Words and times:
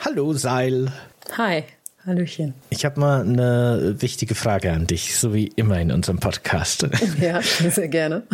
Hallo 0.00 0.32
Seil. 0.32 0.92
Hi. 1.36 1.62
Hallöchen. 2.04 2.54
Ich 2.70 2.84
habe 2.84 2.98
mal 2.98 3.20
eine 3.20 3.94
wichtige 4.00 4.34
Frage 4.34 4.72
an 4.72 4.88
dich, 4.88 5.16
so 5.16 5.32
wie 5.32 5.46
immer 5.54 5.78
in 5.78 5.92
unserem 5.92 6.18
Podcast. 6.18 6.88
Ja, 7.20 7.40
sehr 7.42 7.86
gerne. 7.86 8.24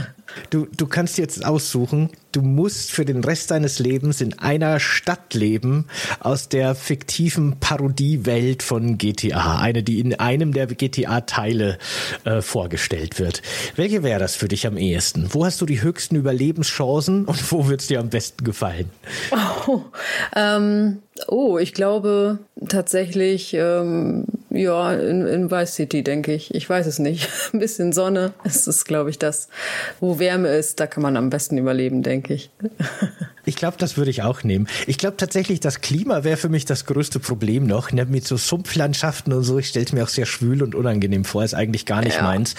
Du, 0.51 0.67
du 0.77 0.87
kannst 0.87 1.19
jetzt 1.19 1.45
aussuchen, 1.45 2.11
du 2.33 2.43
musst 2.43 2.91
für 2.91 3.05
den 3.05 3.23
Rest 3.23 3.51
deines 3.51 3.79
Lebens 3.79 4.21
in 4.21 4.39
einer 4.39 4.81
Stadt 4.81 5.35
leben 5.35 5.87
aus 6.21 6.49
der 6.49 6.75
fiktiven 6.75 7.59
Parodiewelt 7.61 8.63
von 8.63 8.99
GTA. 8.99 9.59
Eine, 9.59 9.83
die 9.83 10.01
in 10.01 10.15
einem 10.15 10.53
der 10.53 10.67
GTA-Teile 10.67 11.79
äh, 12.25 12.41
vorgestellt 12.41 13.19
wird. 13.19 13.43
Welche 13.77 14.03
wäre 14.03 14.21
das 14.21 14.35
für 14.35 14.49
dich 14.49 14.67
am 14.67 14.77
ehesten? 14.77 15.29
Wo 15.31 15.45
hast 15.45 15.61
du 15.61 15.67
die 15.67 15.83
höchsten 15.83 16.17
Überlebenschancen 16.17 17.25
und 17.25 17.53
wo 17.53 17.69
wird 17.69 17.81
es 17.81 17.87
dir 17.87 18.01
am 18.01 18.11
besten 18.11 18.45
gefallen? 18.45 18.91
Oh, 19.67 19.83
ähm, 20.35 20.99
oh 21.29 21.59
ich 21.59 21.75
glaube 21.75 22.39
tatsächlich, 22.69 23.55
ähm, 23.55 24.27
ja, 24.55 24.93
in, 24.95 25.27
in 25.27 25.51
Vice 25.51 25.75
City, 25.75 26.03
denke 26.03 26.33
ich. 26.33 26.55
Ich 26.55 26.69
weiß 26.69 26.87
es 26.87 26.99
nicht. 26.99 27.29
Ein 27.53 27.59
bisschen 27.59 27.93
Sonne. 27.93 28.33
Es 28.45 28.67
ist, 28.67 28.85
glaube 28.85 29.11
ich, 29.11 29.19
das, 29.19 29.49
wo 30.01 30.19
Wärme 30.19 30.49
ist, 30.49 30.81
da 30.81 30.87
kann 30.87 31.03
man 31.03 31.17
am 31.17 31.31
besten 31.31 31.59
überleben, 31.59 32.03
denke 32.03 32.35
ich. 32.35 32.51
Ich 33.47 33.57
glaube, 33.57 33.77
das 33.79 33.99
würde 33.99 34.11
ich 34.11 34.23
auch 34.23 34.43
nehmen. 34.43 34.69
Ich 34.87 34.97
glaube 34.97 35.19
tatsächlich, 35.19 35.61
das 35.61 35.83
Klima 35.83 36.25
wäre 36.25 36.39
für 36.39 36.49
mich 36.49 36.65
das 36.65 36.87
größte 36.87 37.21
Problem 37.21 37.67
noch. 37.67 37.93
Ne? 37.93 38.07
Mit 38.07 38.27
so 38.27 38.39
Sumpflandschaften 38.39 39.35
und 39.35 39.45
so, 39.45 39.59
ich 39.59 39.69
stelle 39.69 39.85
es 39.85 39.93
mir 39.93 40.03
auch 40.03 40.09
sehr 40.09 40.25
schwül 40.25 40.63
und 40.63 40.75
unangenehm 40.75 41.27
vor, 41.27 41.45
ist 41.45 41.53
eigentlich 41.53 41.85
gar 41.85 42.01
nicht 42.01 42.17
ja. 42.17 42.23
meins. 42.23 42.55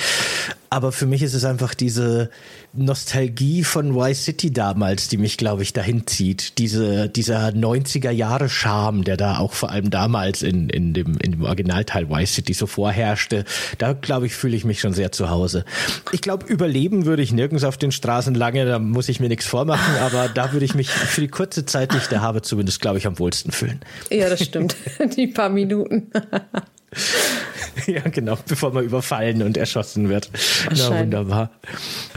Aber 0.70 0.92
für 0.92 1.08
mich 1.08 1.24
ist 1.24 1.34
es 1.34 1.44
einfach 1.44 1.74
diese 1.74 2.30
Nostalgie 2.78 3.64
von 3.64 3.92
Y 3.92 4.14
City 4.14 4.52
damals, 4.52 5.08
die 5.08 5.18
mich, 5.18 5.38
glaube 5.38 5.64
ich, 5.64 5.74
dahin 5.74 6.08
zieht. 6.08 6.58
Diese, 6.58 7.10
dieser 7.10 7.50
90er 7.50 8.12
Jahre 8.12 8.50
Charme, 8.50 9.04
der 9.04 9.18
da 9.18 9.38
auch 9.38 9.54
vor 9.54 9.72
allem 9.72 9.90
damals 9.90 10.44
in, 10.44 10.70
in, 10.70 10.94
dem, 10.94 11.18
in 11.18 11.32
dem 11.34 11.44
Originalteil 11.44 12.04
Y 12.04 12.26
City 12.26 12.54
so 12.54 12.68
vorherrschte. 12.68 13.46
Da, 13.78 13.94
glaube 13.94 14.26
ich, 14.26 14.36
fühle 14.36 14.56
ich 14.56 14.66
mich 14.66 14.80
schon 14.80 14.94
sehr 14.94 15.12
zu 15.12 15.30
Hause. 15.30 15.66
Ich 16.12 16.22
glaube, 16.22 16.46
überleben 16.46 17.06
würde 17.06 17.22
ich 17.22 17.32
nirgends 17.32 17.64
auf 17.64 17.78
den 17.78 17.92
Straßen 17.92 18.36
lange, 18.36 18.66
da 18.66 18.80
muss 18.80 19.10
ich 19.10 19.20
mir 19.20 19.30
nichts 19.30 19.46
vormachen, 19.46 19.96
aber 20.02 20.30
da 20.30 20.52
würde 20.52 20.66
ich 20.66 20.76
mich 20.76 20.90
für 20.90 21.22
die 21.22 21.28
kurze 21.28 21.66
Zeit, 21.66 21.94
die 21.94 21.98
ich 21.98 22.08
da 22.08 22.22
habe, 22.22 22.42
zumindest, 22.42 22.82
glaube 22.82 22.98
ich, 22.98 23.08
am 23.08 23.20
wohlsten 23.20 23.52
fühlen. 23.52 23.80
Ja, 24.10 24.30
das 24.30 24.44
stimmt. 24.44 24.76
die 25.16 25.28
paar 25.28 25.50
Minuten. 25.50 26.12
ja, 27.88 28.02
genau, 28.02 28.38
bevor 28.48 28.72
man 28.72 28.84
überfallen 28.84 29.42
und 29.42 29.58
erschossen 29.58 30.10
wird. 30.10 30.30
Na, 30.76 31.00
wunderbar. 31.00 31.52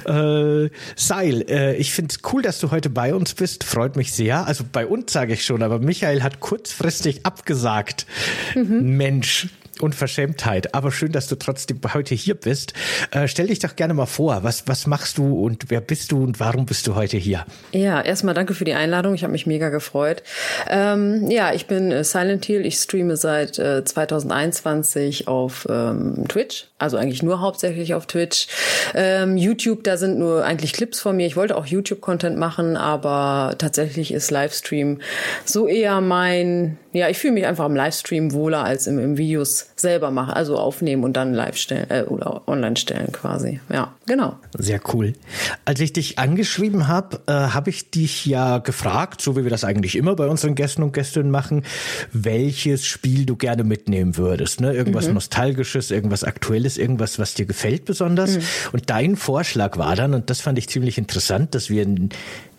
Äh, 0.04 0.70
Seil, 0.96 1.44
äh, 1.48 1.76
ich 1.76 1.92
finde 1.92 2.14
es 2.14 2.32
cool, 2.32 2.42
dass 2.42 2.60
du 2.60 2.70
heute 2.70 2.90
bei 2.90 3.14
uns 3.14 3.34
bist. 3.34 3.64
Freut 3.64 3.96
mich 3.96 4.12
sehr. 4.12 4.46
Also 4.46 4.64
bei 4.70 4.86
uns 4.86 5.12
sage 5.12 5.32
ich 5.32 5.44
schon, 5.44 5.62
aber 5.62 5.78
Michael 5.78 6.22
hat 6.22 6.40
kurzfristig 6.40 7.26
abgesagt. 7.26 8.06
Mhm. 8.54 8.96
Mensch, 8.96 9.48
Unverschämtheit. 9.80 10.74
Aber 10.74 10.92
schön, 10.92 11.12
dass 11.12 11.28
du 11.28 11.36
trotzdem 11.36 11.80
heute 11.92 12.14
hier 12.14 12.34
bist. 12.34 12.72
Äh, 13.10 13.28
stell 13.28 13.46
dich 13.46 13.58
doch 13.58 13.76
gerne 13.76 13.94
mal 13.94 14.06
vor. 14.06 14.42
Was, 14.42 14.66
was 14.66 14.86
machst 14.86 15.18
du 15.18 15.44
und 15.44 15.70
wer 15.70 15.80
bist 15.80 16.12
du 16.12 16.22
und 16.22 16.40
warum 16.40 16.66
bist 16.66 16.86
du 16.86 16.94
heute 16.94 17.16
hier? 17.16 17.44
Ja, 17.72 18.00
erstmal 18.00 18.34
danke 18.34 18.54
für 18.54 18.64
die 18.64 18.74
Einladung. 18.74 19.14
Ich 19.14 19.22
habe 19.22 19.32
mich 19.32 19.46
mega 19.46 19.68
gefreut. 19.68 20.22
Ähm, 20.68 21.30
ja, 21.30 21.52
ich 21.52 21.66
bin 21.66 21.90
äh, 21.90 22.04
Silent 22.04 22.44
Hill. 22.44 22.66
Ich 22.66 22.76
streame 22.76 23.16
seit 23.16 23.58
äh, 23.58 23.84
2021 23.84 25.28
auf 25.28 25.66
ähm, 25.70 26.24
Twitch. 26.28 26.68
Also 26.78 26.96
eigentlich 26.96 27.22
nur 27.22 27.40
hauptsächlich 27.40 27.94
auf 27.94 28.06
Twitch. 28.06 28.46
Ähm, 28.94 29.36
YouTube, 29.36 29.84
da 29.84 29.96
sind 29.96 30.18
nur 30.18 30.44
eigentlich 30.44 30.72
Clips 30.72 31.00
von 31.00 31.16
mir. 31.16 31.26
Ich 31.26 31.36
wollte 31.36 31.56
auch 31.56 31.66
YouTube-Content 31.66 32.36
machen, 32.36 32.76
aber 32.76 33.56
tatsächlich 33.58 34.12
ist 34.12 34.30
Livestream 34.30 35.00
so 35.44 35.66
eher 35.66 36.00
mein, 36.00 36.78
ja, 36.92 37.08
ich 37.08 37.18
fühle 37.18 37.34
mich 37.34 37.46
einfach 37.46 37.66
im 37.66 37.76
Livestream 37.76 38.32
wohler 38.32 38.64
als 38.64 38.86
im, 38.86 38.98
im 38.98 39.18
Videos 39.18 39.70
selber 39.76 40.10
machen, 40.10 40.32
also 40.32 40.56
aufnehmen 40.56 41.04
und 41.04 41.16
dann 41.16 41.34
live 41.34 41.56
stellen 41.56 41.90
äh, 41.90 42.02
oder 42.04 42.48
online 42.48 42.76
stellen 42.76 43.12
quasi. 43.12 43.60
Ja, 43.70 43.94
genau. 44.06 44.36
Sehr 44.56 44.80
cool. 44.94 45.12
Als 45.66 45.80
ich 45.80 45.92
dich 45.92 46.18
angeschrieben 46.18 46.88
habe, 46.88 47.20
äh, 47.26 47.32
habe 47.32 47.68
ich 47.68 47.90
dich 47.90 48.24
ja 48.24 48.58
gefragt, 48.58 49.20
so 49.20 49.36
wie 49.36 49.44
wir 49.44 49.50
das 49.50 49.64
eigentlich 49.64 49.96
immer 49.96 50.16
bei 50.16 50.26
unseren 50.26 50.54
Gästen 50.54 50.82
und 50.82 50.92
Gästinnen 50.92 51.30
machen, 51.30 51.62
welches 52.12 52.86
Spiel 52.86 53.26
du 53.26 53.36
gerne 53.36 53.64
mitnehmen 53.64 54.16
würdest. 54.16 54.62
Ne? 54.62 54.72
Irgendwas 54.72 55.08
mhm. 55.08 55.14
Nostalgisches, 55.14 55.90
irgendwas 55.90 56.24
Aktuelles, 56.24 56.78
irgendwas, 56.78 57.18
was 57.18 57.34
dir 57.34 57.44
gefällt 57.44 57.84
besonders. 57.84 58.36
Mhm. 58.36 58.42
Und 58.72 58.90
dein 58.90 59.16
Vorschlag 59.16 59.76
war 59.76 59.94
dann, 59.94 60.14
und 60.14 60.30
das 60.30 60.40
fand 60.40 60.56
ich 60.56 60.68
ziemlich 60.68 60.96
interessant, 60.96 61.54
dass 61.54 61.68
wir 61.68 61.86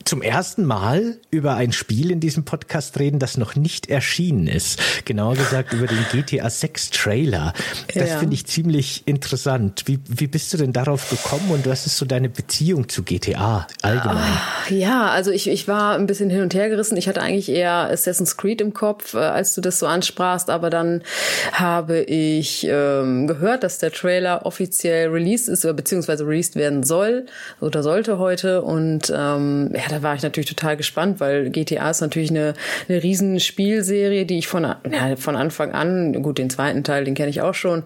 zum 0.09 0.23
ersten 0.23 0.65
Mal 0.65 1.17
über 1.29 1.53
ein 1.53 1.71
Spiel 1.71 2.09
in 2.09 2.19
diesem 2.19 2.43
Podcast 2.43 2.97
reden, 2.97 3.19
das 3.19 3.37
noch 3.37 3.55
nicht 3.55 3.91
erschienen 3.91 4.47
ist. 4.47 5.05
Genauer 5.05 5.35
gesagt 5.35 5.71
über 5.71 5.85
den 5.85 6.03
GTA 6.11 6.49
6 6.49 6.89
Trailer. 6.89 7.53
Das 7.93 8.09
ja. 8.09 8.17
finde 8.17 8.33
ich 8.33 8.47
ziemlich 8.47 9.03
interessant. 9.05 9.83
Wie, 9.85 9.99
wie 10.07 10.25
bist 10.25 10.51
du 10.51 10.57
denn 10.57 10.73
darauf 10.73 11.11
gekommen 11.11 11.51
und 11.51 11.69
was 11.69 11.85
ist 11.85 11.97
so 11.97 12.07
deine 12.07 12.27
Beziehung 12.27 12.89
zu 12.89 13.03
GTA 13.03 13.67
allgemein? 13.83 14.17
Ah, 14.17 14.73
ja, 14.73 15.09
also 15.09 15.29
ich, 15.29 15.47
ich 15.47 15.67
war 15.67 15.93
ein 15.93 16.07
bisschen 16.07 16.31
hin 16.31 16.41
und 16.41 16.55
her 16.55 16.69
gerissen. 16.69 16.97
Ich 16.97 17.07
hatte 17.07 17.21
eigentlich 17.21 17.49
eher 17.49 17.91
Assassin's 17.91 18.35
Creed 18.35 18.61
im 18.61 18.73
Kopf, 18.73 19.13
äh, 19.13 19.19
als 19.19 19.53
du 19.53 19.61
das 19.61 19.77
so 19.77 19.85
ansprachst, 19.85 20.49
aber 20.49 20.71
dann 20.71 21.03
habe 21.51 21.99
ich 22.01 22.65
ähm, 22.67 23.27
gehört, 23.27 23.61
dass 23.61 23.77
der 23.77 23.91
Trailer 23.91 24.47
offiziell 24.47 25.09
released 25.09 25.49
ist, 25.49 25.61
beziehungsweise 25.75 26.25
released 26.25 26.55
werden 26.55 26.81
soll 26.81 27.27
oder 27.61 27.83
sollte 27.83 28.17
heute 28.17 28.63
und 28.63 29.13
ähm, 29.15 29.71
ja, 29.75 29.98
da 29.99 30.03
war 30.03 30.15
ich 30.15 30.23
natürlich 30.23 30.49
total 30.49 30.77
gespannt, 30.77 31.19
weil 31.19 31.49
GTA 31.49 31.89
ist 31.89 32.01
natürlich 32.01 32.29
eine, 32.29 32.53
eine 32.87 33.03
riesen 33.03 33.39
Spielserie, 33.39 34.25
die 34.25 34.39
ich 34.39 34.47
von, 34.47 34.63
ja, 34.63 35.15
von 35.17 35.35
Anfang 35.35 35.71
an, 35.71 36.21
gut, 36.21 36.37
den 36.37 36.49
zweiten 36.49 36.83
Teil, 36.83 37.03
den 37.03 37.15
kenne 37.15 37.29
ich 37.29 37.41
auch 37.41 37.53
schon, 37.53 37.83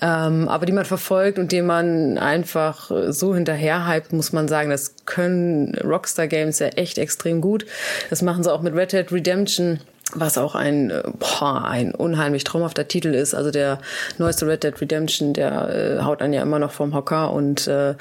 ähm, 0.00 0.48
aber 0.48 0.66
die 0.66 0.72
man 0.72 0.84
verfolgt 0.84 1.38
und 1.38 1.52
den 1.52 1.66
man 1.66 2.18
einfach 2.18 2.90
so 3.08 3.34
hinterher 3.34 3.88
hypt, 3.88 4.12
muss 4.12 4.32
man 4.32 4.48
sagen, 4.48 4.70
das 4.70 4.94
können 5.04 5.74
Rockstar 5.84 6.26
Games 6.26 6.58
ja 6.58 6.68
echt 6.68 6.98
extrem 6.98 7.40
gut. 7.40 7.66
Das 8.10 8.22
machen 8.22 8.42
sie 8.42 8.52
auch 8.52 8.62
mit 8.62 8.74
Red 8.74 8.92
Dead 8.92 9.12
Redemption 9.12 9.80
was 10.14 10.38
auch 10.38 10.54
ein, 10.54 10.90
äh, 10.90 11.02
boah, 11.18 11.64
ein 11.64 11.94
unheimlich 11.94 12.44
traumhafter 12.44 12.88
Titel 12.88 13.14
ist. 13.14 13.34
Also 13.34 13.50
der 13.50 13.78
neueste 14.18 14.46
Red 14.46 14.64
Dead 14.64 14.80
Redemption, 14.80 15.32
der 15.32 15.68
äh, 15.68 16.02
haut 16.02 16.20
dann 16.20 16.32
ja 16.32 16.42
immer 16.42 16.58
noch 16.58 16.72
vom 16.72 16.94
Hocker. 16.94 17.32
Und 17.32 17.66
äh, 17.66 17.94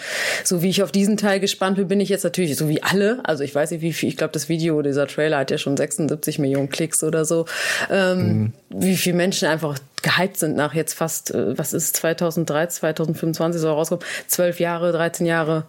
so 0.44 0.62
wie 0.62 0.70
ich 0.70 0.84
auf 0.84 0.92
diesen 0.92 1.18
Teil 1.18 1.40
gespannt 1.40 1.78
bin, 1.78 1.88
bin 1.88 2.00
ich 2.00 2.10
jetzt 2.10 2.24
natürlich, 2.24 2.56
so 2.56 2.68
wie 2.70 2.84
alle, 2.84 3.20
also 3.24 3.44
ich 3.44 3.54
weiß 3.54 3.72
nicht 3.72 3.82
wie 3.82 3.94
viel, 3.94 4.10
ich 4.10 4.18
glaube 4.18 4.34
das 4.34 4.50
Video, 4.50 4.82
dieser 4.82 5.08
Trailer 5.08 5.40
hat 5.40 5.52
ja 5.52 5.58
schon 5.58 5.78
76 5.78 6.40
Millionen 6.40 6.70
Klicks 6.70 7.04
oder 7.04 7.26
so, 7.26 7.46
ähm, 7.90 8.20
mhm. 8.20 8.54
wie 8.70 8.98
viele 8.98 9.16
Menschen 9.16 9.48
einfach 9.48 9.78
gehypt 10.02 10.38
sind 10.38 10.56
nach 10.56 10.74
jetzt 10.74 10.94
fast, 10.94 11.34
äh, 11.34 11.58
was 11.58 11.74
ist 11.74 11.96
2003, 11.98 12.68
2025 12.68 13.62
soll 13.62 13.72
rauskommen, 13.72 14.04
zwölf 14.28 14.60
Jahre, 14.60 14.92
13 14.92 15.26
Jahre 15.26 15.66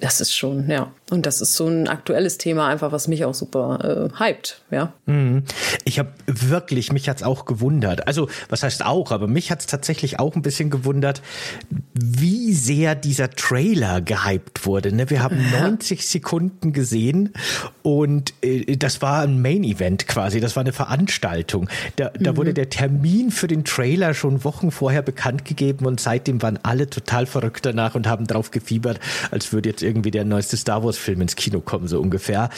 das 0.00 0.20
ist 0.20 0.34
schon, 0.36 0.68
ja. 0.68 0.90
Und 1.08 1.24
das 1.24 1.40
ist 1.40 1.54
so 1.54 1.68
ein 1.68 1.86
aktuelles 1.86 2.36
Thema, 2.36 2.66
einfach 2.66 2.90
was 2.90 3.06
mich 3.06 3.24
auch 3.24 3.34
super 3.34 4.10
äh, 4.10 4.24
hypt, 4.24 4.62
ja. 4.72 4.92
Mhm. 5.06 5.44
Ich 5.84 6.00
habe 6.00 6.08
wirklich, 6.26 6.90
mich 6.90 7.08
hat's 7.08 7.22
auch 7.22 7.44
gewundert. 7.44 8.08
Also, 8.08 8.28
was 8.48 8.64
heißt 8.64 8.84
auch, 8.84 9.12
aber 9.12 9.28
mich 9.28 9.52
hat's 9.52 9.66
tatsächlich 9.66 10.18
auch 10.18 10.34
ein 10.34 10.42
bisschen 10.42 10.68
gewundert, 10.68 11.22
wie 11.94 12.52
sehr 12.52 12.96
dieser 12.96 13.30
Trailer 13.30 14.00
gehypt 14.00 14.66
wurde. 14.66 14.92
Ne? 14.92 15.08
Wir 15.08 15.22
haben 15.22 15.38
ja. 15.52 15.60
90 15.60 16.04
Sekunden 16.08 16.72
gesehen 16.72 17.34
und 17.84 18.34
äh, 18.42 18.76
das 18.76 19.00
war 19.00 19.20
ein 19.20 19.40
Main-Event 19.40 20.08
quasi, 20.08 20.40
das 20.40 20.56
war 20.56 20.62
eine 20.62 20.72
Veranstaltung. 20.72 21.68
Da, 21.94 22.10
da 22.18 22.32
mhm. 22.32 22.36
wurde 22.36 22.52
der 22.52 22.68
Termin 22.68 23.30
für 23.30 23.46
den 23.46 23.64
Trailer 23.64 24.12
schon 24.12 24.42
Wochen 24.42 24.72
vorher 24.72 25.02
bekannt 25.02 25.44
gegeben 25.44 25.86
und 25.86 26.00
seitdem 26.00 26.42
waren 26.42 26.58
alle 26.64 26.90
total 26.90 27.26
verrückt 27.26 27.64
danach 27.64 27.94
und 27.94 28.08
haben 28.08 28.26
drauf 28.26 28.50
gefiebert, 28.50 28.98
als 29.30 29.52
würde 29.52 29.68
jetzt 29.68 29.84
irgendwie 29.84 30.10
der 30.10 30.24
neueste 30.24 30.56
Star 30.56 30.82
Wars-Film 30.96 31.20
ins 31.20 31.36
Kino 31.36 31.60
kommen, 31.60 31.88
so 31.88 32.00
ungefähr. 32.00 32.50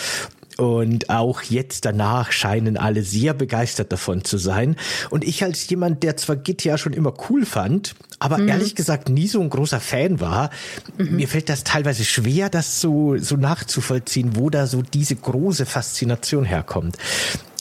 Und 0.57 1.09
auch 1.09 1.43
jetzt 1.43 1.85
danach 1.85 2.33
scheinen 2.33 2.77
alle 2.77 3.05
sehr 3.05 3.33
begeistert 3.33 3.93
davon 3.93 4.25
zu 4.25 4.39
sein. 4.39 4.75
Und 5.09 5.23
ich 5.23 5.45
als 5.45 5.69
jemand, 5.69 6.03
der 6.03 6.17
zwar 6.17 6.35
GTA 6.35 6.79
schon 6.79 6.95
immer 6.95 7.15
cool 7.31 7.47
fand, 7.47 7.95
aber 8.19 8.39
mhm. 8.39 8.49
ehrlich 8.49 8.75
gesagt 8.75 9.09
nie 9.09 9.29
so 9.29 9.41
ein 9.41 9.51
großer 9.51 9.79
Fan 9.79 10.21
war, 10.21 10.51
mhm. 10.97 11.15
mir 11.15 11.29
fällt 11.29 11.49
das 11.49 11.63
teilweise 11.63 12.05
schwer, 12.05 12.49
das 12.49 12.81
so, 12.81 13.17
so 13.19 13.37
nachzuvollziehen, 13.37 14.35
wo 14.35 14.51
da 14.51 14.67
so 14.67 14.83
diese 14.83 15.15
große 15.15 15.65
Faszination 15.65 16.45
herkommt. 16.45 16.97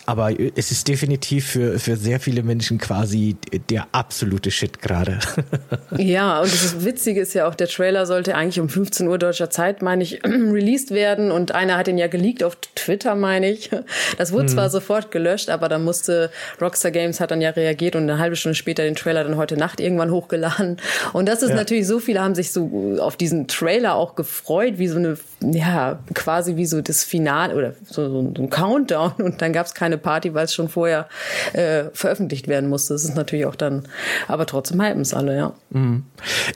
Aber 0.07 0.31
es 0.55 0.71
ist 0.71 0.87
definitiv 0.87 1.47
für, 1.47 1.79
für 1.79 1.97
sehr 1.97 2.21
viele 2.21 2.41
Menschen 2.41 2.77
quasi 2.77 3.35
der 3.69 3.87
absolute 3.91 4.51
Shit 4.51 4.81
gerade. 4.81 5.19
ja, 5.97 6.39
und 6.39 6.51
das 6.51 6.85
Witzige 6.85 7.19
ist 7.19 7.33
ja 7.33 7.45
auch, 7.45 7.55
der 7.55 7.67
Trailer 7.67 8.05
sollte 8.05 8.33
eigentlich 8.33 8.61
um 8.61 8.69
15 8.69 9.05
Uhr 9.05 9.17
deutscher 9.17 9.49
Zeit, 9.49 9.81
meine 9.81 10.03
ich, 10.03 10.21
released 10.25 10.91
werden 10.91 11.29
und 11.29 11.51
einer 11.51 11.75
hat 11.75 11.89
ihn 11.89 11.97
ja 11.97 12.07
geleakt 12.07 12.41
auf 12.41 12.55
Twitter, 12.75 13.15
meine 13.15 13.51
ich. 13.51 13.69
Das 14.17 14.31
wurde 14.31 14.43
hm. 14.43 14.47
zwar 14.47 14.69
sofort 14.69 15.11
gelöscht, 15.11 15.49
aber 15.49 15.67
dann 15.67 15.83
musste 15.83 16.31
Rockstar 16.61 16.91
Games 16.91 17.19
hat 17.19 17.31
dann 17.31 17.41
ja 17.41 17.49
reagiert 17.49 17.97
und 17.97 18.03
eine 18.03 18.17
halbe 18.17 18.37
Stunde 18.37 18.55
später 18.55 18.83
den 18.83 18.95
Trailer 18.95 19.25
dann 19.25 19.35
heute 19.35 19.57
Nacht 19.57 19.81
irgendwann 19.81 20.11
hochgeladen. 20.11 20.77
Und 21.11 21.27
das 21.27 21.43
ist 21.43 21.49
ja. 21.49 21.55
natürlich 21.57 21.85
so 21.85 21.99
viele 21.99 22.21
haben 22.21 22.33
sich 22.33 22.53
so 22.53 22.97
auf 23.01 23.17
diesen 23.17 23.49
Trailer 23.49 23.95
auch 23.95 24.15
gefreut, 24.15 24.75
wie 24.77 24.87
so 24.87 24.99
eine, 24.99 25.17
ja, 25.41 25.99
quasi 26.13 26.55
wie 26.55 26.65
so 26.65 26.81
das 26.81 27.03
Finale 27.03 27.55
oder 27.55 27.73
so, 27.85 28.09
so 28.09 28.19
ein 28.19 28.49
Countdown 28.49 29.13
und 29.17 29.41
dann 29.41 29.51
gab 29.51 29.65
es 29.65 29.73
keine 29.73 29.96
Party, 29.97 30.33
weil 30.33 30.45
es 30.45 30.53
schon 30.53 30.69
vorher 30.69 31.07
äh, 31.53 31.85
veröffentlicht 31.93 32.47
werden 32.47 32.69
musste. 32.69 32.93
Das 32.93 33.03
ist 33.03 33.15
natürlich 33.15 33.45
auch 33.45 33.55
dann, 33.55 33.87
aber 34.27 34.45
trotzdem 34.45 34.81
hypen 34.81 35.01
es 35.01 35.13
alle, 35.13 35.35
ja. 35.35 35.53
Mhm. 35.69 36.03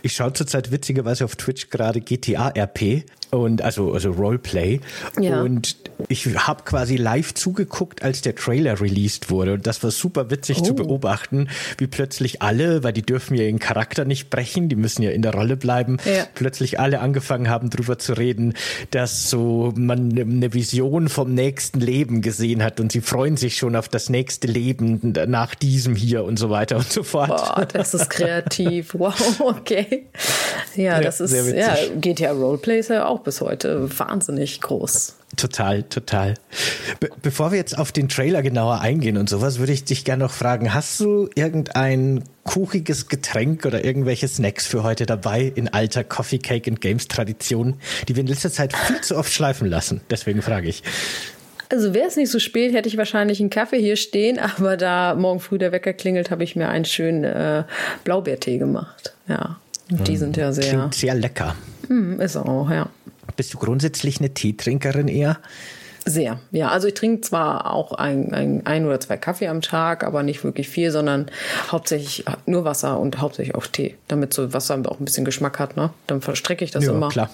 Ich 0.02 0.14
schaue 0.14 0.34
zurzeit 0.34 0.72
witzigerweise 0.72 1.26
auf 1.26 1.36
Twitch 1.36 1.70
gerade 1.70 2.02
GTA 2.02 2.54
RP 2.58 3.06
und 3.32 3.62
also 3.62 3.94
also 3.94 4.12
Roleplay 4.12 4.82
ja. 5.20 5.42
und 5.42 5.78
ich 6.10 6.26
habe 6.36 6.64
quasi 6.64 6.96
live 6.96 7.34
zugeguckt, 7.34 8.04
als 8.04 8.22
der 8.22 8.36
Trailer 8.36 8.80
released 8.82 9.30
wurde 9.30 9.54
und 9.54 9.68
das 9.68 9.84
war 9.84 9.92
super 9.92 10.30
witzig 10.30 10.60
oh. 10.62 10.64
zu 10.64 10.76
beobachten, 10.76 11.50
wie 11.78 11.88
plötzlich 11.88 12.42
alle, 12.42 12.84
weil 12.84 12.94
die 12.94 13.02
dürfen 13.02 13.36
ja 13.36 13.44
ihren 13.44 13.60
Charakter 13.60 14.06
nicht 14.06 14.30
brechen, 14.30 14.70
die 14.70 14.76
müssen 14.76 15.04
ja 15.04 15.12
in 15.12 15.22
der 15.22 15.34
Rolle 15.34 15.58
bleiben, 15.58 15.98
ja. 16.06 16.26
plötzlich 16.34 16.80
alle 16.80 17.00
angefangen 17.00 17.50
haben 17.50 17.70
drüber 17.70 17.98
zu 17.98 18.14
reden, 18.14 18.54
dass 18.92 19.30
so 19.30 19.74
man 19.76 20.12
eine 20.18 20.54
Vision 20.54 21.10
vom 21.10 21.34
nächsten 21.34 21.80
Leben 21.80 22.22
gesehen 22.22 22.64
hat 22.64 22.80
und 22.80 22.92
sie 22.92 23.02
freuen 23.02 23.38
sich 23.38 23.58
schon 23.58 23.76
auf 23.76 23.90
das 23.90 24.10
nächste 24.10 24.48
Leben 24.48 25.14
nach 25.28 25.56
diesem 25.56 25.96
hier 25.96 26.24
und 26.24 26.38
so 26.38 26.50
weiter 26.50 26.78
und 26.78 26.92
so 26.92 27.04
fort. 27.04 27.30
Boah, 27.30 27.68
das 27.72 27.94
ist 27.94 28.10
kreativ. 28.10 28.96
Wow, 29.02 29.40
okay. 29.40 30.06
Ja, 30.76 30.84
ja 30.84 31.02
das 31.02 31.22
ist 31.22 31.34
ja 31.34 31.76
GTA 32.00 32.34
Roleplay 32.34 32.80
ist 32.80 32.90
ja 32.90 33.08
auch 33.08 33.22
bis 33.22 33.42
heute 33.42 33.90
wahnsinnig 33.98 34.62
groß. 34.62 35.16
Total, 35.38 35.84
total. 35.84 36.34
Be 37.00 37.10
bevor 37.22 37.52
wir 37.52 37.58
jetzt 37.58 37.78
auf 37.78 37.92
den 37.92 38.10
Trailer 38.10 38.42
genauer 38.42 38.82
eingehen 38.82 39.18
und 39.18 39.30
sowas, 39.30 39.60
würde 39.60 39.72
ich 39.72 39.86
dich 39.86 40.04
gerne 40.04 40.26
noch 40.26 40.32
fragen, 40.32 40.74
hast 40.74 41.00
du 41.00 41.30
irgendein 41.36 42.24
kuchiges 42.44 43.08
Getränk 43.08 43.66
oder 43.66 43.86
irgendwelche 43.86 44.28
Snacks 44.28 44.68
für 44.68 44.84
heute 44.84 45.06
dabei 45.06 45.52
in 45.56 45.70
alter 45.70 46.04
Coffee 46.04 46.40
Cake 46.40 46.70
and 46.70 46.82
Games 46.82 47.08
Tradition, 47.08 47.76
die 48.08 48.16
wir 48.16 48.22
in 48.22 48.28
letzter 48.28 48.52
Zeit 48.52 48.76
viel 48.76 49.02
zu 49.02 49.16
oft 49.16 49.32
schleifen 49.32 49.70
lassen? 49.70 50.02
Deswegen 50.10 50.42
frage 50.42 50.68
ich. 50.68 50.84
Also 51.70 51.94
wäre 51.94 52.08
es 52.08 52.18
nicht 52.18 52.30
so 52.30 52.40
spät, 52.40 52.74
hätte 52.74 52.90
ich 52.90 52.98
wahrscheinlich 52.98 53.40
einen 53.40 53.50
Kaffee 53.50 53.80
hier 53.80 53.96
stehen, 53.96 54.38
aber 54.38 54.76
da 54.76 55.16
morgen 55.16 55.40
früh 55.40 55.58
der 55.58 55.72
Wecker 55.72 55.94
klingelt, 55.94 56.30
habe 56.30 56.44
ich 56.44 56.58
mir 56.58 56.68
einen 56.68 56.84
schönen 56.84 57.24
äh, 57.24 57.64
Blaubeertee 58.04 58.58
gemacht. 58.58 59.14
Ja, 59.30 59.58
und 59.90 60.06
die 60.08 60.14
hm, 60.14 60.20
sind 60.20 60.38
ja 60.38 60.52
sehr... 60.52 60.70
Klingt 60.70 60.96
sehr 60.96 61.16
lecker. 61.16 61.56
Hm, 61.88 62.20
ist 62.20 62.36
auch, 62.36 62.70
ja. 62.70 62.90
Bist 63.42 63.56
du 63.56 63.58
grundsätzlich 63.58 64.20
eine 64.20 64.36
Teetrinkerin 64.36 65.08
eher? 65.08 65.40
Sehr, 66.06 66.40
ja. 66.52 66.68
Also 66.68 66.88
ich 66.88 66.94
trinke 66.94 67.22
zwar 67.22 67.74
auch 67.74 67.94
ein, 67.94 68.36
ein, 68.36 68.68
ein 68.68 68.86
oder 68.86 69.00
zwei 69.00 69.18
Kaffee 69.18 69.48
am 69.48 69.64
Tag, 69.64 70.04
aber 70.04 70.22
nicht 70.22 70.44
wirklich 70.44 70.70
viel, 70.70 70.92
sondern 70.92 71.26
hauptsächlich 71.72 72.24
nur 72.46 72.66
Wasser 72.66 73.00
und 73.00 73.20
hauptsächlich 73.20 73.56
auch 73.56 73.66
Tee, 73.66 73.96
damit 74.08 74.32
so 74.32 74.54
Wasser 74.54 74.80
auch 74.86 75.00
ein 75.00 75.06
bisschen 75.06 75.26
Geschmack 75.26 75.58
hat. 75.58 75.76
Ne? 75.76 75.90
Dann 76.06 76.22
verstrecke 76.22 76.64
ich 76.64 76.70
das 76.70 76.86
ja, 76.86 76.92
immer. 76.92 77.10
klar. 77.10 77.32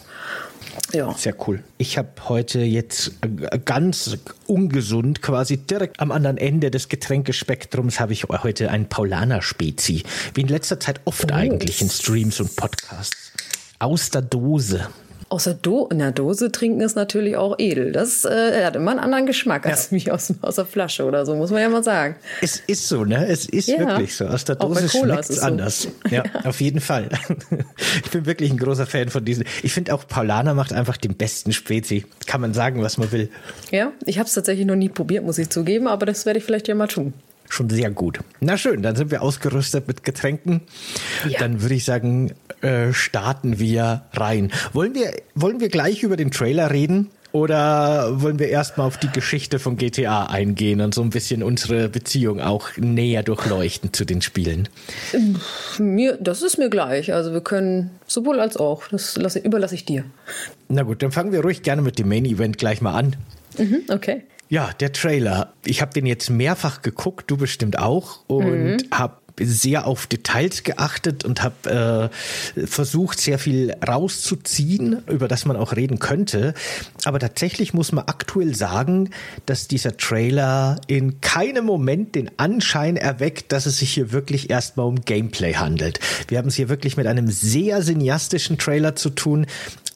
Ja. 0.94 1.14
Sehr 1.18 1.36
cool. 1.46 1.62
Ich 1.78 1.98
habe 1.98 2.08
heute 2.30 2.62
jetzt 2.62 3.12
äh, 3.20 3.60
ganz 3.60 4.18
ungesund, 4.46 5.22
quasi 5.22 5.58
direkt 5.58 6.00
am 6.00 6.14
anderen 6.14 6.38
Ende 6.38 6.72
des 6.72 6.88
Getränkespektrums, 6.88 8.00
habe 8.00 8.14
ich 8.14 8.24
heute 8.30 8.72
einen 8.72 8.88
Paulaner 8.88 9.42
Spezi. 9.42 10.04
Wie 10.36 10.40
in 10.40 10.48
letzter 10.48 10.80
Zeit 10.80 11.02
oft 11.04 11.34
oh. 11.34 11.36
eigentlich 11.36 11.82
in 11.82 11.90
Streams 11.90 12.40
und 12.40 12.56
Podcasts. 12.56 13.34
Aus 13.80 14.10
der 14.10 14.22
Dose. 14.22 14.88
Aus 15.30 15.44
der 15.44 15.56
Do 15.56 15.88
in 15.92 16.00
der 16.00 16.12
Dose 16.12 16.52
trinken 16.52 16.82
ist 16.82 16.96
natürlich 16.96 17.36
auch 17.36 17.56
edel. 17.58 17.92
Das 17.92 18.24
äh, 18.24 18.64
hat 18.64 18.76
immer 18.76 18.92
einen 18.92 19.00
anderen 19.00 19.26
Geschmack 19.26 19.66
ja. 19.66 19.72
als 19.72 19.92
wie 19.92 20.10
aus, 20.12 20.34
aus 20.42 20.56
der 20.56 20.66
Flasche 20.66 21.06
oder 21.06 21.26
so, 21.26 21.36
muss 21.36 21.52
man 21.52 21.62
ja 21.62 21.70
mal 21.70 21.84
sagen. 21.84 22.16
Es 22.42 22.62
ist 22.68 22.88
so, 22.88 23.04
ne? 23.04 23.28
Es 23.28 23.46
ist 23.46 23.68
ja. 23.68 23.80
wirklich 23.80 24.16
so. 24.16 24.26
Aus 24.26 24.46
der 24.46 24.56
Dose 24.56 24.88
schmeckt 24.90 25.30
es 25.30 25.40
anders. 25.40 25.84
So. 25.84 25.90
Ja, 26.10 26.24
ja, 26.24 26.46
auf 26.46 26.62
jeden 26.62 26.80
Fall. 26.80 27.10
Ich 28.04 28.12
bin 28.12 28.26
wirklich 28.26 28.52
ein 28.52 28.58
großer 28.58 28.86
Fan 28.86 29.10
von 29.10 29.26
diesen. 29.26 29.44
Ich 29.64 29.74
finde 29.74 29.94
auch 29.94 30.08
Paulaner 30.08 30.54
macht 30.54 30.72
einfach 30.72 30.98
den 30.98 31.16
besten 31.16 31.52
Spezi. 31.52 32.06
Kann 32.26 32.42
man 32.42 32.54
sagen, 32.54 32.82
was 32.82 32.98
man 32.98 33.12
will. 33.12 33.30
Ja, 33.72 33.92
ich 34.06 34.20
habe 34.20 34.28
es 34.28 34.34
tatsächlich 34.34 34.66
noch 34.66 34.76
nie 34.76 34.90
probiert, 34.90 35.24
muss 35.24 35.38
ich 35.38 35.50
zugeben, 35.50 35.88
aber 35.88 36.06
das 36.06 36.26
werde 36.26 36.40
ich 36.40 36.46
vielleicht 36.46 36.68
ja 36.68 36.76
mal 36.76 36.88
tun 36.88 37.14
schon 37.50 37.70
sehr 37.70 37.90
gut. 37.92 38.20
Na 38.40 38.58
schön, 38.58 38.82
dann 38.82 38.96
sind 38.96 39.12
wir 39.12 39.22
ausgerüstet 39.22 39.88
mit 39.88 40.04
Getränken. 40.04 40.62
Ja. 41.28 41.40
Dann 41.40 41.62
würde 41.62 41.76
ich 41.76 41.86
sagen, 41.86 42.34
äh, 42.62 42.94
starten 42.94 43.60
wir 43.60 44.04
rein. 44.14 44.52
Wollen 44.74 44.96
wir, 44.96 45.14
wollen 45.36 45.60
wir 45.60 45.70
gleich 45.70 46.04
über 46.04 46.18
den 46.18 46.32
Trailer 46.32 46.72
reden? 46.72 47.10
Oder 47.34 48.22
wollen 48.22 48.40
wir 48.40 48.48
erstmal 48.48 48.88
auf 48.88 48.98
die 48.98 49.10
Geschichte 49.10 49.60
von 49.60 49.78
GTA 49.78 50.26
eingehen 50.28 50.82
und 50.82 50.96
so 50.96 51.02
ein 51.02 51.10
bisschen 51.10 51.44
unsere 51.44 51.90
Beziehung 51.90 52.40
auch 52.40 52.70
näher 52.78 53.22
durchleuchten 53.22 53.92
zu 53.94 54.06
den 54.06 54.22
Spielen? 54.22 54.70
Mir, 55.78 56.18
das 56.20 56.42
ist 56.42 56.58
mir 56.58 56.70
gleich. 56.70 57.14
Also 57.14 57.34
wir 57.34 57.42
können 57.42 57.92
sowohl 58.08 58.40
als 58.40 58.58
auch. 58.58 58.88
Das 58.88 59.18
lasse, 59.18 59.40
überlasse 59.40 59.76
ich 59.76 59.86
dir. 59.86 60.06
Na 60.70 60.84
gut, 60.84 61.04
dann 61.04 61.12
fangen 61.12 61.32
wir 61.32 61.42
ruhig 61.42 61.62
gerne 61.62 61.82
mit 61.82 62.00
dem 62.00 62.08
Main 62.08 62.26
Event 62.26 62.58
gleich 62.58 62.82
mal 62.82 62.96
an. 62.96 63.16
Mhm, 63.58 63.84
okay. 63.90 64.24
Ja, 64.50 64.72
der 64.80 64.94
Trailer. 64.94 65.54
Ich 65.66 65.82
habe 65.82 65.94
den 65.94 66.06
jetzt 66.06 66.30
mehrfach 66.30 66.82
geguckt, 66.82 67.30
du 67.30 67.38
bestimmt 67.38 67.78
auch, 67.80 68.24
und 68.28 68.78
mhm. 68.78 68.78
habe 68.92 69.18
sehr 69.40 69.86
auf 69.86 70.08
Details 70.08 70.64
geachtet 70.64 71.24
und 71.24 71.44
habe 71.44 72.12
äh, 72.56 72.66
versucht, 72.66 73.20
sehr 73.20 73.40
viel 73.40 73.74
rauszuziehen, 73.88 75.04
über 75.08 75.28
das 75.28 75.46
man 75.46 75.58
auch 75.58 75.76
reden 75.76 76.00
könnte. 76.00 76.54
Aber 77.06 77.20
tatsächlich 77.20 77.74
muss 77.74 77.92
man 77.92 78.06
aktuell 78.06 78.56
sagen, 78.56 79.12
dass 79.46 79.68
dieser 79.68 79.98
Trailer 79.98 80.80
in 80.88 81.22
keinem 81.22 81.66
Moment 81.66 82.16
den 82.16 82.32
Anschein 82.38 82.98
erweckt, 82.98 83.52
dass 83.52 83.66
es 83.66 83.78
sich 83.80 83.94
hier 83.94 84.12
wirklich 84.12 84.50
erstmal 84.50 84.88
um 84.88 85.02
Gameplay 85.02 85.54
handelt. 85.54 86.00
Wir 86.28 86.38
haben 86.38 86.48
es 86.48 86.56
hier 86.56 86.70
wirklich 86.70 86.98
mit 86.98 87.08
einem 87.08 87.30
sehr 87.30 87.82
cineastischen 87.82 88.58
Trailer 88.58 88.96
zu 88.96 89.10
tun. 89.12 89.46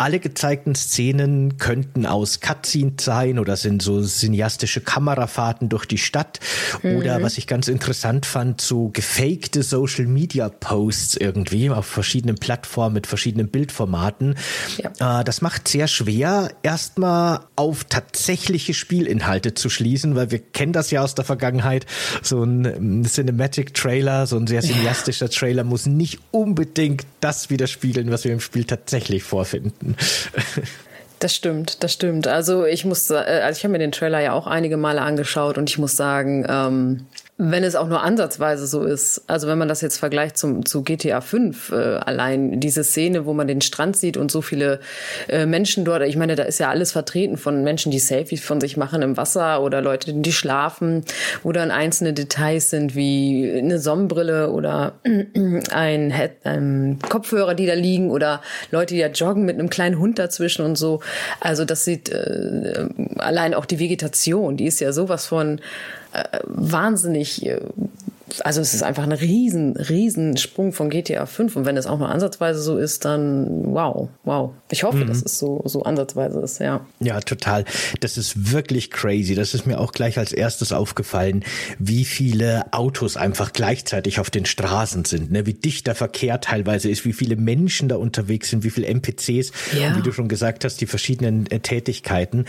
Alle 0.01 0.19
gezeigten 0.19 0.74
Szenen 0.74 1.59
könnten 1.59 2.07
aus 2.07 2.39
Cutscenes 2.39 3.06
sein 3.06 3.38
oder 3.38 3.56
sind 3.56 3.83
so 3.83 4.01
cineastische 4.01 4.81
Kamerafahrten 4.81 5.69
durch 5.69 5.86
die 5.86 6.00
Stadt 6.00 6.39
mhm. 6.81 6.95
oder 6.95 7.21
was 7.21 7.38
ich 7.38 7.45
ganz 7.45 7.68
interessant 7.68 8.25
fand, 8.25 8.62
so 8.62 8.89
gefakte 8.89 9.62
Social 9.62 10.07
Media 10.07 10.50
Posts 10.50 11.18
irgendwie 11.18 11.69
auf 11.69 11.86
verschiedenen 11.86 12.38
Plattformen 12.38 12.95
mit 12.95 13.06
verschiedenen 13.06 13.50
Bildformaten. 13.50 14.38
Ja. 14.77 15.19
Äh, 15.19 15.24
das 15.24 15.42
macht 15.42 15.68
sehr 15.68 15.88
schwer, 15.88 16.50
erstmal 16.63 17.42
auf 17.56 17.83
tatsächliche 17.83 18.74
Spielinhalte 18.74 19.53
zu 19.53 19.69
schließen, 19.69 20.15
weil 20.15 20.31
wir 20.31 20.39
kennen 20.39 20.74
das 20.74 20.89
ja 20.89 21.03
aus 21.03 21.13
der 21.13 21.25
Vergangenheit. 21.25 21.86
So 22.24 22.44
ein 22.44 23.06
Cinematic 23.07 23.75
Trailer, 23.75 24.25
so 24.25 24.38
ein 24.38 24.48
sehr 24.48 24.62
cineastischer 24.62 25.27
ja. 25.27 25.31
Trailer 25.31 25.63
muss 25.63 25.86
nicht 25.86 26.18
unbedingt 26.31 27.05
das 27.20 27.51
widerspiegeln, 27.51 28.10
was 28.10 28.24
wir 28.24 28.34
im 28.34 28.39
Spiel 28.39 28.63
tatsächlich 28.63 29.22
vorfinden. 29.22 29.90
Das 31.21 31.36
stimmt, 31.36 31.83
das 31.83 31.93
stimmt. 31.93 32.27
Also 32.27 32.65
ich 32.65 32.83
muss, 32.83 33.12
äh, 33.12 33.13
also 33.15 33.55
ich 33.55 33.63
habe 33.63 33.74
mir 33.74 33.77
den 33.77 33.91
Trailer 33.91 34.19
ja 34.21 34.33
auch 34.33 34.48
einige 34.48 34.75
Male 34.75 35.01
angeschaut 35.01 35.60
und 35.60 35.69
ich 35.69 35.77
muss 35.77 35.95
sagen, 35.95 36.48
ähm, 36.50 37.05
wenn 37.43 37.63
es 37.63 37.75
auch 37.75 37.88
nur 37.88 38.03
ansatzweise 38.03 38.67
so 38.67 38.83
ist, 38.83 39.24
also 39.25 39.48
wenn 39.48 39.57
man 39.57 39.67
das 39.67 39.81
jetzt 39.81 39.98
vergleicht 39.98 40.38
zum, 40.38 40.63
zu 40.63 40.83
GTA 40.83 41.21
5, 41.21 41.71
äh, 41.71 41.75
allein 41.75 42.60
diese 42.60 42.83
Szene, 42.83 43.25
wo 43.25 43.33
man 43.33 43.48
den 43.48 43.62
Strand 43.62 43.98
sieht 43.98 44.15
und 44.15 44.29
so 44.29 44.43
viele 44.43 44.79
äh, 45.27 45.48
Menschen 45.48 45.83
dort, 45.83 46.03
ich 46.03 46.15
meine, 46.17 46.36
da 46.36 46.43
ist 46.43 46.60
ja 46.60 46.69
alles 46.69 46.91
vertreten 46.91 47.38
von 47.38 47.63
Menschen, 47.63 47.91
die 47.91 47.98
Selfies 47.98 48.43
von 48.43 48.62
sich 48.62 48.77
machen 48.77 49.01
im 49.01 49.17
Wasser 49.17 49.63
oder 49.63 49.81
Leute, 49.81 50.13
die 50.13 50.31
schlafen, 50.31 51.03
wo 51.41 51.51
dann 51.51 51.71
einzelne 51.71 52.13
Details 52.13 52.69
sind 52.69 52.93
wie 52.95 53.51
eine 53.57 53.79
Sonnenbrille 53.79 54.51
oder 54.51 55.00
ein 55.71 56.12
Head, 56.12 56.33
ähm, 56.45 57.00
Kopfhörer, 57.10 57.55
die 57.55 57.65
da 57.65 57.74
liegen 57.74 58.12
oder 58.12 58.41
Leute, 58.69 58.93
die 58.93 59.00
da 59.00 59.07
joggen 59.07 59.45
mit 59.45 59.57
einem 59.57 59.71
kleinen 59.71 59.98
Hund 59.98 60.19
dazwischen 60.19 60.63
und 60.63 60.77
so. 60.77 61.00
Also 61.39 61.65
das 61.65 61.86
sieht 61.86 62.10
äh, 62.10 62.88
allein 63.17 63.55
auch 63.55 63.65
die 63.65 63.79
Vegetation, 63.79 64.57
die 64.57 64.67
ist 64.67 64.79
ja 64.79 64.93
sowas 64.93 65.25
von 65.25 65.60
wahnsinnig 66.46 67.46
äh, 67.46 67.60
also 68.39 68.61
es 68.61 68.73
ist 68.73 68.83
einfach 68.83 69.03
ein 69.03 69.11
riesen, 69.11 69.75
riesen 69.75 70.38
Sprung 70.38 70.73
von 70.73 70.89
GTA 70.89 71.25
5 71.25 71.55
und 71.55 71.65
wenn 71.65 71.77
es 71.77 71.88
auch 71.88 72.00
nur 72.00 72.09
ansatzweise 72.09 72.61
so 72.61 72.77
ist, 72.77 73.05
dann 73.05 73.73
wow, 73.73 74.09
wow. 74.23 74.51
Ich 74.69 74.83
hoffe, 74.83 75.00
mhm. 75.00 75.07
dass 75.07 75.21
es 75.21 75.38
so, 75.38 75.61
so 75.65 75.83
ansatzweise 75.83 76.39
ist, 76.39 76.59
ja. 76.59 76.85
Ja, 77.00 77.19
total. 77.19 77.65
Das 78.00 78.17
ist 78.17 78.51
wirklich 78.51 78.91
crazy. 78.91 79.35
Das 79.35 79.53
ist 79.53 79.65
mir 79.65 79.79
auch 79.79 79.91
gleich 79.91 80.17
als 80.17 80.31
erstes 80.31 80.71
aufgefallen, 80.71 81.43
wie 81.79 82.05
viele 82.05 82.71
Autos 82.71 83.17
einfach 83.17 83.53
gleichzeitig 83.53 84.19
auf 84.19 84.29
den 84.29 84.45
Straßen 84.45 85.05
sind, 85.05 85.31
ne? 85.31 85.45
wie 85.45 85.53
dicht 85.53 85.88
der 85.88 85.95
Verkehr 85.95 86.39
teilweise 86.39 86.89
ist, 86.89 87.05
wie 87.05 87.13
viele 87.13 87.35
Menschen 87.35 87.89
da 87.89 87.97
unterwegs 87.97 88.50
sind, 88.50 88.63
wie 88.63 88.69
viele 88.69 88.88
NPCs, 88.88 89.51
ja. 89.77 89.97
wie 89.97 90.01
du 90.01 90.11
schon 90.11 90.27
gesagt 90.27 90.63
hast, 90.63 90.79
die 90.81 90.88
verschiedenen 90.88 91.50
äh, 91.51 91.59
Tätigkeiten. 91.59 92.45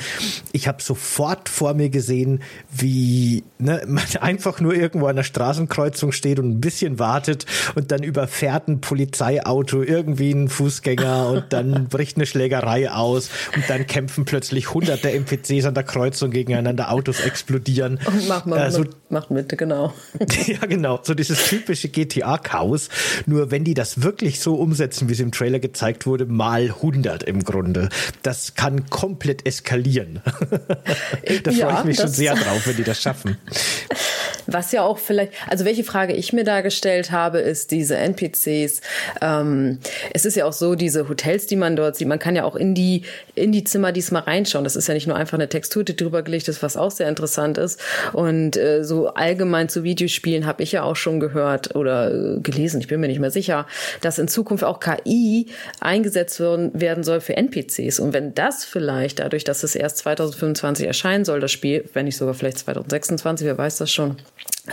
Ich 0.52 0.68
habe 0.68 0.82
sofort 0.82 1.48
vor 1.48 1.74
mir 1.74 1.90
gesehen, 1.90 2.40
wie 2.70 3.44
ne, 3.58 3.82
man 3.86 4.04
einfach 4.20 4.60
nur 4.60 4.74
irgendwo 4.74 5.06
an 5.06 5.16
der 5.16 5.24
Straßenkreuzung 5.73 6.12
steht 6.12 6.38
und 6.38 6.50
ein 6.50 6.61
bisschen 6.61 6.99
wartet 6.99 7.47
und 7.75 7.91
dann 7.91 8.02
überfährt 8.02 8.69
ein 8.69 8.81
Polizeiauto 8.81 9.83
irgendwie 9.83 10.33
einen 10.33 10.49
Fußgänger 10.49 11.29
und 11.31 11.45
dann 11.50 11.88
bricht 11.91 12.17
eine 12.17 12.26
Schlägerei 12.26 12.91
aus 12.91 13.31
und 13.57 13.64
dann 13.69 13.87
kämpfen 13.87 14.25
plötzlich 14.25 14.73
hunderte 14.75 15.11
NPCs 15.11 15.64
an 15.64 15.75
der 15.75 15.85
Kreuzung 15.85 16.31
gegeneinander, 16.31 16.93
Autos 16.93 17.21
explodieren. 17.21 17.99
Und 18.05 18.29
mach 18.29 18.45
mal 18.45 18.59
also, 18.59 18.81
mit, 18.81 19.01
mach 19.12 19.31
mit, 19.31 19.57
genau. 19.57 19.92
ja, 20.47 20.66
genau. 20.66 21.00
So 21.02 21.14
dieses 21.14 21.47
typische 21.47 21.88
GTA-Chaos. 21.88 22.88
Nur 23.26 23.50
wenn 23.50 23.64
die 23.64 23.75
das 23.75 24.02
wirklich 24.02 24.40
so 24.40 24.57
umsetzen, 24.57 25.09
wie 25.09 25.12
es 25.12 25.21
im 25.21 25.31
Trailer 25.31 25.61
gezeigt 25.61 26.07
wurde, 26.07 26.26
mal 26.26 26.62
100 26.62 27.23
im 27.23 27.45
Grunde. 27.45 27.88
Das 28.23 28.54
kann 28.54 28.88
komplett 28.90 29.47
eskalieren. 29.47 30.21
da 31.45 31.50
ja, 31.50 31.69
freue 31.69 31.78
ich 31.81 31.85
mich 31.85 31.97
schon 31.99 32.09
sehr 32.09 32.35
drauf, 32.35 32.66
wenn 32.66 32.76
die 32.76 32.85
das 32.85 33.00
schaffen. 33.00 33.37
Was 34.47 34.73
ja 34.73 34.83
auch 34.83 34.99
vielleicht, 34.99 35.33
also 35.49 35.64
welche 35.64 35.85
Frage 35.85 36.14
ich 36.14 36.33
mir 36.33 36.45
da 36.45 36.62
gestellt 36.62 37.12
habe, 37.12 37.38
ist 37.38 37.71
diese 37.71 37.97
NPCs. 37.97 38.81
Ähm, 39.21 39.78
es 40.12 40.25
ist 40.25 40.37
ja 40.37 40.47
auch 40.47 40.52
so, 40.52 40.75
diese 40.75 41.09
Hotels, 41.09 41.47
die 41.47 41.57
man 41.57 41.76
dort 41.76 41.97
sieht, 41.97 42.09
man 42.09 42.19
kann 42.19 42.35
ja 42.35 42.45
auch 42.45 42.57
in 42.57 42.75
die, 42.75 43.02
in 43.35 43.52
die 43.52 43.64
Zimmer 43.64 43.92
diesmal 43.92 44.23
reinschauen. 44.23 44.64
Das 44.64 44.76
ist 44.76 44.88
ja 44.88 44.95
nicht 44.95 45.07
nur 45.07 45.16
einfach 45.16 45.38
eine 45.38 45.49
Textur, 45.49 45.85
die 45.85 45.97
drüber 45.97 46.23
gelegt 46.23 46.49
ist, 46.49 46.62
was 46.62 46.76
auch 46.76 46.90
sehr 46.90 47.09
interessant 47.09 47.59
ist. 47.59 47.81
Und 48.12 48.57
äh, 48.57 48.83
so 48.83 49.01
allgemein 49.09 49.68
zu 49.68 49.85
Videospielen 49.85 50.47
habe 50.47 50.62
ich 50.62 50.73
ja 50.73 50.82
auch 50.82 50.97
schon 50.97 51.21
gehört 51.21 51.75
oder 51.75 52.12
äh, 52.12 52.40
gelesen, 52.40 52.80
ich 52.80 52.88
bin 52.88 53.00
mir 53.00 53.09
nicht 53.09 53.21
mehr 53.21 53.30
sicher, 53.30 53.66
dass 54.00 54.18
in 54.18 54.28
Zukunft 54.28 54.64
auch 54.64 54.80
KI 54.80 55.47
eingesetzt 55.80 56.40
werden, 56.40 57.04
soll 57.04 57.21
für 57.21 57.37
NPCs. 57.37 58.00
Und 58.00 58.12
wenn 58.12 58.35
das 58.35 58.64
vielleicht, 58.64 59.18
dadurch, 59.18 59.44
dass 59.44 59.62
es 59.62 59.75
erst 59.75 59.99
2025 59.99 60.87
erscheinen 60.87 61.25
soll, 61.25 61.40
das 61.40 61.52
Spiel, 61.52 61.85
wenn 61.94 62.06
nicht 62.06 62.16
sogar 62.16 62.35
vielleicht 62.35 62.59
2026, 62.59 63.47
wer 63.47 63.59
weiß 63.59 63.78
das 63.78 63.90
schon, 63.90 64.16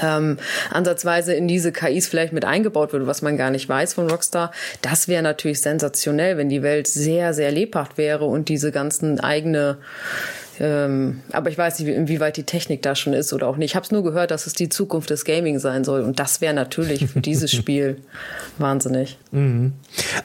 ähm, 0.02 0.38
ansatzweise 0.72 1.34
in 1.34 1.48
diese 1.48 1.72
KIs 1.72 2.08
vielleicht 2.08 2.34
mit 2.34 2.46
eingebaut 2.46 2.94
wird, 2.94 3.08
was 3.08 3.22
man 3.22 3.38
gar 3.38 3.50
nicht 3.50 3.68
weiß 3.68 3.96
von 3.96 4.10
Rockstar. 4.10 4.52
Das 4.82 5.08
wäre 5.08 5.24
natürlich 5.24 5.62
sensationell, 5.62 6.38
wenn 6.38 6.50
die 6.50 6.62
Welt 6.62 6.88
sehr, 6.88 7.34
sehr 7.34 7.52
lebhaft 7.52 7.98
wäre 7.98 8.26
und 8.26 8.50
diese 8.50 8.72
ganzen 8.72 9.20
eigene 9.20 9.78
ähm, 10.60 11.22
aber 11.32 11.50
ich 11.50 11.58
weiß 11.58 11.80
nicht, 11.80 11.88
inwieweit 11.88 12.36
die 12.36 12.44
Technik 12.44 12.82
da 12.82 12.96
schon 12.96 13.14
ist 13.14 13.32
oder 13.32 13.48
auch 13.48 13.56
nicht. 13.56 13.72
Ich 13.72 13.76
habe 13.76 13.86
es 13.86 13.92
nur 13.92 14.04
gehört, 14.04 14.32
dass 14.32 14.46
es 14.46 14.54
die 14.54 14.68
Zukunft 14.68 15.10
des 15.10 15.24
Gaming 15.24 15.60
sein 15.60 15.84
soll. 15.84 16.02
Und 16.02 16.20
das 16.20 16.42
wäre 16.42 16.54
natürlich 16.54 17.08
für 17.08 17.22
dieses 17.22 17.52
Spiel 17.60 17.98
wahnsinnig. 18.58 19.18
Mhm. 19.32 19.74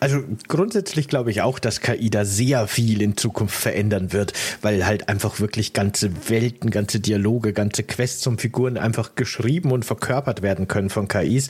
Also 0.00 0.22
grundsätzlich 0.48 1.08
glaube 1.08 1.30
ich 1.30 1.42
auch, 1.42 1.58
dass 1.58 1.80
KI 1.80 2.10
da 2.10 2.24
sehr 2.24 2.66
viel 2.66 3.00
in 3.00 3.16
Zukunft 3.16 3.54
verändern 3.54 4.12
wird, 4.12 4.32
weil 4.60 4.84
halt 4.86 5.08
einfach 5.08 5.38
wirklich 5.38 5.72
ganze 5.72 6.10
Welten, 6.28 6.70
ganze 6.70 6.98
Dialoge, 6.98 7.52
ganze 7.52 7.84
Quests 7.84 8.26
und 8.26 8.40
Figuren 8.40 8.76
einfach 8.76 9.14
geschrieben 9.14 9.70
und 9.70 9.84
verkörpert 9.84 10.42
werden 10.42 10.66
können 10.66 10.90
von 10.90 11.06
KIs. 11.06 11.48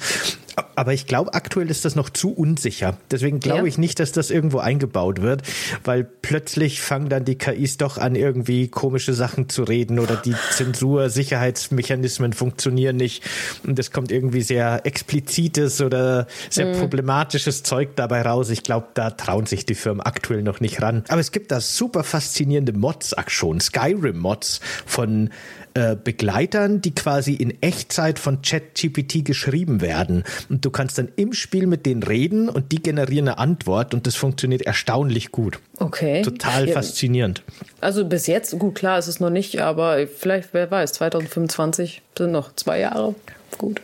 Aber 0.77 0.93
ich 0.93 1.07
glaube, 1.07 1.35
aktuell 1.35 1.71
ist 1.71 1.85
das 1.85 1.95
noch 1.95 2.11
zu 2.11 2.33
unsicher. 2.33 2.97
Deswegen 3.11 3.41
glaube 3.41 3.61
ja. 3.61 3.67
ich 3.67 3.79
nicht, 3.79 4.01
dass 4.01 4.13
das 4.13 4.31
irgendwo 4.31 4.59
eingebaut 4.59 5.23
wird, 5.23 5.43
weil 5.85 6.05
plötzlich 6.05 6.81
fangen 6.81 7.09
dann 7.09 7.25
die 7.25 7.37
KIs 7.37 7.77
doch 7.77 7.99
an, 7.99 8.15
irgendwie 8.15 8.69
komische 8.69 9.15
Sachen 9.15 9.49
zu 9.49 9.65
reden 9.65 9.99
oder 9.99 10.17
die 10.17 10.35
Zensur-Sicherheitsmechanismen 10.53 12.33
funktionieren 12.33 12.97
nicht 12.97 13.25
und 13.67 13.79
es 13.79 13.91
kommt 13.91 14.13
irgendwie 14.13 14.43
sehr 14.43 14.85
explizites 14.85 15.81
oder 15.81 16.27
sehr 16.51 16.67
mhm. 16.67 16.79
problematisches 16.79 17.63
Zeug 17.63 17.91
dabei 17.97 18.23
raus. 18.23 18.51
Ich 18.51 18.63
glaube, 18.63 18.89
da 18.95 19.11
trauen 19.11 19.47
sich 19.47 19.67
die 19.67 19.75
Firmen 19.75 20.01
aktuell 20.01 20.43
noch 20.43 20.61
nicht 20.61 20.83
ran. 20.83 21.05
Aber 21.09 21.21
es 21.21 21.33
gibt 21.33 21.51
da 21.51 21.61
super 21.61 22.05
faszinierende 22.05 22.73
Mods 22.73 23.15
schon, 23.29 23.61
Skyrim-Mods 23.61 24.61
von 24.87 25.31
äh, 25.75 25.97
Begleitern, 25.97 26.81
die 26.81 26.95
quasi 26.95 27.35
in 27.35 27.61
Echtzeit 27.61 28.21
von 28.21 28.43
ChatGPT 28.43 29.25
geschrieben 29.25 29.81
werden. 29.81 30.23
Und 30.49 30.65
du 30.65 30.71
kannst 30.71 30.99
dann 30.99 31.09
im 31.17 31.33
Spiel 31.33 31.67
mit 31.67 31.85
denen 31.85 32.05
reden 32.05 32.49
und 32.49 32.71
die 32.71 32.81
generieren 32.81 33.27
eine 33.27 33.39
Antwort 33.39 33.93
und 33.93 34.07
das 34.07 34.15
funktioniert 34.15 34.63
erstaunlich 34.63 35.33
gut. 35.33 35.59
Okay. 35.79 36.23
Total 36.23 36.69
ja. 36.69 36.75
faszinierend. 36.75 37.43
Also 37.81 38.05
bis 38.05 38.29
jetzt, 38.29 38.57
gut, 38.59 38.77
klar 38.77 39.01
ist 39.01 39.09
es 39.09 39.19
noch 39.19 39.31
nicht, 39.31 39.61
aber 39.61 40.07
vielleicht, 40.07 40.51
wer 40.53 40.71
weiß, 40.71 40.93
2025 40.93 42.03
sind 42.17 42.31
noch 42.31 42.55
zwei 42.55 42.79
Jahre. 42.79 43.17
Gut. 43.59 43.81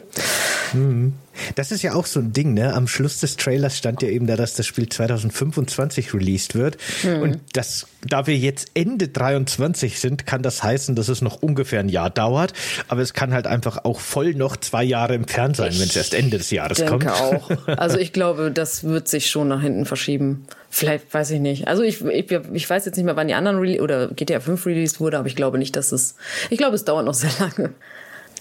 Mhm. 0.73 1.15
Das 1.55 1.73
ist 1.73 1.83
ja 1.83 1.95
auch 1.95 2.07
so 2.07 2.21
ein 2.21 2.33
Ding, 2.33 2.55
ne? 2.55 2.75
Am 2.75 2.87
Schluss 2.87 3.21
des 3.21 3.37
Trailers 3.37 3.77
stand 3.77 4.03
ja 4.03 4.09
eben 4.09 4.27
da, 4.27 4.37
dass 4.37 4.55
das 4.55 4.67
Spiel 4.67 4.89
2025 4.89 6.13
released 6.13 6.55
wird. 6.55 6.77
Mhm. 7.03 7.23
Und 7.23 7.41
das, 7.55 7.87
da 8.07 8.27
wir 8.27 8.37
jetzt 8.37 8.73
Ende 8.75 9.09
23 9.09 9.99
sind, 9.99 10.27
kann 10.27 10.43
das 10.43 10.63
heißen, 10.63 10.95
dass 10.97 11.09
es 11.09 11.23
noch 11.23 11.43
ungefähr 11.43 11.81
ein 11.81 11.89
Jahr 11.89 12.11
dauert. 12.11 12.53
Aber 12.89 13.01
es 13.01 13.15
kann 13.15 13.33
halt 13.33 13.47
einfach 13.47 13.85
auch 13.85 14.01
voll 14.01 14.35
noch 14.35 14.57
zwei 14.57 14.85
Jahre 14.85 15.15
im 15.15 15.27
Fern 15.27 15.55
sein, 15.55 15.73
wenn 15.73 15.89
es 15.89 15.97
erst 15.97 16.15
Ende 16.15 16.39
des 16.39 16.51
Jahres 16.51 16.79
denke 16.79 17.07
kommt. 17.07 17.09
auch. 17.09 17.51
Also 17.81 17.99
ich 17.99 18.13
glaube, 18.13 18.51
das 18.51 18.85
wird 18.85 19.09
sich 19.09 19.31
schon 19.31 19.49
nach 19.49 19.63
hinten 19.63 19.87
verschieben. 19.87 20.47
Vielleicht 20.69 21.13
weiß 21.13 21.31
ich 21.31 21.41
nicht. 21.41 21.69
Also 21.69 21.83
ich, 21.83 22.05
ich, 22.05 22.31
ich 22.53 22.69
weiß 22.69 22.85
jetzt 22.85 22.97
nicht 22.97 23.05
mehr, 23.05 23.17
wann 23.17 23.29
die 23.29 23.35
anderen 23.35 23.59
Re 23.59 23.81
oder 23.81 24.09
GTA 24.09 24.41
5 24.41 24.67
released 24.67 25.01
wurde, 25.01 25.19
aber 25.19 25.29
ich 25.29 25.37
glaube 25.37 25.59
nicht, 25.59 25.77
dass 25.77 25.93
es. 25.93 26.17
Ich 26.51 26.59
glaube, 26.59 26.75
es 26.75 26.85
dauert 26.85 27.07
noch 27.07 27.15
sehr 27.15 27.31
lange. 27.39 27.73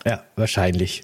Ja, 0.05 0.23
wahrscheinlich. 0.35 1.03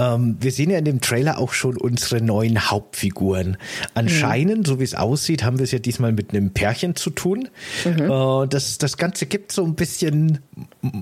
Ähm, 0.00 0.36
wir 0.40 0.50
sehen 0.50 0.70
ja 0.70 0.78
in 0.78 0.84
dem 0.86 1.00
Trailer 1.00 1.38
auch 1.38 1.52
schon 1.52 1.76
unsere 1.76 2.22
neuen 2.22 2.70
Hauptfiguren. 2.70 3.58
Anscheinend, 3.92 4.60
mhm. 4.60 4.64
so 4.64 4.80
wie 4.80 4.84
es 4.84 4.94
aussieht, 4.94 5.44
haben 5.44 5.58
wir 5.58 5.64
es 5.64 5.72
ja 5.72 5.78
diesmal 5.78 6.12
mit 6.12 6.30
einem 6.30 6.50
Pärchen 6.52 6.96
zu 6.96 7.10
tun. 7.10 7.48
Mhm. 7.84 8.10
Äh, 8.10 8.48
das, 8.48 8.78
das 8.78 8.96
Ganze 8.96 9.26
gibt 9.26 9.52
so 9.52 9.62
ein 9.64 9.74
bisschen 9.74 10.38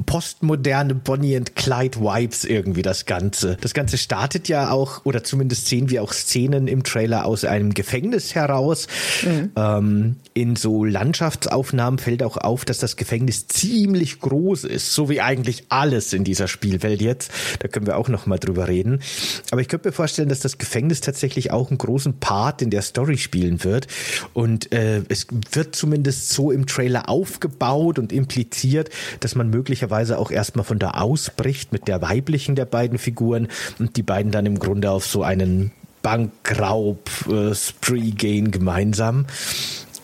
postmoderne 0.07 0.97
Bonnie 0.97 1.37
and 1.37 1.55
Clyde 1.55 2.01
Vibes 2.01 2.45
irgendwie, 2.45 2.83
das 2.83 3.07
Ganze. 3.07 3.57
Das 3.61 3.73
Ganze 3.73 3.99
startet 3.99 4.49
ja 4.49 4.71
auch, 4.71 5.05
oder 5.05 5.23
zumindest 5.23 5.69
sehen 5.69 5.91
wir 5.91 6.03
auch 6.03 6.13
Szenen 6.13 6.67
im 6.67 6.83
Trailer 6.83 7.25
aus 7.25 7.45
einem 7.45 7.75
Gefängnis 7.75 8.35
heraus. 8.35 8.89
Mhm. 9.23 9.51
Ähm, 9.57 10.17
in 10.35 10.57
so 10.57 10.85
Landschaftsaufnahmen 10.85 11.99
fällt 11.99 12.23
auch 12.25 12.37
auf, 12.37 12.65
dass 12.65 12.79
das 12.79 12.97
Gefängnis 12.97 13.47
ziemlich 13.47 14.21
groß 14.21 14.65
ist, 14.65 14.93
so 14.93 15.09
wie 15.09 15.21
eigentlich 15.21 15.65
alles 15.69 16.13
in 16.13 16.25
dieser 16.25 16.49
Spielwelt 16.49 17.01
jetzt. 17.01 17.31
Da 17.61 17.69
können 17.69 17.87
wir 17.87 17.97
auch 17.97 18.09
noch 18.09 18.27
mal 18.27 18.39
drüber 18.39 18.67
reden 18.67 18.88
reden. 18.89 19.03
Aber 19.51 19.61
ich 19.61 19.69
könnte 19.69 19.89
mir 19.89 19.93
vorstellen, 19.93 20.29
dass 20.29 20.41
das 20.41 20.59
Gefängnis 20.59 21.01
tatsächlich 21.01 21.51
auch 21.51 21.71
einen 21.71 21.79
großen 21.79 22.19
Part 22.19 22.63
in 22.63 22.71
der 22.71 22.83
Story 22.83 23.19
spielen 23.19 23.65
wird. 23.65 23.87
Und 24.33 24.73
äh, 24.73 25.03
es 25.09 25.27
wird 25.53 25.75
zumindest 25.75 26.31
so 26.31 26.51
im 26.51 26.67
Trailer 26.67 27.09
aufgebaut 27.09 27.99
und 27.99 28.13
impliziert, 28.13 28.91
dass 29.21 29.35
man 29.35 29.49
möglicherweise 29.51 30.19
auch 30.19 30.31
erstmal 30.31 30.65
von 30.65 30.79
da 30.79 30.91
ausbricht 30.93 31.73
mit 31.73 31.89
der 31.89 32.03
weiblichen 32.03 32.55
der 32.55 32.67
beiden 32.67 32.99
Figuren 32.99 33.49
und 33.79 33.97
die 33.97 34.03
beiden 34.03 34.33
dann 34.33 34.47
im 34.47 34.59
Grunde 34.59 34.91
auf 34.91 35.07
so 35.07 35.23
einen 35.23 35.73
Bankraub-Spree 36.03 37.99
äh, 37.99 38.13
gehen 38.13 38.51
gemeinsam. 38.51 39.27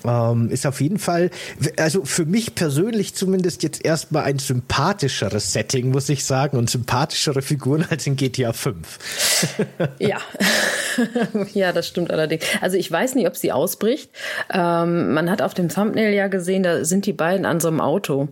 Ähm, 0.04 0.50
ist 0.50 0.66
auf 0.66 0.80
jeden 0.80 0.98
Fall, 0.98 1.30
also 1.78 2.04
für 2.04 2.26
mich 2.26 2.54
persönlich 2.54 3.14
zumindest 3.14 3.62
jetzt 3.62 3.84
erstmal 3.84 4.24
ein 4.24 4.38
sympathischeres 4.38 5.52
Setting, 5.52 5.90
muss 5.90 6.08
ich 6.08 6.24
sagen, 6.24 6.58
und 6.58 6.68
sympathischere 6.68 7.42
Figuren 7.42 7.86
als 7.88 8.06
in 8.06 8.16
GTA 8.16 8.52
5. 8.52 8.98
ja. 9.98 10.18
ja, 11.54 11.72
das 11.72 11.88
stimmt 11.88 12.10
allerdings. 12.10 12.44
Also 12.60 12.76
ich 12.76 12.90
weiß 12.90 13.14
nicht, 13.14 13.26
ob 13.26 13.36
sie 13.36 13.52
ausbricht. 13.52 14.10
Ähm, 14.52 15.12
man 15.12 15.30
hat 15.30 15.42
auf 15.42 15.54
dem 15.54 15.68
Thumbnail 15.68 16.12
ja 16.12 16.28
gesehen, 16.28 16.62
da 16.62 16.84
sind 16.84 17.06
die 17.06 17.12
beiden 17.12 17.46
an 17.46 17.60
so 17.60 17.68
einem 17.68 17.80
Auto. 17.80 18.28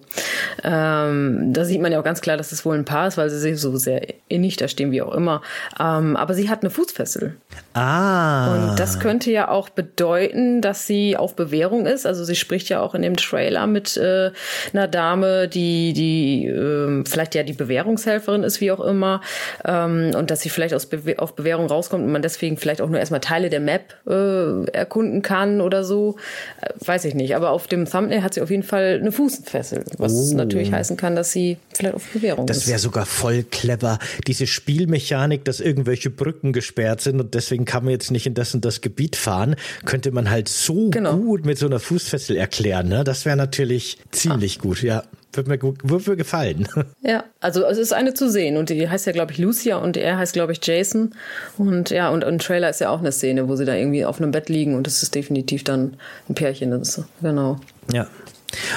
Ähm, 0.62 1.52
da 1.52 1.64
sieht 1.64 1.80
man 1.80 1.92
ja 1.92 2.00
auch 2.00 2.04
ganz 2.04 2.20
klar, 2.20 2.36
dass 2.36 2.52
es 2.52 2.64
wohl 2.64 2.76
ein 2.76 2.84
Paar 2.84 3.08
ist, 3.08 3.16
weil 3.16 3.30
sie 3.30 3.38
sich 3.38 3.60
so 3.60 3.76
sehr 3.76 4.06
innig 4.28 4.56
da 4.56 4.68
stehen, 4.68 4.90
wie 4.90 5.02
auch 5.02 5.14
immer. 5.14 5.42
Ähm, 5.78 6.16
aber 6.16 6.34
sie 6.34 6.48
hat 6.48 6.62
eine 6.62 6.70
Fußfessel. 6.70 7.36
Ah. 7.74 8.54
Und 8.54 8.78
das 8.78 9.00
könnte 9.00 9.30
ja 9.30 9.48
auch 9.48 9.68
bedeuten, 9.68 10.60
dass 10.60 10.86
sie 10.86 11.16
auf 11.16 11.36
Bewährung 11.36 11.86
ist. 11.86 12.06
Also 12.06 12.24
sie 12.24 12.36
spricht 12.36 12.68
ja 12.68 12.80
auch 12.80 12.94
in 12.94 13.02
dem 13.02 13.16
Trailer 13.16 13.66
mit 13.66 13.96
äh, 13.96 14.30
einer 14.72 14.88
Dame, 14.88 15.48
die, 15.48 15.92
die 15.92 16.46
äh, 16.46 17.04
vielleicht 17.06 17.34
ja 17.34 17.42
die 17.42 17.52
Bewährungshelferin 17.52 18.42
ist, 18.42 18.60
wie 18.60 18.72
auch 18.72 18.80
immer, 18.80 19.20
ähm, 19.64 20.12
und 20.16 20.30
dass 20.30 20.40
sie 20.40 20.50
vielleicht 20.50 20.74
aus 20.74 20.86
Be 20.86 21.14
auf 21.18 21.34
Bewährung 21.34 21.66
rauskommt 21.66 22.04
und 22.04 22.12
man 22.12 22.22
deswegen 22.22 22.51
deswegen 22.52 22.56
vielleicht 22.56 22.80
auch 22.80 22.88
nur 22.88 22.98
erstmal 22.98 23.20
Teile 23.20 23.50
der 23.50 23.60
Map 23.60 23.94
äh, 24.06 24.64
erkunden 24.70 25.22
kann 25.22 25.60
oder 25.60 25.84
so. 25.84 26.16
Äh, 26.60 26.70
weiß 26.84 27.04
ich 27.04 27.14
nicht. 27.14 27.36
Aber 27.36 27.50
auf 27.50 27.66
dem 27.66 27.86
Thumbnail 27.86 28.22
hat 28.22 28.34
sie 28.34 28.42
auf 28.42 28.50
jeden 28.50 28.62
Fall 28.62 28.98
eine 29.00 29.12
Fußfessel, 29.12 29.84
was 29.98 30.12
oh. 30.12 30.36
natürlich 30.36 30.72
heißen 30.72 30.96
kann, 30.96 31.16
dass 31.16 31.32
sie 31.32 31.58
vielleicht 31.74 31.94
auf 31.94 32.04
Bewährung 32.12 32.46
das 32.46 32.58
ist. 32.58 32.64
Das 32.64 32.70
wäre 32.70 32.78
sogar 32.78 33.06
voll 33.06 33.44
clever. 33.44 33.98
Diese 34.26 34.46
Spielmechanik, 34.46 35.44
dass 35.44 35.60
irgendwelche 35.60 36.10
Brücken 36.10 36.52
gesperrt 36.52 37.00
sind 37.00 37.20
und 37.20 37.34
deswegen 37.34 37.64
kann 37.64 37.84
man 37.84 37.92
jetzt 37.92 38.10
nicht 38.10 38.26
in 38.26 38.34
das 38.34 38.54
und 38.54 38.64
das 38.64 38.80
Gebiet 38.80 39.16
fahren, 39.16 39.56
könnte 39.84 40.10
man 40.10 40.30
halt 40.30 40.48
so 40.48 40.90
genau. 40.90 41.16
gut 41.16 41.46
mit 41.46 41.58
so 41.58 41.66
einer 41.66 41.80
Fußfessel 41.80 42.36
erklären. 42.36 42.88
Ne? 42.88 43.04
Das 43.04 43.24
wäre 43.24 43.36
natürlich 43.36 43.98
ziemlich 44.10 44.58
ah. 44.58 44.62
gut, 44.62 44.82
ja. 44.82 45.02
Wird 45.34 45.48
mir, 45.48 45.60
wird 45.60 46.06
mir 46.06 46.16
gefallen. 46.16 46.68
Ja, 47.02 47.24
also 47.40 47.64
es 47.64 47.78
ist 47.78 47.92
eine 47.92 48.14
zu 48.14 48.30
sehen 48.30 48.56
und 48.56 48.70
die 48.70 48.88
heißt 48.88 49.06
ja, 49.06 49.12
glaube 49.12 49.32
ich, 49.32 49.38
Lucia 49.38 49.76
und 49.76 49.96
er 49.96 50.18
heißt, 50.18 50.34
glaube 50.34 50.52
ich, 50.52 50.64
Jason. 50.64 51.14
Und 51.58 51.90
ja, 51.90 52.10
und 52.10 52.22
im 52.22 52.38
Trailer 52.38 52.70
ist 52.70 52.80
ja 52.80 52.90
auch 52.90 53.00
eine 53.00 53.12
Szene, 53.12 53.48
wo 53.48 53.56
sie 53.56 53.64
da 53.64 53.74
irgendwie 53.74 54.04
auf 54.04 54.20
einem 54.20 54.30
Bett 54.30 54.48
liegen 54.48 54.74
und 54.74 54.86
es 54.86 55.02
ist 55.02 55.14
definitiv 55.14 55.64
dann 55.64 55.96
ein 56.28 56.34
Pärchen. 56.34 56.70
Das 56.70 56.98
ist, 56.98 57.04
genau. 57.20 57.58
Ja, 57.92 58.06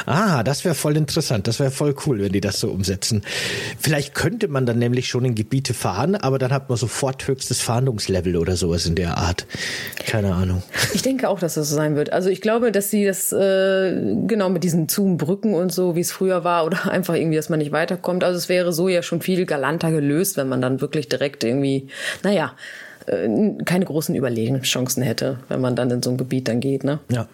Ah, 0.05 0.43
das 0.43 0.65
wäre 0.65 0.75
voll 0.75 0.97
interessant. 0.97 1.47
Das 1.47 1.59
wäre 1.59 1.71
voll 1.71 1.95
cool, 2.05 2.19
wenn 2.21 2.31
die 2.31 2.41
das 2.41 2.59
so 2.59 2.69
umsetzen. 2.69 3.23
Vielleicht 3.79 4.13
könnte 4.13 4.47
man 4.47 4.65
dann 4.65 4.79
nämlich 4.79 5.07
schon 5.07 5.25
in 5.25 5.35
Gebiete 5.35 5.73
fahren, 5.73 6.15
aber 6.15 6.39
dann 6.39 6.51
hat 6.51 6.69
man 6.69 6.77
sofort 6.77 7.27
höchstes 7.27 7.61
Fahndungslevel 7.61 8.37
oder 8.37 8.55
sowas 8.55 8.85
in 8.85 8.95
der 8.95 9.17
Art. 9.17 9.45
Keine 10.05 10.33
Ahnung. 10.33 10.63
Ich 10.93 11.01
denke 11.01 11.29
auch, 11.29 11.39
dass 11.39 11.55
das 11.55 11.69
so 11.69 11.75
sein 11.75 11.95
wird. 11.95 12.13
Also 12.13 12.29
ich 12.29 12.41
glaube, 12.41 12.71
dass 12.71 12.89
sie 12.89 13.05
das 13.05 13.31
äh, 13.31 13.93
genau 14.27 14.49
mit 14.49 14.63
diesen 14.63 14.87
Zoom-Brücken 14.87 15.53
und 15.53 15.71
so, 15.71 15.95
wie 15.95 16.01
es 16.01 16.11
früher 16.11 16.43
war, 16.43 16.65
oder 16.65 16.89
einfach 16.91 17.15
irgendwie, 17.15 17.37
dass 17.37 17.49
man 17.49 17.59
nicht 17.59 17.71
weiterkommt. 17.71 18.23
Also 18.23 18.37
es 18.37 18.49
wäre 18.49 18.73
so 18.73 18.87
ja 18.87 19.01
schon 19.01 19.21
viel 19.21 19.45
galanter 19.45 19.91
gelöst, 19.91 20.37
wenn 20.37 20.49
man 20.49 20.61
dann 20.61 20.81
wirklich 20.81 21.09
direkt 21.09 21.43
irgendwie, 21.43 21.87
naja, 22.23 22.53
äh, 23.07 23.29
keine 23.65 23.85
großen 23.85 24.15
Überlegungschancen 24.15 25.03
hätte, 25.03 25.39
wenn 25.47 25.61
man 25.61 25.75
dann 25.75 25.91
in 25.91 26.01
so 26.01 26.09
ein 26.09 26.17
Gebiet 26.17 26.47
dann 26.47 26.59
geht. 26.59 26.83
Ne? 26.83 26.99
Ja. 27.09 27.27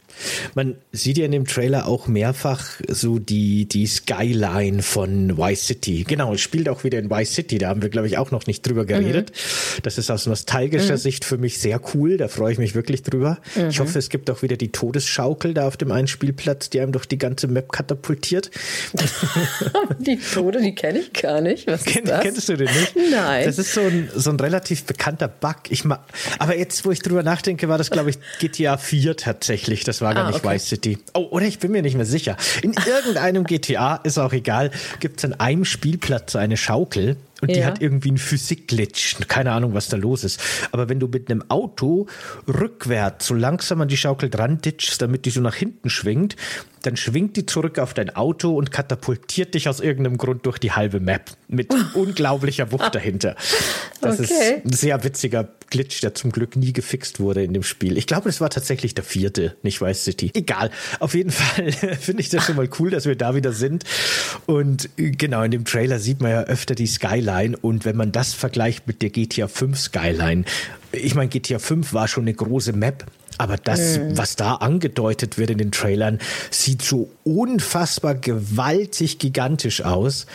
Man 0.56 0.76
sieht 0.92 1.18
ja 1.18 1.26
in 1.26 1.32
dem 1.32 1.46
Trailer 1.46 1.88
auch 1.88 2.08
mehrfach 2.08 2.82
so 2.88 3.20
die, 3.20 3.66
die 3.66 3.88
Skyline 3.88 4.82
von 4.82 5.38
Vice 5.38 5.68
City. 5.68 6.06
Genau, 6.08 6.34
es 6.34 6.42
spielt 6.42 6.70
auch 6.70 6.84
wieder 6.84 7.00
in 7.00 7.10
Vice 7.10 7.34
City. 7.34 7.58
Da 7.58 7.70
haben 7.70 7.82
wir, 7.82 7.90
glaube 7.90 8.08
ich, 8.08 8.18
auch 8.18 8.32
noch 8.32 8.48
nicht 8.48 8.66
drüber 8.68 8.86
geredet. 8.86 9.32
Mhm. 9.32 9.82
Das 9.84 9.98
ist 9.98 10.10
aus 10.10 10.26
nostalgischer 10.26 10.94
mhm. 10.94 10.98
Sicht 10.98 11.26
für 11.26 11.38
mich 11.38 11.60
sehr 11.60 11.82
cool. 11.94 12.18
Da 12.18 12.28
freue 12.28 12.54
ich 12.54 12.58
mich 12.58 12.76
wirklich 12.76 13.04
drüber. 13.04 13.40
Mhm. 13.56 13.70
Ich 13.70 13.80
hoffe, 13.80 14.00
es 14.00 14.10
gibt 14.10 14.30
auch 14.30 14.42
wieder 14.42 14.58
die 14.58 14.72
Todesschaukel 14.72 15.54
da 15.54 15.68
auf 15.68 15.78
dem 15.78 15.92
einen 15.92 16.08
Spielplatz, 16.08 16.70
die 16.70 16.80
einem 16.80 16.92
durch 16.92 17.06
die 17.06 17.18
ganze 17.18 17.48
Map 17.48 17.72
katapultiert. 17.72 18.52
die 20.00 20.18
Tode, 20.18 20.62
die 20.62 20.76
kenne 20.76 21.00
ich 21.00 21.14
gar 21.14 21.42
nicht. 21.42 21.68
Was 21.68 21.84
Ken? 21.84 22.06
Kennst 22.06 22.50
du 22.50 22.58
den 22.58 22.68
nicht? 22.68 22.96
Nein. 23.12 23.46
Das 23.46 23.58
ist 23.58 23.74
so 23.74 23.82
ein, 23.82 24.10
so 24.16 24.30
ein 24.30 24.40
relativ 24.40 24.84
bekannter 24.84 25.28
Bug. 25.28 25.56
Ich 25.70 25.86
ma 25.86 26.04
aber 26.40 26.58
jetzt, 26.58 26.86
wo 26.86 26.92
ich 26.92 27.00
drüber 27.00 27.24
nachdenke, 27.24 27.70
war 27.70 27.78
das, 27.78 27.92
glaube 27.92 28.10
ich, 28.10 28.18
GTA 28.40 28.78
4 28.78 29.18
tatsächlich. 29.18 29.84
Das 29.84 30.01
war 30.02 30.14
gar 30.14 30.26
ah, 30.26 30.28
nicht 30.28 30.44
okay. 30.44 30.56
Vice 30.56 30.68
City. 30.68 30.98
Oh, 31.14 31.28
oder 31.32 31.46
ich 31.46 31.60
bin 31.60 31.72
mir 31.72 31.82
nicht 31.82 31.96
mehr 31.96 32.06
sicher. 32.06 32.38
In 32.62 32.74
irgendeinem 32.86 33.46
GTA, 33.46 33.96
ist 33.98 34.18
auch 34.18 34.34
egal, 34.34 34.72
gibt 35.00 35.20
es 35.20 35.26
an 35.26 35.40
einem 35.40 35.66
Spielplatz 35.66 36.34
so 36.34 36.40
eine 36.40 36.58
Schaukel. 36.58 37.18
Und 37.42 37.50
ja. 37.50 37.56
die 37.56 37.66
hat 37.66 37.82
irgendwie 37.82 38.10
einen 38.10 38.18
Physikglitch. 38.18 39.18
Keine 39.28 39.52
Ahnung, 39.52 39.74
was 39.74 39.90
da 39.90 39.98
los 39.98 40.24
ist. 40.24 40.40
Aber 40.72 40.90
wenn 40.90 41.00
du 41.00 41.08
mit 41.08 41.30
einem 41.30 41.44
Auto 41.50 42.08
rückwärts 42.48 43.28
so 43.28 43.34
langsam 43.34 43.82
an 43.82 43.88
die 43.88 43.98
Schaukel 43.98 44.30
dran 44.30 44.60
ditchst, 44.60 45.02
damit 45.02 45.26
die 45.26 45.32
so 45.32 45.42
nach 45.42 45.56
hinten 45.56 45.90
schwingt, 45.90 46.36
dann 46.84 46.98
schwingt 46.98 47.38
die 47.38 47.46
zurück 47.46 47.80
auf 47.80 47.94
dein 47.94 48.16
Auto 48.16 48.56
und 48.56 48.72
katapultiert 48.72 49.54
dich 49.54 49.70
aus 49.70 49.80
irgendeinem 49.80 50.18
Grund 50.18 50.46
durch 50.46 50.58
die 50.58 50.72
halbe 50.72 51.00
Map 51.00 51.32
mit 51.48 51.74
unglaublicher 51.94 52.72
Wucht 52.72 52.96
dahinter. 52.96 53.36
Das 54.02 54.20
okay. 54.20 54.24
ist 54.24 54.66
ein 54.66 54.74
sehr 54.74 55.04
witziger 55.04 55.50
Glitch, 55.70 56.02
der 56.02 56.16
zum 56.16 56.32
Glück 56.32 56.56
nie 56.56 56.74
gefixt 56.74 57.20
wurde 57.20 57.44
in 57.44 57.54
dem 57.54 57.64
Spiel. 57.64 57.98
Ich 57.98 58.08
glaube, 58.08 58.30
es 58.30 58.42
war 58.42 58.50
tatsächlich 58.50 58.96
der 58.96 59.04
vierte, 59.04 59.56
nicht 59.64 59.82
Vice 59.82 60.04
City. 60.04 60.32
Egal. 60.34 60.72
Auf 61.00 61.14
jeden 61.14 61.32
Fall 61.32 61.72
finde 61.72 62.22
ich 62.22 62.30
das 62.30 62.46
schon 62.46 62.56
mal 62.56 62.70
cool, 62.80 62.90
dass 62.90 63.06
wir 63.06 63.16
da 63.16 63.36
wieder 63.36 63.54
sind. 63.54 63.84
Und 64.48 64.90
genau, 64.96 65.44
in 65.44 65.52
dem 65.52 65.66
Trailer 65.66 66.00
sieht 66.00 66.20
man 66.20 66.32
ja 66.32 66.42
öfter 66.44 66.76
die 66.76 66.88
Skyline. 66.88 67.31
Und 67.62 67.86
wenn 67.86 67.96
man 67.96 68.12
das 68.12 68.34
vergleicht 68.34 68.88
mit 68.88 69.02
der 69.02 69.10
GTA 69.10 69.48
5 69.48 69.78
Skyline, 69.78 70.46
ich 70.92 71.16
meine, 71.16 71.30
GTA 71.30 71.60
5 71.60 71.94
war 71.94 72.08
schon 72.08 72.24
eine 72.26 72.34
große 72.34 72.74
Map, 72.74 73.06
aber 73.42 73.58
das, 73.58 73.98
mhm. 73.98 74.16
was 74.20 74.36
da 74.36 74.54
angedeutet 74.54 75.40
wird 75.40 75.50
in 75.50 75.58
den 75.58 75.72
Trailern, 75.72 76.20
sieht 76.52 76.84
so 76.84 77.10
unfassbar 77.24 78.14
gewaltig 78.14 79.18
gigantisch 79.18 79.84
aus. 79.84 80.28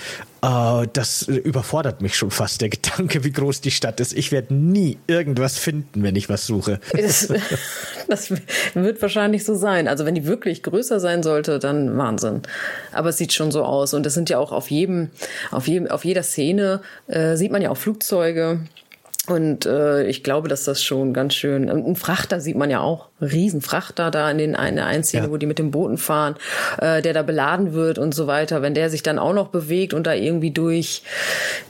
Äh, 0.42 0.88
das 0.92 1.22
überfordert 1.22 2.02
mich 2.02 2.16
schon 2.16 2.32
fast, 2.32 2.62
der 2.62 2.68
Gedanke, 2.68 3.22
wie 3.22 3.30
groß 3.30 3.60
die 3.60 3.70
Stadt 3.70 4.00
ist. 4.00 4.12
Ich 4.12 4.32
werde 4.32 4.54
nie 4.54 4.98
irgendwas 5.06 5.56
finden, 5.56 6.02
wenn 6.02 6.16
ich 6.16 6.28
was 6.28 6.46
suche. 6.46 6.80
Das, 6.92 7.32
das, 8.08 8.32
wird 8.74 9.00
wahrscheinlich 9.00 9.44
so 9.44 9.54
sein. 9.54 9.86
Also 9.86 10.04
wenn 10.04 10.16
die 10.16 10.26
wirklich 10.26 10.64
größer 10.64 10.98
sein 10.98 11.22
sollte, 11.22 11.60
dann 11.60 11.96
Wahnsinn. 11.96 12.42
Aber 12.90 13.10
es 13.10 13.18
sieht 13.18 13.32
schon 13.32 13.52
so 13.52 13.62
aus. 13.62 13.94
Und 13.94 14.04
es 14.04 14.14
sind 14.14 14.30
ja 14.30 14.38
auch 14.38 14.50
auf 14.50 14.68
jedem, 14.68 15.10
auf 15.52 15.68
jedem, 15.68 15.86
auf 15.86 16.04
jeder 16.04 16.24
Szene 16.24 16.80
äh, 17.06 17.36
sieht 17.36 17.52
man 17.52 17.62
ja 17.62 17.70
auch 17.70 17.76
Flugzeuge. 17.76 18.62
Und 19.26 19.66
äh, 19.66 20.06
ich 20.06 20.22
glaube, 20.22 20.48
dass 20.48 20.64
das 20.64 20.82
schon 20.82 21.12
ganz 21.12 21.34
schön. 21.34 21.68
Ein 21.68 21.96
Frachter 21.96 22.40
sieht 22.40 22.56
man 22.56 22.70
ja 22.70 22.80
auch. 22.80 23.08
Riesenfrachter 23.20 24.10
da 24.10 24.30
in 24.30 24.38
den 24.38 24.54
in 24.54 24.76
der 24.76 24.86
einen 24.86 25.04
Szene, 25.04 25.26
ja. 25.26 25.30
wo 25.30 25.38
die 25.38 25.46
mit 25.46 25.58
dem 25.58 25.70
Booten 25.70 25.96
fahren, 25.96 26.34
äh, 26.80 27.00
der 27.00 27.14
da 27.14 27.22
beladen 27.22 27.72
wird 27.72 27.98
und 27.98 28.14
so 28.14 28.26
weiter. 28.26 28.60
Wenn 28.60 28.74
der 28.74 28.90
sich 28.90 29.02
dann 29.02 29.18
auch 29.18 29.32
noch 29.32 29.48
bewegt 29.48 29.94
und 29.94 30.06
da 30.06 30.12
irgendwie 30.12 30.50
durch 30.50 31.02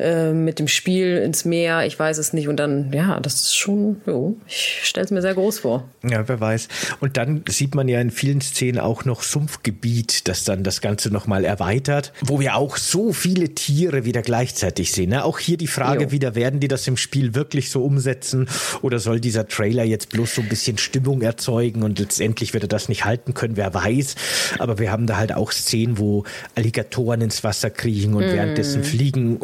äh, 0.00 0.32
mit 0.32 0.58
dem 0.58 0.66
Spiel 0.66 1.18
ins 1.18 1.44
Meer, 1.44 1.86
ich 1.86 1.98
weiß 1.98 2.18
es 2.18 2.32
nicht. 2.32 2.48
Und 2.48 2.56
dann, 2.56 2.92
ja, 2.92 3.20
das 3.20 3.34
ist 3.34 3.56
schon, 3.56 4.00
jo, 4.06 4.36
ich 4.48 4.80
stelle 4.82 5.04
es 5.04 5.12
mir 5.12 5.22
sehr 5.22 5.34
groß 5.34 5.60
vor. 5.60 5.88
Ja, 6.02 6.26
wer 6.28 6.40
weiß. 6.40 6.68
Und 7.00 7.16
dann 7.16 7.44
sieht 7.48 7.76
man 7.76 7.86
ja 7.86 8.00
in 8.00 8.10
vielen 8.10 8.40
Szenen 8.40 8.80
auch 8.80 9.04
noch 9.04 9.22
Sumpfgebiet, 9.22 10.26
das 10.26 10.42
dann 10.42 10.64
das 10.64 10.80
Ganze 10.80 11.10
nochmal 11.10 11.44
erweitert, 11.44 12.12
wo 12.22 12.40
wir 12.40 12.56
auch 12.56 12.76
so 12.76 13.12
viele 13.12 13.54
Tiere 13.54 14.04
wieder 14.04 14.22
gleichzeitig 14.22 14.90
sehen. 14.90 15.10
Ne? 15.10 15.24
Auch 15.24 15.38
hier 15.38 15.56
die 15.56 15.68
Frage 15.68 16.04
jo. 16.04 16.10
wieder, 16.10 16.34
werden 16.34 16.58
die 16.58 16.68
das 16.68 16.88
im 16.88 16.96
Spiel 16.96 17.36
wirklich 17.36 17.70
so 17.70 17.84
umsetzen 17.84 18.48
oder 18.82 18.98
soll 18.98 19.20
dieser 19.20 19.46
Trailer 19.46 19.84
jetzt 19.84 20.10
bloß 20.10 20.34
so 20.34 20.42
ein 20.42 20.48
bisschen 20.48 20.78
Stimmung 20.78 21.22
erzeugen? 21.22 21.35
Erzeugen 21.36 21.82
und 21.82 21.98
letztendlich 21.98 22.54
wird 22.54 22.64
er 22.64 22.68
das 22.68 22.88
nicht 22.88 23.04
halten 23.04 23.34
können, 23.34 23.56
wer 23.56 23.74
weiß. 23.74 24.14
Aber 24.58 24.78
wir 24.78 24.90
haben 24.90 25.06
da 25.06 25.16
halt 25.16 25.34
auch 25.34 25.52
Szenen, 25.52 25.98
wo 25.98 26.24
Alligatoren 26.54 27.20
ins 27.20 27.44
Wasser 27.44 27.70
kriechen 27.70 28.14
und 28.14 28.26
mm. 28.26 28.32
währenddessen 28.32 28.82
fliegen 28.82 29.38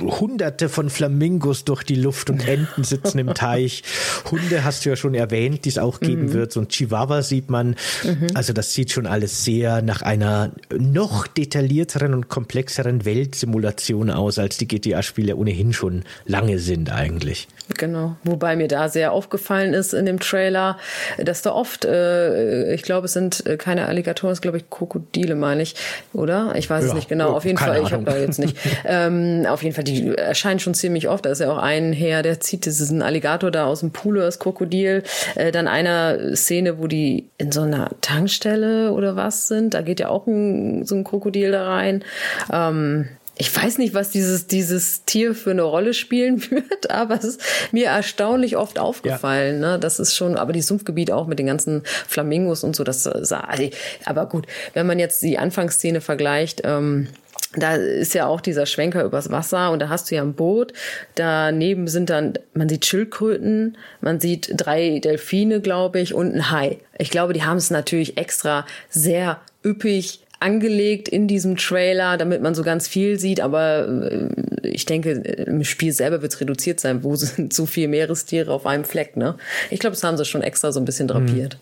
hunderte 0.00 0.68
von 0.68 0.88
Flamingos 0.88 1.64
durch 1.64 1.82
die 1.82 1.96
Luft 1.96 2.30
und 2.30 2.46
Enten 2.48 2.82
sitzen 2.84 3.18
im 3.18 3.34
Teich. 3.34 3.82
Hunde 4.30 4.64
hast 4.64 4.84
du 4.84 4.90
ja 4.90 4.96
schon 4.96 5.14
erwähnt, 5.14 5.64
die 5.64 5.68
es 5.68 5.78
auch 5.78 6.00
geben 6.00 6.26
mm. 6.26 6.32
wird. 6.32 6.52
So 6.52 6.60
ein 6.60 6.68
Chihuahua 6.68 7.22
sieht 7.22 7.50
man. 7.50 7.76
Mhm. 8.02 8.28
Also 8.34 8.52
das 8.52 8.72
sieht 8.72 8.90
schon 8.90 9.06
alles 9.06 9.44
sehr 9.44 9.82
nach 9.82 10.02
einer 10.02 10.52
noch 10.76 11.26
detaillierteren 11.26 12.14
und 12.14 12.28
komplexeren 12.28 13.04
Weltsimulation 13.04 14.10
aus, 14.10 14.38
als 14.38 14.56
die 14.56 14.66
GTA-Spiele 14.66 15.36
ohnehin 15.36 15.72
schon 15.72 16.04
lange 16.24 16.58
sind 16.58 16.90
eigentlich. 16.90 17.48
Genau. 17.76 18.16
Wobei 18.24 18.56
mir 18.56 18.68
da 18.68 18.88
sehr 18.88 19.12
aufgefallen 19.12 19.74
ist 19.74 19.94
in 19.94 20.06
dem 20.06 20.20
Trailer, 20.20 20.78
dass 21.18 21.33
da 21.42 21.52
oft, 21.52 21.84
äh, 21.84 22.74
ich 22.74 22.82
glaube, 22.82 23.06
es 23.06 23.12
sind 23.12 23.46
äh, 23.46 23.56
keine 23.56 23.86
Alligatoren, 23.86 24.32
es 24.32 24.38
sind, 24.38 24.42
glaube 24.42 24.58
ich, 24.58 24.70
Krokodile, 24.70 25.34
meine 25.34 25.62
ich, 25.62 25.74
oder? 26.12 26.54
Ich 26.56 26.68
weiß 26.68 26.84
ja, 26.84 26.88
es 26.88 26.94
nicht 26.94 27.08
genau. 27.08 27.30
Auf 27.30 27.44
jeden 27.44 27.58
Fall, 27.58 27.70
Ahnung. 27.70 27.86
ich 27.86 27.92
habe 27.92 28.04
da 28.04 28.16
jetzt 28.16 28.38
nicht. 28.38 28.56
ähm, 28.84 29.46
auf 29.48 29.62
jeden 29.62 29.74
Fall, 29.74 29.84
die 29.84 30.16
erscheinen 30.16 30.60
schon 30.60 30.74
ziemlich 30.74 31.08
oft. 31.08 31.24
Da 31.24 31.30
ist 31.30 31.40
ja 31.40 31.50
auch 31.52 31.58
ein 31.58 31.92
Herr, 31.92 32.22
der 32.22 32.40
zieht 32.40 32.66
diesen 32.66 33.02
Alligator 33.02 33.50
da 33.50 33.66
aus 33.66 33.80
dem 33.80 33.90
Pool, 33.90 34.18
das 34.18 34.38
Krokodil. 34.38 35.02
Äh, 35.34 35.52
dann 35.52 35.68
einer 35.68 36.36
Szene, 36.36 36.78
wo 36.78 36.86
die 36.86 37.28
in 37.38 37.52
so 37.52 37.62
einer 37.62 37.90
Tankstelle 38.00 38.92
oder 38.92 39.16
was 39.16 39.48
sind. 39.48 39.74
Da 39.74 39.82
geht 39.82 40.00
ja 40.00 40.08
auch 40.08 40.26
ein, 40.26 40.84
so 40.84 40.94
ein 40.94 41.04
Krokodil 41.04 41.52
da 41.52 41.68
rein. 41.68 42.04
Ähm, 42.52 43.08
ich 43.36 43.54
weiß 43.54 43.78
nicht, 43.78 43.94
was 43.94 44.10
dieses, 44.10 44.46
dieses 44.46 45.04
Tier 45.04 45.34
für 45.34 45.50
eine 45.50 45.62
Rolle 45.62 45.94
spielen 45.94 46.42
wird, 46.50 46.90
aber 46.90 47.16
es 47.16 47.24
ist 47.24 47.40
mir 47.72 47.86
erstaunlich 47.86 48.56
oft 48.56 48.78
aufgefallen. 48.78 49.60
Ja. 49.60 49.72
Ne? 49.72 49.78
Das 49.78 49.98
ist 49.98 50.14
schon, 50.14 50.36
aber 50.36 50.52
die 50.52 50.62
Sumpfgebiete 50.62 51.14
auch 51.16 51.26
mit 51.26 51.38
den 51.38 51.46
ganzen 51.46 51.82
Flamingos 51.84 52.64
und 52.64 52.76
so, 52.76 52.84
das 52.84 53.02
sah, 53.02 53.40
also, 53.40 53.68
aber 54.04 54.26
gut, 54.26 54.46
wenn 54.72 54.86
man 54.86 54.98
jetzt 54.98 55.22
die 55.22 55.38
Anfangsszene 55.38 56.00
vergleicht, 56.00 56.62
ähm, 56.64 57.08
da 57.56 57.76
ist 57.76 58.14
ja 58.14 58.26
auch 58.26 58.40
dieser 58.40 58.66
Schwenker 58.66 59.04
übers 59.04 59.30
Wasser 59.30 59.70
und 59.70 59.80
da 59.80 59.88
hast 59.88 60.10
du 60.10 60.16
ja 60.16 60.22
ein 60.22 60.34
Boot. 60.34 60.72
Daneben 61.14 61.86
sind 61.86 62.10
dann, 62.10 62.34
man 62.52 62.68
sieht 62.68 62.84
Schildkröten, 62.84 63.76
man 64.00 64.18
sieht 64.20 64.50
drei 64.56 64.98
Delfine, 64.98 65.60
glaube 65.60 66.00
ich, 66.00 66.14
und 66.14 66.34
ein 66.34 66.50
Hai. 66.50 66.78
Ich 66.98 67.10
glaube, 67.10 67.32
die 67.32 67.44
haben 67.44 67.58
es 67.58 67.70
natürlich 67.70 68.16
extra 68.18 68.66
sehr 68.90 69.40
üppig 69.64 70.23
angelegt 70.44 71.08
in 71.08 71.26
diesem 71.26 71.56
Trailer, 71.56 72.16
damit 72.18 72.42
man 72.42 72.54
so 72.54 72.62
ganz 72.62 72.86
viel 72.86 73.18
sieht. 73.18 73.40
Aber 73.40 73.88
äh, 73.88 74.68
ich 74.68 74.84
denke, 74.84 75.10
im 75.12 75.64
Spiel 75.64 75.92
selber 75.92 76.22
wird 76.22 76.34
es 76.34 76.40
reduziert 76.40 76.80
sein. 76.80 77.02
Wo 77.02 77.16
sind 77.16 77.52
so 77.52 77.66
viele 77.66 77.88
Meerestiere 77.88 78.52
auf 78.52 78.66
einem 78.66 78.84
Fleck? 78.84 79.16
Ne? 79.16 79.36
Ich 79.70 79.80
glaube, 79.80 79.94
das 79.94 80.04
haben 80.04 80.16
sie 80.16 80.24
schon 80.24 80.42
extra 80.42 80.70
so 80.70 80.80
ein 80.80 80.84
bisschen 80.84 81.08
drapiert. 81.08 81.58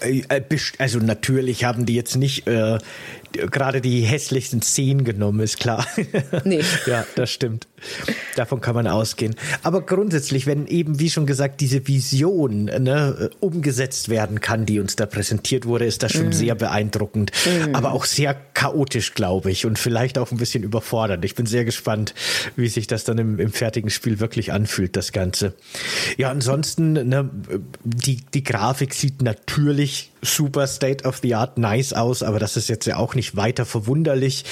Äh, 0.00 0.22
äh, 0.28 0.42
also 0.78 0.98
natürlich 0.98 1.64
haben 1.64 1.86
die 1.86 1.94
jetzt 1.94 2.16
nicht 2.16 2.46
äh, 2.46 2.78
gerade 3.32 3.80
die 3.80 4.02
hässlichsten 4.02 4.62
Szenen 4.62 5.04
genommen, 5.04 5.40
ist 5.40 5.58
klar. 5.58 5.86
Nee. 6.44 6.62
ja, 6.86 7.04
das 7.14 7.30
stimmt. 7.30 7.66
Davon 8.36 8.60
kann 8.60 8.74
man 8.74 8.86
ausgehen. 8.86 9.34
Aber 9.62 9.82
grundsätzlich, 9.82 10.46
wenn 10.46 10.66
eben, 10.66 10.98
wie 10.98 11.10
schon 11.10 11.26
gesagt, 11.26 11.60
diese 11.60 11.86
Vision 11.86 12.64
ne, 12.64 13.30
umgesetzt 13.40 14.08
werden 14.08 14.40
kann, 14.40 14.66
die 14.66 14.80
uns 14.80 14.96
da 14.96 15.06
präsentiert 15.06 15.66
wurde, 15.66 15.86
ist 15.86 16.02
das 16.02 16.12
schon 16.12 16.30
mm. 16.30 16.32
sehr 16.32 16.54
beeindruckend. 16.54 17.32
Mm. 17.46 17.74
Aber 17.74 17.92
auch 17.92 18.04
sehr 18.04 18.34
chaotisch, 18.54 19.14
glaube 19.14 19.50
ich, 19.50 19.66
und 19.66 19.78
vielleicht 19.78 20.18
auch 20.18 20.32
ein 20.32 20.38
bisschen 20.38 20.62
überfordernd. 20.64 21.24
Ich 21.24 21.34
bin 21.34 21.46
sehr 21.46 21.64
gespannt, 21.64 22.14
wie 22.56 22.68
sich 22.68 22.86
das 22.86 23.04
dann 23.04 23.18
im, 23.18 23.38
im 23.38 23.52
fertigen 23.52 23.90
Spiel 23.90 24.18
wirklich 24.20 24.52
anfühlt, 24.52 24.96
das 24.96 25.12
Ganze. 25.12 25.54
Ja, 26.16 26.30
ansonsten, 26.30 26.92
ne, 26.92 27.30
die, 27.84 28.22
die 28.34 28.42
Grafik 28.42 28.94
sieht 28.94 29.22
natürlich 29.22 30.10
super 30.22 30.66
State 30.66 31.04
of 31.04 31.18
the 31.22 31.34
Art 31.34 31.58
nice 31.58 31.92
aus, 31.92 32.22
aber 32.22 32.38
das 32.38 32.56
ist 32.56 32.68
jetzt 32.68 32.86
ja 32.86 32.96
auch 32.96 33.14
nicht 33.14 33.36
weiter 33.36 33.64
verwunderlich. 33.64 34.44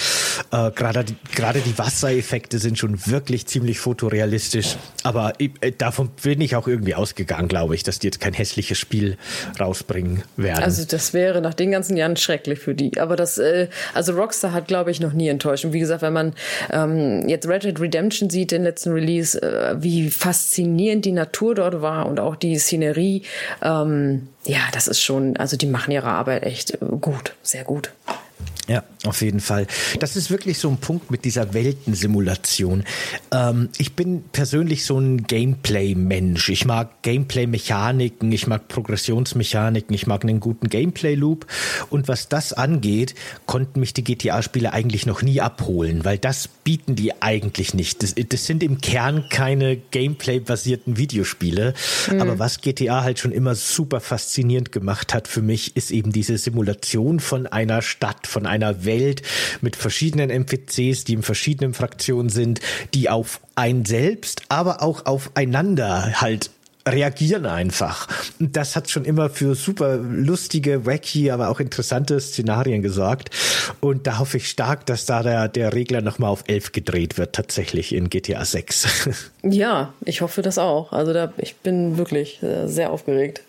Äh, 0.52 0.70
Gerade 0.70 1.04
gerade 1.34 1.60
die 1.60 1.76
Wassereffekte 1.78 2.58
sind 2.58 2.78
schon 2.78 3.06
wirklich 3.06 3.46
ziemlich 3.46 3.78
fotorealistisch, 3.78 4.76
aber 5.02 5.32
äh, 5.38 5.72
davon 5.72 6.10
bin 6.22 6.40
ich 6.40 6.56
auch 6.56 6.68
irgendwie 6.68 6.94
ausgegangen, 6.94 7.48
glaube 7.48 7.74
ich, 7.74 7.82
dass 7.82 7.98
die 7.98 8.08
jetzt 8.08 8.20
kein 8.20 8.34
hässliches 8.34 8.78
Spiel 8.78 9.16
rausbringen 9.58 10.22
werden. 10.36 10.62
Also 10.62 10.84
das 10.84 11.12
wäre 11.12 11.40
nach 11.40 11.54
den 11.54 11.70
ganzen 11.70 11.96
Jahren 11.96 12.16
schrecklich 12.16 12.58
für 12.58 12.74
die. 12.74 13.00
Aber 13.00 13.16
das, 13.16 13.38
äh, 13.38 13.68
also 13.94 14.12
Rockstar 14.12 14.52
hat, 14.52 14.68
glaube 14.68 14.90
ich, 14.90 15.00
noch 15.00 15.12
nie 15.12 15.28
enttäuscht. 15.28 15.64
Und 15.64 15.72
wie 15.72 15.80
gesagt, 15.80 16.02
wenn 16.02 16.12
man 16.12 16.32
ähm, 16.70 17.28
jetzt 17.28 17.48
Red 17.48 17.64
Dead 17.64 17.80
Redemption 17.80 18.30
sieht, 18.30 18.50
den 18.50 18.62
letzten 18.62 18.92
Release, 18.92 19.40
äh, 19.40 19.76
wie 19.78 20.10
faszinierend 20.10 21.04
die 21.04 21.12
Natur 21.12 21.54
dort 21.54 21.82
war 21.82 22.06
und 22.06 22.20
auch 22.20 22.36
die 22.36 22.58
Szenerie. 22.58 23.22
Ähm, 23.62 24.28
ja, 24.46 24.60
das 24.72 24.86
ist 24.86 25.00
schon, 25.02 25.36
also 25.36 25.56
die 25.56 25.66
machen 25.66 25.90
ihre 25.92 26.08
Arbeit 26.08 26.44
echt 26.44 26.72
äh, 26.72 26.78
gut, 27.00 27.34
sehr 27.42 27.64
gut. 27.64 27.90
Ja, 28.68 28.82
auf 29.04 29.22
jeden 29.22 29.38
Fall. 29.38 29.68
Das 30.00 30.16
ist 30.16 30.28
wirklich 30.28 30.58
so 30.58 30.68
ein 30.68 30.78
Punkt 30.78 31.12
mit 31.12 31.24
dieser 31.24 31.54
Weltensimulation. 31.54 32.82
Ähm, 33.30 33.68
ich 33.78 33.94
bin 33.94 34.24
persönlich 34.32 34.84
so 34.84 34.98
ein 34.98 35.22
Gameplay-Mensch. 35.22 36.48
Ich 36.48 36.64
mag 36.64 37.02
Gameplay-Mechaniken, 37.02 38.32
ich 38.32 38.48
mag 38.48 38.66
Progressionsmechaniken, 38.66 39.94
ich 39.94 40.08
mag 40.08 40.24
einen 40.24 40.40
guten 40.40 40.68
Gameplay-Loop. 40.68 41.46
Und 41.90 42.08
was 42.08 42.28
das 42.28 42.52
angeht, 42.52 43.14
konnten 43.46 43.78
mich 43.78 43.94
die 43.94 44.02
GTA-Spiele 44.02 44.72
eigentlich 44.72 45.06
noch 45.06 45.22
nie 45.22 45.40
abholen, 45.40 46.04
weil 46.04 46.18
das 46.18 46.48
bieten 46.48 46.96
die 46.96 47.22
eigentlich 47.22 47.72
nicht. 47.72 48.02
Das, 48.02 48.16
das 48.16 48.46
sind 48.46 48.64
im 48.64 48.80
Kern 48.80 49.28
keine 49.30 49.76
Gameplay-basierten 49.76 50.96
Videospiele. 50.96 51.74
Mhm. 52.10 52.20
Aber 52.20 52.40
was 52.40 52.60
GTA 52.62 53.04
halt 53.04 53.20
schon 53.20 53.30
immer 53.30 53.54
super 53.54 54.00
faszinierend 54.00 54.72
gemacht 54.72 55.14
hat 55.14 55.28
für 55.28 55.42
mich, 55.42 55.76
ist 55.76 55.92
eben 55.92 56.10
diese 56.10 56.36
Simulation 56.36 57.20
von 57.20 57.46
einer 57.46 57.80
Stadt, 57.80 58.25
von 58.26 58.46
einer 58.46 58.84
Welt 58.84 59.22
mit 59.60 59.76
verschiedenen 59.76 60.30
NPCs, 60.30 61.04
die 61.04 61.14
in 61.14 61.22
verschiedenen 61.22 61.74
Fraktionen 61.74 62.28
sind, 62.28 62.60
die 62.94 63.08
auf 63.08 63.40
ein 63.54 63.84
selbst, 63.84 64.42
aber 64.48 64.82
auch 64.82 65.06
aufeinander 65.06 66.20
halt 66.20 66.50
reagieren 66.86 67.46
einfach. 67.46 68.08
Und 68.38 68.56
das 68.56 68.76
hat 68.76 68.90
schon 68.90 69.04
immer 69.04 69.28
für 69.28 69.54
super 69.54 69.96
lustige, 69.96 70.86
wacky, 70.86 71.30
aber 71.30 71.48
auch 71.48 71.60
interessante 71.60 72.20
Szenarien 72.20 72.82
gesorgt. 72.82 73.30
Und 73.80 74.06
da 74.06 74.18
hoffe 74.18 74.36
ich 74.36 74.48
stark, 74.48 74.86
dass 74.86 75.04
da 75.06 75.22
der, 75.22 75.48
der 75.48 75.72
Regler 75.72 76.00
nochmal 76.00 76.30
auf 76.30 76.44
11 76.46 76.72
gedreht 76.72 77.18
wird, 77.18 77.34
tatsächlich 77.34 77.94
in 77.94 78.08
GTA 78.08 78.44
6. 78.44 79.08
Ja, 79.48 79.94
ich 80.04 80.22
hoffe 80.22 80.42
das 80.42 80.58
auch. 80.58 80.92
Also 80.92 81.12
da, 81.12 81.32
ich 81.38 81.54
bin 81.56 81.98
wirklich 81.98 82.42
äh, 82.42 82.66
sehr 82.66 82.90
aufgeregt. 82.90 83.42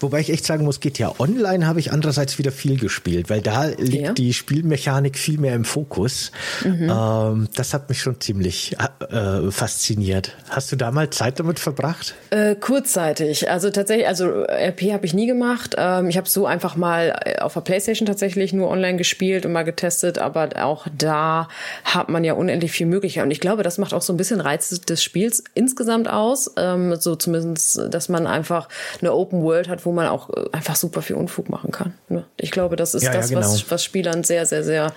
Wobei 0.00 0.20
ich 0.20 0.30
echt 0.30 0.46
sagen 0.46 0.64
muss, 0.64 0.80
GTA 0.80 1.14
Online 1.18 1.66
habe 1.66 1.80
ich 1.80 1.92
andererseits 1.92 2.38
wieder 2.38 2.52
viel 2.52 2.78
gespielt, 2.78 3.30
weil 3.30 3.40
da 3.40 3.64
liegt 3.66 3.94
ja. 3.94 4.12
die 4.12 4.32
Spielmechanik 4.32 5.18
viel 5.18 5.38
mehr 5.38 5.54
im 5.54 5.64
Fokus. 5.64 6.32
Mhm. 6.64 6.90
Ähm, 6.90 7.48
das 7.54 7.74
hat 7.74 7.88
mich 7.88 8.00
schon 8.00 8.20
ziemlich 8.20 8.76
äh, 9.10 9.50
fasziniert. 9.50 10.36
Hast 10.48 10.72
du 10.72 10.76
da 10.76 10.90
mal 10.90 11.10
Zeit 11.10 11.40
damit 11.40 11.58
verbracht? 11.58 12.14
Äh, 12.30 12.54
kurzzeitig. 12.54 13.50
Also 13.50 13.70
tatsächlich, 13.70 14.06
also 14.06 14.44
RP 14.44 14.92
habe 14.92 15.06
ich 15.06 15.14
nie 15.14 15.26
gemacht. 15.26 15.74
Ähm, 15.76 16.08
ich 16.08 16.16
habe 16.16 16.28
so 16.28 16.46
einfach 16.46 16.76
mal 16.76 17.18
äh, 17.24 17.38
auf 17.38 17.54
der 17.54 17.60
Playstation 17.60 18.06
tatsächlich 18.06 18.52
nur 18.52 18.68
online 18.68 18.98
gespielt 18.98 19.46
und 19.46 19.52
mal 19.52 19.64
getestet, 19.64 20.18
aber 20.18 20.50
auch 20.62 20.86
da 20.96 21.48
hat 21.84 22.08
man 22.08 22.24
ja 22.24 22.34
unendlich 22.34 22.72
viel 22.72 22.86
Möglichkeit. 22.86 23.24
Und 23.24 23.30
ich 23.30 23.40
glaube, 23.40 23.62
das 23.62 23.78
macht 23.78 23.94
auch 23.94 24.02
so 24.02 24.12
ein 24.12 24.16
bisschen 24.16 24.40
Reiz 24.40 24.68
des 24.68 25.02
Spiels 25.02 25.42
insgesamt 25.54 26.08
aus. 26.08 26.52
Ähm, 26.56 26.96
so 26.96 27.16
zumindest, 27.16 27.80
dass 27.90 28.08
man 28.08 28.26
einfach 28.26 28.68
eine 29.00 29.12
Open 29.12 29.42
World 29.42 29.57
World 29.58 29.68
hat, 29.68 29.84
wo 29.84 29.92
man 29.92 30.06
auch 30.06 30.30
äh, 30.30 30.44
einfach 30.52 30.76
super 30.76 31.02
viel 31.02 31.16
Unfug 31.16 31.48
machen 31.48 31.70
kann. 31.70 31.94
Ne? 32.08 32.24
Ich 32.36 32.50
glaube, 32.50 32.76
das 32.76 32.94
ist 32.94 33.02
ja, 33.02 33.12
das, 33.12 33.30
ja, 33.30 33.38
genau. 33.38 33.52
was, 33.52 33.70
was 33.70 33.84
Spielern 33.84 34.24
sehr, 34.24 34.46
sehr, 34.46 34.62
sehr, 34.62 34.92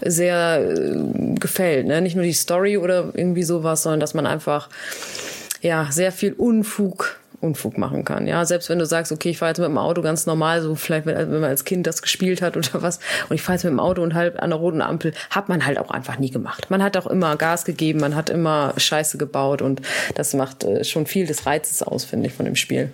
sehr 0.00 0.60
äh, 0.60 1.34
gefällt. 1.34 1.86
Ne? 1.86 2.00
Nicht 2.00 2.16
nur 2.16 2.24
die 2.24 2.32
Story 2.32 2.78
oder 2.78 3.10
irgendwie 3.14 3.42
sowas, 3.42 3.82
sondern 3.82 4.00
dass 4.00 4.14
man 4.14 4.26
einfach 4.26 4.68
ja 5.60 5.88
sehr 5.90 6.12
viel 6.12 6.32
Unfug 6.32 7.20
Unfug 7.38 7.76
machen 7.76 8.02
kann. 8.06 8.26
Ja, 8.26 8.46
selbst 8.46 8.70
wenn 8.70 8.78
du 8.78 8.86
sagst, 8.86 9.12
okay, 9.12 9.28
ich 9.28 9.38
fahre 9.38 9.50
jetzt 9.50 9.58
mit 9.58 9.68
dem 9.68 9.76
Auto 9.76 10.00
ganz 10.00 10.24
normal, 10.24 10.62
so 10.62 10.74
vielleicht 10.74 11.04
wenn, 11.04 11.30
man 11.30 11.44
als 11.44 11.66
Kind 11.66 11.86
das 11.86 12.00
gespielt 12.00 12.40
hat 12.40 12.56
oder 12.56 12.82
was, 12.82 12.98
und 13.28 13.34
ich 13.36 13.42
fahre 13.42 13.56
jetzt 13.56 13.64
mit 13.64 13.72
dem 13.72 13.78
Auto 13.78 14.02
und 14.02 14.14
halb 14.14 14.42
an 14.42 14.48
der 14.48 14.58
roten 14.58 14.80
Ampel, 14.80 15.12
hat 15.28 15.50
man 15.50 15.66
halt 15.66 15.78
auch 15.78 15.90
einfach 15.90 16.18
nie 16.18 16.30
gemacht. 16.30 16.70
Man 16.70 16.82
hat 16.82 16.96
auch 16.96 17.06
immer 17.06 17.36
Gas 17.36 17.66
gegeben, 17.66 18.00
man 18.00 18.16
hat 18.16 18.30
immer 18.30 18.72
Scheiße 18.78 19.18
gebaut 19.18 19.60
und 19.60 19.82
das 20.14 20.32
macht 20.32 20.64
äh, 20.64 20.82
schon 20.82 21.04
viel 21.04 21.26
des 21.26 21.44
Reizes 21.44 21.82
aus, 21.82 22.06
finde 22.06 22.28
ich, 22.28 22.32
von 22.32 22.46
dem 22.46 22.56
Spiel. 22.56 22.90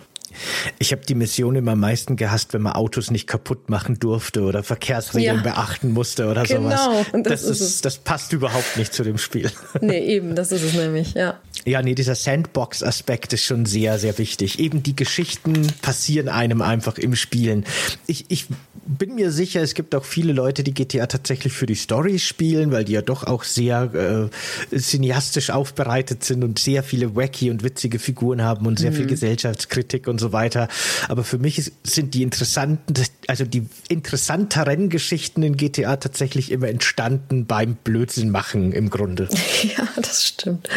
Ich 0.78 0.92
habe 0.92 1.02
die 1.06 1.14
Mission 1.14 1.56
immer 1.56 1.72
am 1.72 1.80
meisten 1.80 2.16
gehasst, 2.16 2.52
wenn 2.54 2.62
man 2.62 2.72
Autos 2.72 3.10
nicht 3.10 3.26
kaputt 3.26 3.70
machen 3.70 3.98
durfte 3.98 4.42
oder 4.42 4.62
Verkehrsregeln 4.62 5.36
ja. 5.36 5.42
beachten 5.42 5.92
musste 5.92 6.28
oder 6.28 6.44
genau. 6.44 6.70
sowas. 6.70 7.06
Und 7.12 7.26
das, 7.26 7.46
das, 7.46 7.60
ist, 7.60 7.84
das 7.84 7.98
passt 7.98 8.32
überhaupt 8.32 8.76
nicht 8.76 8.92
zu 8.92 9.02
dem 9.02 9.18
Spiel. 9.18 9.50
Nee, 9.80 10.00
eben, 10.00 10.34
das 10.34 10.52
ist 10.52 10.62
es 10.62 10.74
nämlich, 10.74 11.14
ja. 11.14 11.40
Ja, 11.64 11.80
nee, 11.82 11.94
dieser 11.94 12.14
Sandbox-Aspekt 12.14 13.32
ist 13.32 13.44
schon 13.44 13.66
sehr, 13.66 13.98
sehr 13.98 14.18
wichtig. 14.18 14.58
Eben 14.58 14.82
die 14.82 14.96
Geschichten 14.96 15.68
passieren 15.80 16.28
einem 16.28 16.60
einfach 16.60 16.98
im 16.98 17.14
Spielen. 17.14 17.64
Ich, 18.06 18.24
ich 18.28 18.46
bin 18.84 19.14
mir 19.14 19.30
sicher, 19.30 19.62
es 19.62 19.74
gibt 19.74 19.94
auch 19.94 20.04
viele 20.04 20.32
Leute, 20.32 20.64
die 20.64 20.74
GTA 20.74 21.06
tatsächlich 21.06 21.52
für 21.52 21.66
die 21.66 21.74
Story 21.74 22.18
spielen, 22.18 22.72
weil 22.72 22.84
die 22.84 22.92
ja 22.92 23.02
doch 23.02 23.24
auch 23.24 23.44
sehr 23.44 24.30
äh, 24.72 24.76
cineastisch 24.76 25.50
aufbereitet 25.50 26.24
sind 26.24 26.42
und 26.42 26.58
sehr 26.58 26.82
viele 26.82 27.14
wacky 27.14 27.50
und 27.50 27.62
witzige 27.62 27.98
Figuren 27.98 28.42
haben 28.42 28.66
und 28.66 28.78
sehr 28.78 28.90
mhm. 28.90 28.96
viel 28.96 29.06
Gesellschaftskritik 29.06 30.08
und 30.08 30.18
so 30.18 30.32
weiter. 30.32 30.68
Aber 31.08 31.22
für 31.22 31.38
mich 31.38 31.58
ist, 31.58 31.72
sind 31.84 32.14
die 32.14 32.22
interessanten, 32.22 32.94
also 33.28 33.44
die 33.44 33.66
interessanteren 33.88 34.88
Geschichten 34.88 35.42
in 35.42 35.56
GTA 35.56 35.96
tatsächlich 35.96 36.50
immer 36.50 36.68
entstanden 36.68 37.46
beim 37.46 37.76
Blödsinn 37.76 38.30
machen 38.30 38.72
im 38.72 38.90
Grunde. 38.90 39.28
Ja, 39.62 39.86
das 39.96 40.26
stimmt. 40.26 40.68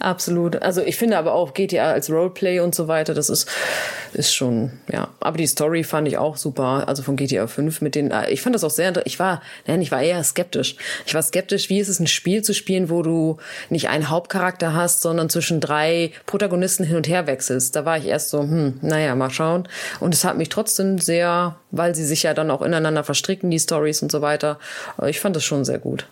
Absolut. 0.00 0.17
Also 0.62 0.82
ich 0.82 0.96
finde 0.96 1.18
aber 1.18 1.34
auch 1.34 1.54
GTA 1.54 1.92
als 1.92 2.10
Roleplay 2.10 2.60
und 2.60 2.74
so 2.74 2.88
weiter, 2.88 3.14
das 3.14 3.30
ist, 3.30 3.48
ist 4.12 4.34
schon, 4.34 4.72
ja. 4.90 5.08
Aber 5.20 5.38
die 5.38 5.46
Story 5.46 5.84
fand 5.84 6.08
ich 6.08 6.18
auch 6.18 6.36
super. 6.36 6.84
Also 6.88 7.02
von 7.02 7.16
GTA 7.16 7.46
5 7.46 7.80
mit 7.80 7.94
den, 7.94 8.12
ich 8.28 8.42
fand 8.42 8.54
das 8.54 8.64
auch 8.64 8.70
sehr, 8.70 8.92
ich 9.06 9.18
war, 9.18 9.42
nein, 9.66 9.80
ich 9.82 9.92
war 9.92 10.02
eher 10.02 10.22
skeptisch. 10.24 10.76
Ich 11.06 11.14
war 11.14 11.22
skeptisch, 11.22 11.68
wie 11.68 11.78
ist 11.78 11.88
es 11.88 12.00
ein 12.00 12.06
Spiel 12.06 12.42
zu 12.42 12.54
spielen, 12.54 12.90
wo 12.90 13.02
du 13.02 13.38
nicht 13.70 13.88
einen 13.88 14.08
Hauptcharakter 14.08 14.74
hast, 14.74 15.02
sondern 15.02 15.30
zwischen 15.30 15.60
drei 15.60 16.12
Protagonisten 16.26 16.84
hin 16.84 16.96
und 16.96 17.08
her 17.08 17.26
wechselst. 17.26 17.76
Da 17.76 17.84
war 17.84 17.98
ich 17.98 18.06
erst 18.06 18.30
so, 18.30 18.40
hm, 18.40 18.78
naja, 18.82 19.14
mal 19.14 19.30
schauen. 19.30 19.68
Und 20.00 20.14
es 20.14 20.24
hat 20.24 20.36
mich 20.36 20.48
trotzdem 20.48 20.98
sehr, 20.98 21.56
weil 21.70 21.94
sie 21.94 22.04
sich 22.04 22.22
ja 22.22 22.34
dann 22.34 22.50
auch 22.50 22.62
ineinander 22.62 23.04
verstricken, 23.04 23.50
die 23.50 23.58
Stories 23.58 24.02
und 24.02 24.10
so 24.10 24.22
weiter. 24.22 24.58
Ich 25.06 25.20
fand 25.20 25.36
das 25.36 25.44
schon 25.44 25.64
sehr 25.64 25.78
gut. 25.78 26.06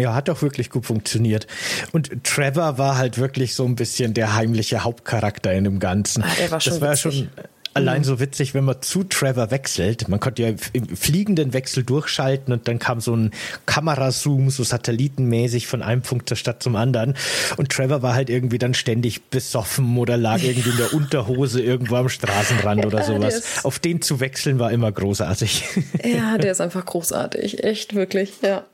Ja, 0.00 0.14
hat 0.14 0.30
auch 0.30 0.42
wirklich 0.42 0.70
gut 0.70 0.86
funktioniert. 0.86 1.46
Und 1.92 2.24
Trevor 2.24 2.78
war 2.78 2.96
halt 2.96 3.18
wirklich 3.18 3.54
so 3.54 3.64
ein 3.64 3.76
bisschen 3.76 4.14
der 4.14 4.34
heimliche 4.34 4.82
Hauptcharakter 4.84 5.52
in 5.52 5.64
dem 5.64 5.78
Ganzen. 5.78 6.22
Ah, 6.22 6.28
der 6.38 6.50
war 6.50 6.60
schon 6.60 6.72
das 6.72 6.80
war 6.80 6.92
witzig. 6.92 7.02
schon 7.02 7.28
allein 7.74 8.04
so 8.04 8.18
witzig, 8.20 8.54
wenn 8.54 8.64
man 8.64 8.82
zu 8.82 9.04
Trevor 9.04 9.50
wechselt. 9.50 10.08
Man 10.08 10.20
konnte 10.20 10.42
ja 10.42 10.48
im 10.72 10.96
fliegenden 10.96 11.52
Wechsel 11.52 11.84
durchschalten 11.84 12.52
und 12.52 12.66
dann 12.68 12.78
kam 12.78 13.00
so 13.00 13.14
ein 13.14 13.30
Kamerazoom, 13.66 14.50
so 14.50 14.64
satellitenmäßig 14.64 15.66
von 15.66 15.82
einem 15.82 16.02
Punkt 16.02 16.30
der 16.30 16.36
Stadt 16.36 16.62
zum 16.62 16.76
anderen. 16.76 17.14
Und 17.56 17.70
Trevor 17.70 18.02
war 18.02 18.14
halt 18.14 18.30
irgendwie 18.30 18.58
dann 18.58 18.74
ständig 18.74 19.22
besoffen 19.30 19.96
oder 19.98 20.16
lag 20.16 20.42
irgendwie 20.42 20.70
in 20.70 20.76
der 20.76 20.92
Unterhose 20.94 21.62
irgendwo 21.62 21.96
am 21.96 22.08
Straßenrand 22.08 22.84
oder 22.86 23.02
sowas. 23.04 23.64
Auf 23.64 23.78
den 23.78 24.02
zu 24.02 24.20
wechseln 24.20 24.58
war 24.58 24.70
immer 24.72 24.90
großartig. 24.90 25.64
Ja, 26.04 26.38
der 26.38 26.52
ist 26.52 26.60
einfach 26.60 26.84
großartig. 26.84 27.62
Echt, 27.62 27.94
wirklich, 27.94 28.32
ja. 28.42 28.64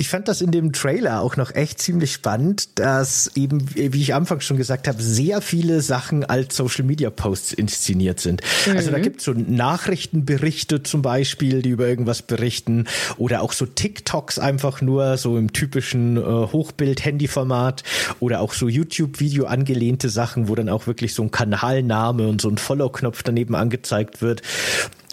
Ich 0.00 0.08
fand 0.08 0.28
das 0.28 0.40
in 0.40 0.52
dem 0.52 0.72
Trailer 0.72 1.20
auch 1.20 1.36
noch 1.36 1.54
echt 1.54 1.80
ziemlich 1.80 2.12
spannend, 2.12 2.78
dass 2.78 3.32
eben, 3.34 3.68
wie 3.74 4.00
ich 4.00 4.14
anfangs 4.14 4.44
schon 4.44 4.56
gesagt 4.56 4.86
habe, 4.86 5.02
sehr 5.02 5.40
viele 5.40 5.80
Sachen 5.80 6.24
als 6.24 6.56
Social 6.56 6.84
Media 6.84 7.10
Posts 7.10 7.52
inszeniert 7.54 8.20
sind. 8.20 8.42
Mhm. 8.66 8.76
Also 8.76 8.92
da 8.92 8.98
mhm. 8.98 9.02
gibt 9.02 9.18
es 9.18 9.24
so 9.24 9.32
Nachrichtenberichte 9.32 10.84
zum 10.84 11.02
Beispiel, 11.02 11.62
die 11.62 11.70
über 11.70 11.88
irgendwas 11.88 12.22
berichten 12.22 12.86
oder 13.16 13.42
auch 13.42 13.52
so 13.52 13.66
TikToks 13.66 14.38
einfach 14.38 14.80
nur 14.80 15.16
so 15.16 15.36
im 15.36 15.52
typischen 15.52 16.16
äh, 16.16 16.20
Hochbild-Handy-Format 16.20 17.82
oder 18.20 18.40
auch 18.40 18.52
so 18.52 18.68
YouTube-Video 18.68 19.46
angelehnte 19.46 20.10
Sachen, 20.10 20.46
wo 20.46 20.54
dann 20.54 20.68
auch 20.68 20.86
wirklich 20.86 21.12
so 21.12 21.24
ein 21.24 21.32
Kanalname 21.32 22.28
und 22.28 22.40
so 22.40 22.48
ein 22.48 22.58
Follow-Knopf 22.58 23.24
daneben 23.24 23.56
angezeigt 23.56 24.22
wird. 24.22 24.42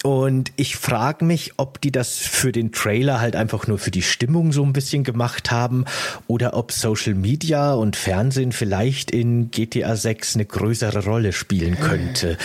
Und 0.06 0.52
ich 0.56 0.76
frage 0.76 1.26
mich, 1.26 1.54
ob 1.58 1.82
die 1.82 1.91
das 1.91 2.18
für 2.18 2.52
den 2.52 2.72
Trailer 2.72 3.22
halt 3.22 3.36
einfach 3.36 3.65
nur 3.65 3.80
für 3.80 3.89
die 3.89 4.04
Stimmung 4.04 4.52
so 4.52 4.63
ein 4.63 4.72
bisschen 4.72 5.04
gemacht 5.04 5.50
haben 5.50 5.86
oder 6.28 6.54
ob 6.54 6.72
Social 6.72 7.15
Media 7.15 7.74
und 7.74 7.96
Fernsehen 7.96 8.52
vielleicht 8.52 9.10
in 9.10 9.50
GTA 9.50 9.96
6 9.96 10.36
eine 10.36 10.46
größere 10.46 11.06
Rolle 11.06 11.34
spielen 11.34 11.80
könnte 11.80 12.38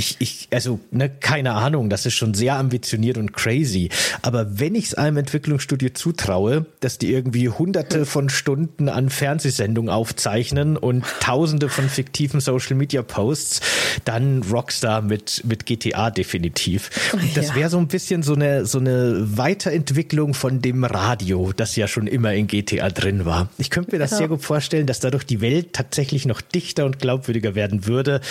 ich, 0.00 0.16
ich, 0.18 0.48
also, 0.50 0.80
ne, 0.90 1.10
keine 1.10 1.52
Ahnung, 1.52 1.90
das 1.90 2.06
ist 2.06 2.14
schon 2.14 2.32
sehr 2.32 2.56
ambitioniert 2.56 3.18
und 3.18 3.34
crazy. 3.34 3.90
Aber 4.22 4.58
wenn 4.58 4.74
ich 4.74 4.86
es 4.86 4.94
einem 4.94 5.18
Entwicklungsstudio 5.18 5.90
zutraue, 5.90 6.64
dass 6.80 6.96
die 6.96 7.12
irgendwie 7.12 7.50
hunderte 7.50 8.06
von 8.06 8.30
Stunden 8.30 8.88
an 8.88 9.10
Fernsehsendungen 9.10 9.90
aufzeichnen 9.90 10.78
und 10.78 11.04
tausende 11.20 11.68
von 11.68 11.90
fiktiven 11.90 12.40
Social 12.40 12.76
Media 12.76 13.02
Posts, 13.02 13.60
dann 14.06 14.42
Rockstar 14.42 15.02
mit, 15.02 15.42
mit 15.44 15.66
GTA 15.66 16.10
definitiv. 16.10 17.12
Und 17.12 17.36
das 17.36 17.54
wäre 17.54 17.68
so 17.68 17.76
ein 17.76 17.88
bisschen 17.88 18.22
so 18.22 18.32
eine, 18.32 18.64
so 18.64 18.78
eine 18.78 19.36
Weiterentwicklung 19.36 20.32
von 20.32 20.62
dem 20.62 20.84
Radio, 20.84 21.52
das 21.54 21.76
ja 21.76 21.86
schon 21.86 22.06
immer 22.06 22.32
in 22.32 22.46
GTA 22.46 22.88
drin 22.88 23.26
war. 23.26 23.50
Ich 23.58 23.68
könnte 23.68 23.92
mir 23.92 23.98
das 23.98 24.16
sehr 24.16 24.28
gut 24.28 24.42
vorstellen, 24.42 24.86
dass 24.86 25.00
dadurch 25.00 25.24
die 25.24 25.42
Welt 25.42 25.74
tatsächlich 25.74 26.24
noch 26.24 26.40
dichter 26.40 26.86
und 26.86 27.00
glaubwürdiger 27.00 27.54
werden 27.54 27.86
würde. 27.86 28.22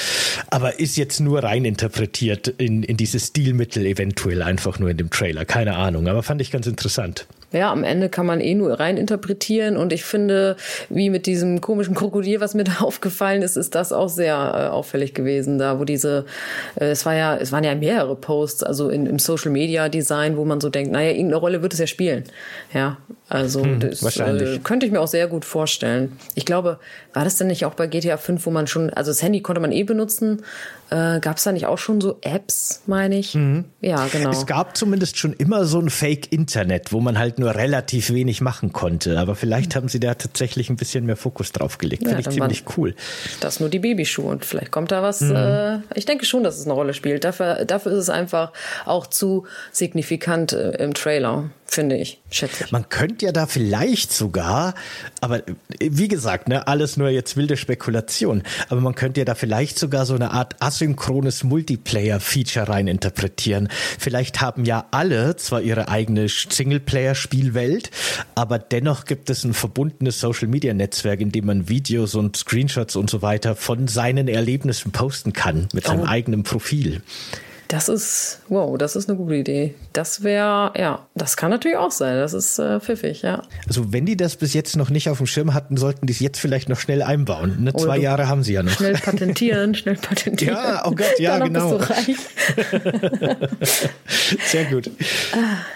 Aber 0.49 0.79
ist 0.79 0.97
jetzt 0.97 1.19
nur 1.19 1.43
rein 1.43 1.58
interpretiert 1.65 2.47
in, 2.47 2.83
in 2.83 2.97
dieses 2.97 3.27
Stilmittel 3.27 3.85
eventuell 3.85 4.41
einfach 4.41 4.79
nur 4.79 4.89
in 4.89 4.97
dem 4.97 5.09
Trailer. 5.09 5.45
Keine 5.45 5.75
Ahnung, 5.75 6.07
aber 6.07 6.23
fand 6.23 6.41
ich 6.41 6.51
ganz 6.51 6.67
interessant 6.67 7.27
ja, 7.51 7.71
am 7.71 7.83
Ende 7.83 8.09
kann 8.09 8.25
man 8.25 8.41
eh 8.41 8.53
nur 8.53 8.79
rein 8.79 8.97
interpretieren. 8.97 9.77
Und 9.77 9.91
ich 9.91 10.03
finde, 10.03 10.55
wie 10.89 11.09
mit 11.09 11.25
diesem 11.25 11.61
komischen 11.61 11.95
Krokodil, 11.95 12.41
was 12.41 12.53
mir 12.53 12.63
da 12.65 12.79
aufgefallen 12.79 13.41
ist, 13.41 13.55
ist 13.55 13.75
das 13.75 13.91
auch 13.91 14.09
sehr 14.09 14.35
äh, 14.35 14.67
auffällig 14.67 15.13
gewesen. 15.13 15.57
Da, 15.57 15.79
wo 15.79 15.85
diese, 15.85 16.25
äh, 16.79 16.91
es 16.91 17.05
war 17.05 17.15
ja, 17.15 17.35
es 17.35 17.51
waren 17.51 17.63
ja 17.63 17.75
mehrere 17.75 18.15
Posts, 18.15 18.63
also 18.63 18.89
in, 18.89 19.05
im 19.05 19.19
Social 19.19 19.51
Media 19.51 19.89
Design, 19.89 20.37
wo 20.37 20.45
man 20.45 20.61
so 20.61 20.69
denkt, 20.69 20.91
naja, 20.91 21.11
irgendeine 21.11 21.37
Rolle 21.37 21.61
wird 21.61 21.73
es 21.73 21.79
ja 21.79 21.87
spielen. 21.87 22.23
Ja, 22.73 22.97
also 23.29 23.63
hm, 23.63 23.79
das 23.79 24.01
äh, 24.17 24.59
könnte 24.63 24.85
ich 24.85 24.91
mir 24.91 24.99
auch 24.99 25.07
sehr 25.07 25.27
gut 25.27 25.45
vorstellen. 25.45 26.17
Ich 26.33 26.45
glaube, 26.45 26.79
war 27.13 27.23
das 27.23 27.37
denn 27.37 27.47
nicht 27.47 27.65
auch 27.65 27.75
bei 27.75 27.87
GTA 27.87 28.17
5, 28.17 28.45
wo 28.45 28.49
man 28.49 28.67
schon, 28.67 28.89
also 28.91 29.11
das 29.11 29.21
Handy 29.21 29.41
konnte 29.41 29.61
man 29.61 29.71
eh 29.71 29.83
benutzen, 29.83 30.43
äh, 30.89 31.19
gab 31.19 31.37
es 31.37 31.43
da 31.43 31.51
nicht 31.51 31.67
auch 31.67 31.77
schon 31.77 32.01
so 32.01 32.17
Apps, 32.21 32.81
meine 32.87 33.17
ich? 33.17 33.35
Mhm. 33.35 33.65
Ja, 33.81 34.07
genau. 34.07 34.31
Es 34.31 34.47
gab 34.47 34.75
zumindest 34.75 35.17
schon 35.17 35.33
immer 35.33 35.65
so 35.65 35.79
ein 35.79 35.89
Fake-Internet, 35.89 36.91
wo 36.91 36.99
man 36.99 37.19
halt 37.19 37.38
nur 37.39 37.55
relativ 37.55 38.13
wenig 38.13 38.41
machen 38.41 38.73
konnte. 38.73 39.19
Aber 39.19 39.35
vielleicht 39.35 39.71
mhm. 39.71 39.75
haben 39.75 39.87
sie 39.89 39.99
da 39.99 40.13
tatsächlich 40.13 40.69
ein 40.69 40.75
bisschen 40.75 41.05
mehr 41.05 41.15
Fokus 41.15 41.51
drauf 41.51 41.77
gelegt. 41.77 42.03
Ja, 42.03 42.09
Finde 42.09 42.21
ich 42.21 42.29
ziemlich 42.29 42.63
cool. 42.77 42.95
Das 43.39 43.59
nur 43.59 43.69
die 43.69 43.79
Babyschuhe 43.79 44.29
und 44.29 44.45
vielleicht 44.45 44.71
kommt 44.71 44.91
da 44.91 45.01
was. 45.01 45.21
Mhm. 45.21 45.35
Äh, 45.35 45.79
ich 45.95 46.05
denke 46.05 46.25
schon, 46.25 46.43
dass 46.43 46.57
es 46.57 46.65
eine 46.65 46.73
Rolle 46.73 46.93
spielt. 46.93 47.23
Dafür, 47.23 47.65
dafür 47.65 47.93
ist 47.93 47.99
es 47.99 48.09
einfach 48.09 48.51
auch 48.85 49.07
zu 49.07 49.45
signifikant 49.71 50.53
äh, 50.53 50.71
im 50.71 50.93
Trailer 50.93 51.49
finde 51.69 51.97
ich, 51.97 52.21
schätze 52.31 52.65
ich. 52.65 52.71
Man 52.71 52.89
könnte 52.89 53.25
ja 53.25 53.31
da 53.31 53.45
vielleicht 53.47 54.11
sogar, 54.11 54.73
aber 55.21 55.41
wie 55.79 56.07
gesagt, 56.07 56.47
ne, 56.47 56.67
alles 56.67 56.97
nur 56.97 57.09
jetzt 57.09 57.37
wilde 57.37 57.57
Spekulation, 57.57 58.43
aber 58.69 58.81
man 58.81 58.95
könnte 58.95 59.21
ja 59.21 59.25
da 59.25 59.35
vielleicht 59.35 59.79
sogar 59.79 60.05
so 60.05 60.15
eine 60.15 60.31
Art 60.31 60.55
asynchrones 60.61 61.43
Multiplayer-Feature 61.43 62.69
rein 62.69 62.87
interpretieren. 62.87 63.69
Vielleicht 63.97 64.41
haben 64.41 64.65
ja 64.65 64.87
alle 64.91 65.35
zwar 65.35 65.61
ihre 65.61 65.89
eigene 65.89 66.27
Singleplayer-Spielwelt, 66.27 67.91
aber 68.35 68.59
dennoch 68.59 69.05
gibt 69.05 69.29
es 69.29 69.43
ein 69.43 69.53
verbundenes 69.53 70.19
Social-Media-Netzwerk, 70.19 71.21
in 71.21 71.31
dem 71.31 71.45
man 71.45 71.69
Videos 71.69 72.15
und 72.15 72.37
Screenshots 72.37 72.95
und 72.95 73.09
so 73.09 73.21
weiter 73.21 73.55
von 73.55 73.87
seinen 73.87 74.27
Erlebnissen 74.27 74.91
posten 74.91 75.33
kann 75.33 75.67
mit 75.73 75.85
seinem 75.85 76.01
oh. 76.01 76.07
eigenen 76.07 76.43
Profil. 76.43 77.01
Das 77.69 77.87
ist, 77.87 78.41
wow, 78.49 78.77
das 78.79 78.95
ist 78.95 79.07
eine 79.09 79.17
gute 79.19 79.35
Idee. 79.35 79.75
Das 79.93 80.23
wäre, 80.23 80.73
ja, 80.75 81.05
das 81.13 81.37
kann 81.37 81.51
natürlich 81.51 81.77
auch 81.77 81.91
sein. 81.91 82.15
Das 82.15 82.33
ist 82.33 82.57
äh, 82.57 82.79
pfiffig, 82.79 83.21
ja. 83.21 83.43
Also 83.67 83.93
wenn 83.93 84.07
die 84.07 84.17
das 84.17 84.37
bis 84.37 84.55
jetzt 84.55 84.75
noch 84.75 84.89
nicht 84.89 85.07
auf 85.07 85.19
dem 85.19 85.27
Schirm 85.27 85.53
hatten, 85.53 85.77
sollten 85.77 86.07
die 86.07 86.13
es 86.13 86.19
jetzt 86.19 86.39
vielleicht 86.39 86.67
noch 86.67 86.79
schnell 86.79 87.03
einbauen. 87.03 87.63
Ne? 87.63 87.71
Zwei 87.75 87.99
Jahre 87.99 88.27
haben 88.27 88.41
sie 88.41 88.53
ja 88.53 88.63
noch. 88.63 88.71
Schnell 88.71 88.95
patentieren, 88.95 89.75
schnell 89.75 89.97
patentieren. 89.97 90.55
Ja, 90.55 90.81
oh 90.83 90.95
Gott, 90.95 91.19
ja, 91.19 91.37
genau. 91.37 91.79
Sehr 94.47 94.65
gut. 94.65 94.89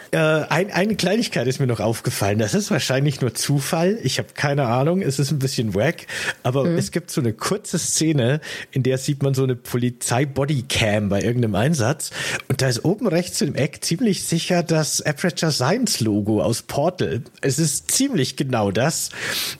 Äh, 0.10 0.18
ein, 0.18 0.72
eine 0.72 0.96
Kleinigkeit 0.96 1.46
ist 1.46 1.60
mir 1.60 1.68
noch 1.68 1.80
aufgefallen. 1.80 2.40
Das 2.40 2.56
ist 2.56 2.72
wahrscheinlich 2.72 3.22
nur 3.22 3.36
Zufall. 3.36 4.00
Ich 4.02 4.18
habe 4.18 4.30
keine 4.34 4.66
Ahnung. 4.66 5.04
Es 5.04 5.20
ist 5.20 5.30
ein 5.30 5.38
bisschen 5.38 5.76
wack. 5.76 6.08
Aber 6.42 6.66
mhm. 6.66 6.76
es 6.76 6.92
gibt 6.92 7.12
so 7.12 7.22
eine 7.22 7.34
kurze 7.34 7.78
Szene, 7.78 8.42
in 8.72 8.82
der 8.82 8.98
sieht 8.98 9.22
man 9.22 9.36
so 9.36 9.44
eine 9.44 9.56
Polizei-Bodycam 9.56 11.10
bei 11.10 11.22
irgendeinem 11.22 11.54
Einsatz. 11.54 11.83
Einsatz. 11.84 12.12
Und 12.48 12.62
da 12.62 12.68
ist 12.68 12.86
oben 12.86 13.08
rechts 13.08 13.42
im 13.42 13.56
Eck 13.56 13.84
ziemlich 13.84 14.24
sicher 14.24 14.64
das 14.64 15.02
Aperture 15.02 15.52
Science 15.52 16.00
Logo 16.00 16.42
aus 16.42 16.62
Portal. 16.62 17.22
Es 17.42 17.60
ist 17.60 17.92
ziemlich 17.92 18.36
genau 18.36 18.72
das. 18.72 19.10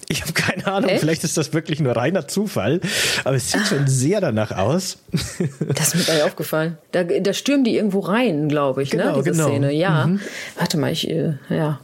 Ich 0.08 0.22
habe 0.22 0.34
keine 0.34 0.68
Ahnung, 0.68 0.90
Echt? 0.90 1.02
vielleicht 1.02 1.24
ist 1.24 1.38
das 1.38 1.54
wirklich 1.54 1.80
nur 1.80 1.96
reiner 1.96 2.28
Zufall, 2.28 2.80
aber 3.24 3.36
es 3.36 3.52
sieht 3.52 3.66
schon 3.68 3.88
sehr 3.88 4.22
danach 4.22 4.52
aus. 4.52 4.98
Das 5.74 5.96
ist 5.96 6.08
mir 6.08 6.18
gar 6.18 6.26
aufgefallen. 6.26 6.78
Da, 6.92 7.04
da 7.04 7.34
stürmen 7.34 7.64
die 7.64 7.76
irgendwo 7.76 8.00
rein, 8.00 8.50
glaube 8.50 8.84
ich, 8.84 8.94
ne, 8.94 9.00
genau, 9.00 9.18
ne? 9.18 9.24
Diese 9.24 9.32
genau. 9.32 9.48
Szene. 9.48 9.74
Ja. 9.74 10.08
Mhm. 10.08 10.20
Warte 10.58 10.78
mal, 10.78 10.92
ich, 10.92 11.10
äh, 11.10 11.34
ja. 11.50 11.80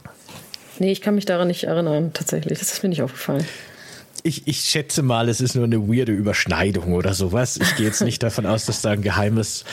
Nee, 0.78 0.92
ich 0.92 1.00
kann 1.00 1.14
mich 1.14 1.24
daran 1.24 1.48
nicht 1.48 1.64
erinnern, 1.64 2.12
tatsächlich. 2.12 2.58
Das 2.58 2.72
ist 2.72 2.82
mir 2.82 2.88
nicht 2.88 3.02
aufgefallen 3.02 3.44
ich, 4.22 4.46
ich 4.46 4.60
schätze 4.60 5.02
mal, 5.02 5.28
es 5.28 5.40
ist 5.40 5.54
nur 5.54 5.64
eine 5.64 5.88
weirde 5.88 6.12
Überschneidung 6.12 6.94
oder 6.94 7.14
sowas. 7.14 7.58
Ich 7.60 7.76
gehe 7.76 7.86
jetzt 7.86 8.02
nicht 8.02 8.22
davon 8.22 8.46
aus, 8.46 8.66
dass 8.66 8.82
da 8.82 8.90
ein 8.90 9.02
geheimes, 9.02 9.64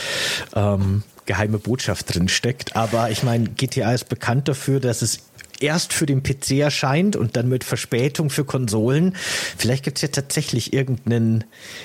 ähm, 0.55 1.03
geheime 1.25 1.57
Botschaft 1.57 2.13
drin 2.13 2.27
steckt. 2.29 2.75
Aber 2.75 3.11
ich 3.11 3.23
meine, 3.23 3.49
GTA 3.49 3.93
ist 3.93 4.09
bekannt 4.09 4.47
dafür, 4.47 4.79
dass 4.79 5.01
es 5.01 5.19
erst 5.59 5.93
für 5.93 6.05
den 6.05 6.23
PC 6.23 6.59
erscheint 6.59 7.15
und 7.15 7.35
dann 7.35 7.49
mit 7.49 7.63
Verspätung 7.63 8.29
für 8.29 8.45
Konsolen. 8.45 9.15
Vielleicht 9.57 9.83
gibt 9.83 9.97
es 9.97 10.01
ja 10.03 10.09
tatsächlich 10.09 10.73
irgendeinen 10.73 11.43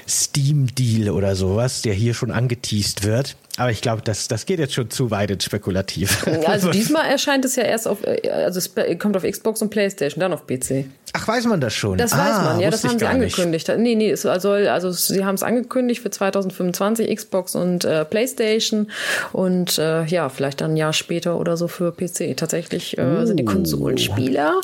Steam-Deal 0.09 1.11
oder 1.11 1.37
sowas, 1.37 1.83
der 1.83 1.95
hier 1.95 2.15
schon 2.15 2.31
angeteased 2.31 3.05
wird. 3.05 3.37
Aber 3.57 3.71
ich 3.71 3.81
glaube, 3.81 4.03
das, 4.03 4.29
das 4.29 4.47
geht 4.47 4.59
jetzt 4.59 4.75
schon 4.75 4.91
zu 4.91 5.11
weit 5.11 5.31
ins 5.31 5.45
Spekulativ. 5.45 6.27
Also 6.47 6.71
diesmal 6.71 7.07
erscheint 7.07 7.45
es 7.45 7.57
ja 7.57 7.63
erst 7.63 7.87
auf, 7.87 8.05
äh, 8.05 8.29
also 8.29 8.59
es 8.59 8.75
kommt 8.99 9.17
auf 9.17 9.23
Xbox 9.23 9.63
und 9.63 9.71
Playstation, 9.71 10.21
dann 10.21 10.33
auf 10.33 10.47
PC. 10.47 10.87
Ach, 11.15 11.29
weiß 11.29 11.45
man 11.45 11.61
das 11.61 11.75
schon? 11.75 11.99
Das 11.99 12.13
ah, 12.15 12.19
weiß 12.19 12.45
man, 12.45 12.61
ja, 12.61 12.71
das 12.71 12.85
haben 12.85 12.99
sie 12.99 13.07
angekündigt. 13.07 13.69
Nicht. 13.69 13.79
Nee, 13.79 13.95
nee, 13.95 14.11
es 14.11 14.23
soll, 14.23 14.69
also 14.69 14.91
sie 14.91 15.25
haben 15.25 15.35
es 15.35 15.43
angekündigt 15.43 16.01
für 16.01 16.11
2025, 16.11 17.15
Xbox 17.15 17.55
und 17.55 17.85
äh, 17.85 18.05
Playstation 18.07 18.91
und 19.33 19.79
äh, 19.79 20.05
ja, 20.05 20.31
vielleicht 20.31 20.63
dann 20.63 20.73
ein 20.73 20.77
Jahr 20.77 20.95
später 20.95 21.39
oder 21.39 21.57
so 21.59 21.69
für 21.69 21.93
PC. 21.93 22.37
Tatsächlich 22.37 22.97
äh, 22.97 23.03
uh. 23.03 23.27
sind 23.27 23.37
die 23.37 23.45
Konsolenspieler 23.45 24.61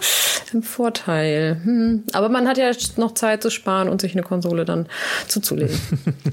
im 0.52 0.62
Vorteil. 0.62 1.60
Hm. 1.62 2.04
Aber 2.12 2.30
man 2.30 2.48
hat 2.48 2.56
ja 2.56 2.70
noch 2.96 3.12
Zeit 3.12 3.42
zu 3.42 3.50
sparen 3.50 3.88
und 3.88 4.00
sich 4.00 4.12
eine 4.12 4.22
Konsole 4.22 4.64
dann 4.64 4.86
zuzulegen. 5.26 5.78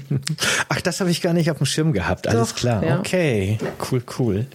Ach, 0.68 0.80
das 0.80 1.00
habe 1.00 1.10
ich 1.10 1.20
gar 1.20 1.34
nicht 1.34 1.50
auf 1.50 1.58
dem 1.58 1.66
Schirm 1.66 1.92
gehabt. 1.92 2.26
Alles 2.26 2.50
Doch, 2.50 2.56
klar. 2.56 2.82
Ja. 2.82 2.98
Okay, 3.00 3.58
cool, 3.90 4.02
cool. 4.18 4.46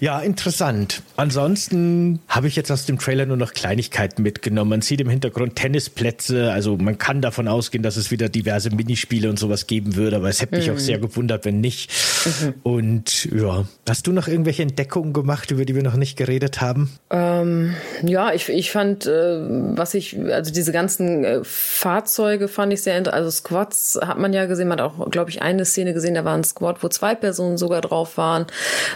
Ja, 0.00 0.20
interessant. 0.20 1.02
Ansonsten 1.16 2.20
habe 2.28 2.48
ich 2.48 2.56
jetzt 2.56 2.70
aus 2.70 2.86
dem 2.86 2.98
Trailer 2.98 3.26
nur 3.26 3.36
noch 3.36 3.52
Kleinigkeiten 3.52 4.22
mitgenommen. 4.22 4.61
Man 4.64 4.80
sieht 4.80 5.00
im 5.00 5.08
Hintergrund 5.08 5.56
Tennisplätze. 5.56 6.52
Also 6.52 6.76
man 6.76 6.98
kann 6.98 7.20
davon 7.20 7.48
ausgehen, 7.48 7.82
dass 7.82 7.96
es 7.96 8.10
wieder 8.10 8.28
diverse 8.28 8.70
Minispiele 8.70 9.30
und 9.30 9.38
sowas 9.38 9.66
geben 9.66 9.96
würde. 9.96 10.16
Aber 10.16 10.28
es 10.28 10.40
hätte 10.40 10.56
mich 10.56 10.68
mhm. 10.68 10.74
auch 10.74 10.78
sehr 10.78 10.98
gewundert, 10.98 11.44
wenn 11.44 11.60
nicht. 11.60 11.90
Mhm. 12.24 12.54
Und 12.62 13.24
ja, 13.26 13.64
hast 13.88 14.06
du 14.06 14.12
noch 14.12 14.26
irgendwelche 14.26 14.62
Entdeckungen 14.62 15.12
gemacht, 15.12 15.50
über 15.50 15.64
die 15.64 15.74
wir 15.74 15.82
noch 15.82 15.96
nicht 15.96 16.16
geredet 16.16 16.60
haben? 16.60 16.90
Ähm, 17.10 17.74
ja, 18.02 18.32
ich, 18.32 18.48
ich 18.48 18.70
fand, 18.70 19.06
äh, 19.06 19.38
was 19.76 19.94
ich, 19.94 20.18
also 20.18 20.52
diese 20.52 20.72
ganzen 20.72 21.24
äh, 21.24 21.40
Fahrzeuge 21.42 22.48
fand 22.48 22.72
ich 22.72 22.82
sehr 22.82 22.98
interessant. 22.98 23.12
Also 23.12 23.30
Squads 23.30 23.98
hat 24.02 24.18
man 24.18 24.32
ja 24.32 24.46
gesehen. 24.46 24.68
Man 24.68 24.80
hat 24.80 24.92
auch, 24.92 25.10
glaube 25.10 25.30
ich, 25.30 25.42
eine 25.42 25.64
Szene 25.64 25.92
gesehen, 25.94 26.14
da 26.14 26.24
war 26.24 26.34
ein 26.34 26.44
Squad, 26.44 26.82
wo 26.82 26.88
zwei 26.88 27.14
Personen 27.14 27.58
sogar 27.58 27.80
drauf 27.80 28.16
waren. 28.16 28.46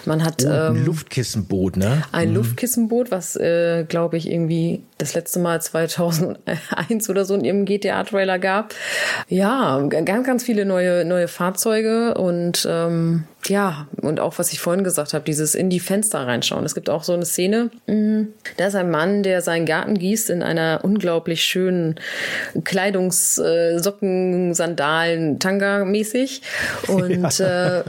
Man 0.05 0.25
hat 0.25 0.45
oh, 0.45 0.51
ähm, 0.51 0.85
Luftkissenboot, 0.85 1.77
ne? 1.77 2.03
Ein 2.13 2.31
mhm. 2.31 2.37
Luftkissenboot, 2.37 3.11
was, 3.11 3.37
äh, 3.37 3.85
glaube 3.85 4.17
ich, 4.17 4.31
irgendwie 4.31 4.83
das 4.99 5.15
letzte 5.15 5.41
Mal 5.41 5.56
2001 5.61 7.09
oder 7.09 7.25
so 7.25 7.35
in 7.35 7.45
ihrem 7.45 7.65
GTA-Trailer 7.65 8.39
gab. 8.39 8.75
Ja, 9.29 9.81
ganz, 9.89 10.27
ganz 10.27 10.45
viele 10.45 10.65
neue, 10.65 11.05
neue 11.05 11.29
Fahrzeuge 11.29 12.15
und 12.15 12.67
ähm, 12.71 13.25
ja, 13.49 13.87
und 14.03 14.21
auch 14.21 14.39
was 14.39 14.53
ich 14.53 14.61
vorhin 14.61 14.85
gesagt 14.85 15.15
habe, 15.15 15.25
dieses 15.25 15.55
in 15.55 15.71
die 15.71 15.81
Fenster 15.81 16.27
reinschauen. 16.27 16.65
Es 16.65 16.75
gibt 16.75 16.91
auch 16.91 17.03
so 17.03 17.13
eine 17.13 17.25
Szene, 17.25 17.71
mhm. 17.87 18.29
da 18.57 18.67
ist 18.67 18.75
ein 18.75 18.91
Mann, 18.91 19.23
der 19.23 19.43
seinen 19.43 19.67
Garten 19.67 19.99
gießt 19.99 20.31
in 20.31 20.43
einer 20.43 20.81
unglaublich 20.83 21.45
schönen 21.45 21.97
Kleidungssocken, 22.65 24.51
äh, 24.51 24.55
Sandalen, 24.55 25.39
Tanga 25.39 25.85
mäßig. 25.85 26.43
Und 26.89 27.39
ja. 27.39 27.81
äh, 27.81 27.85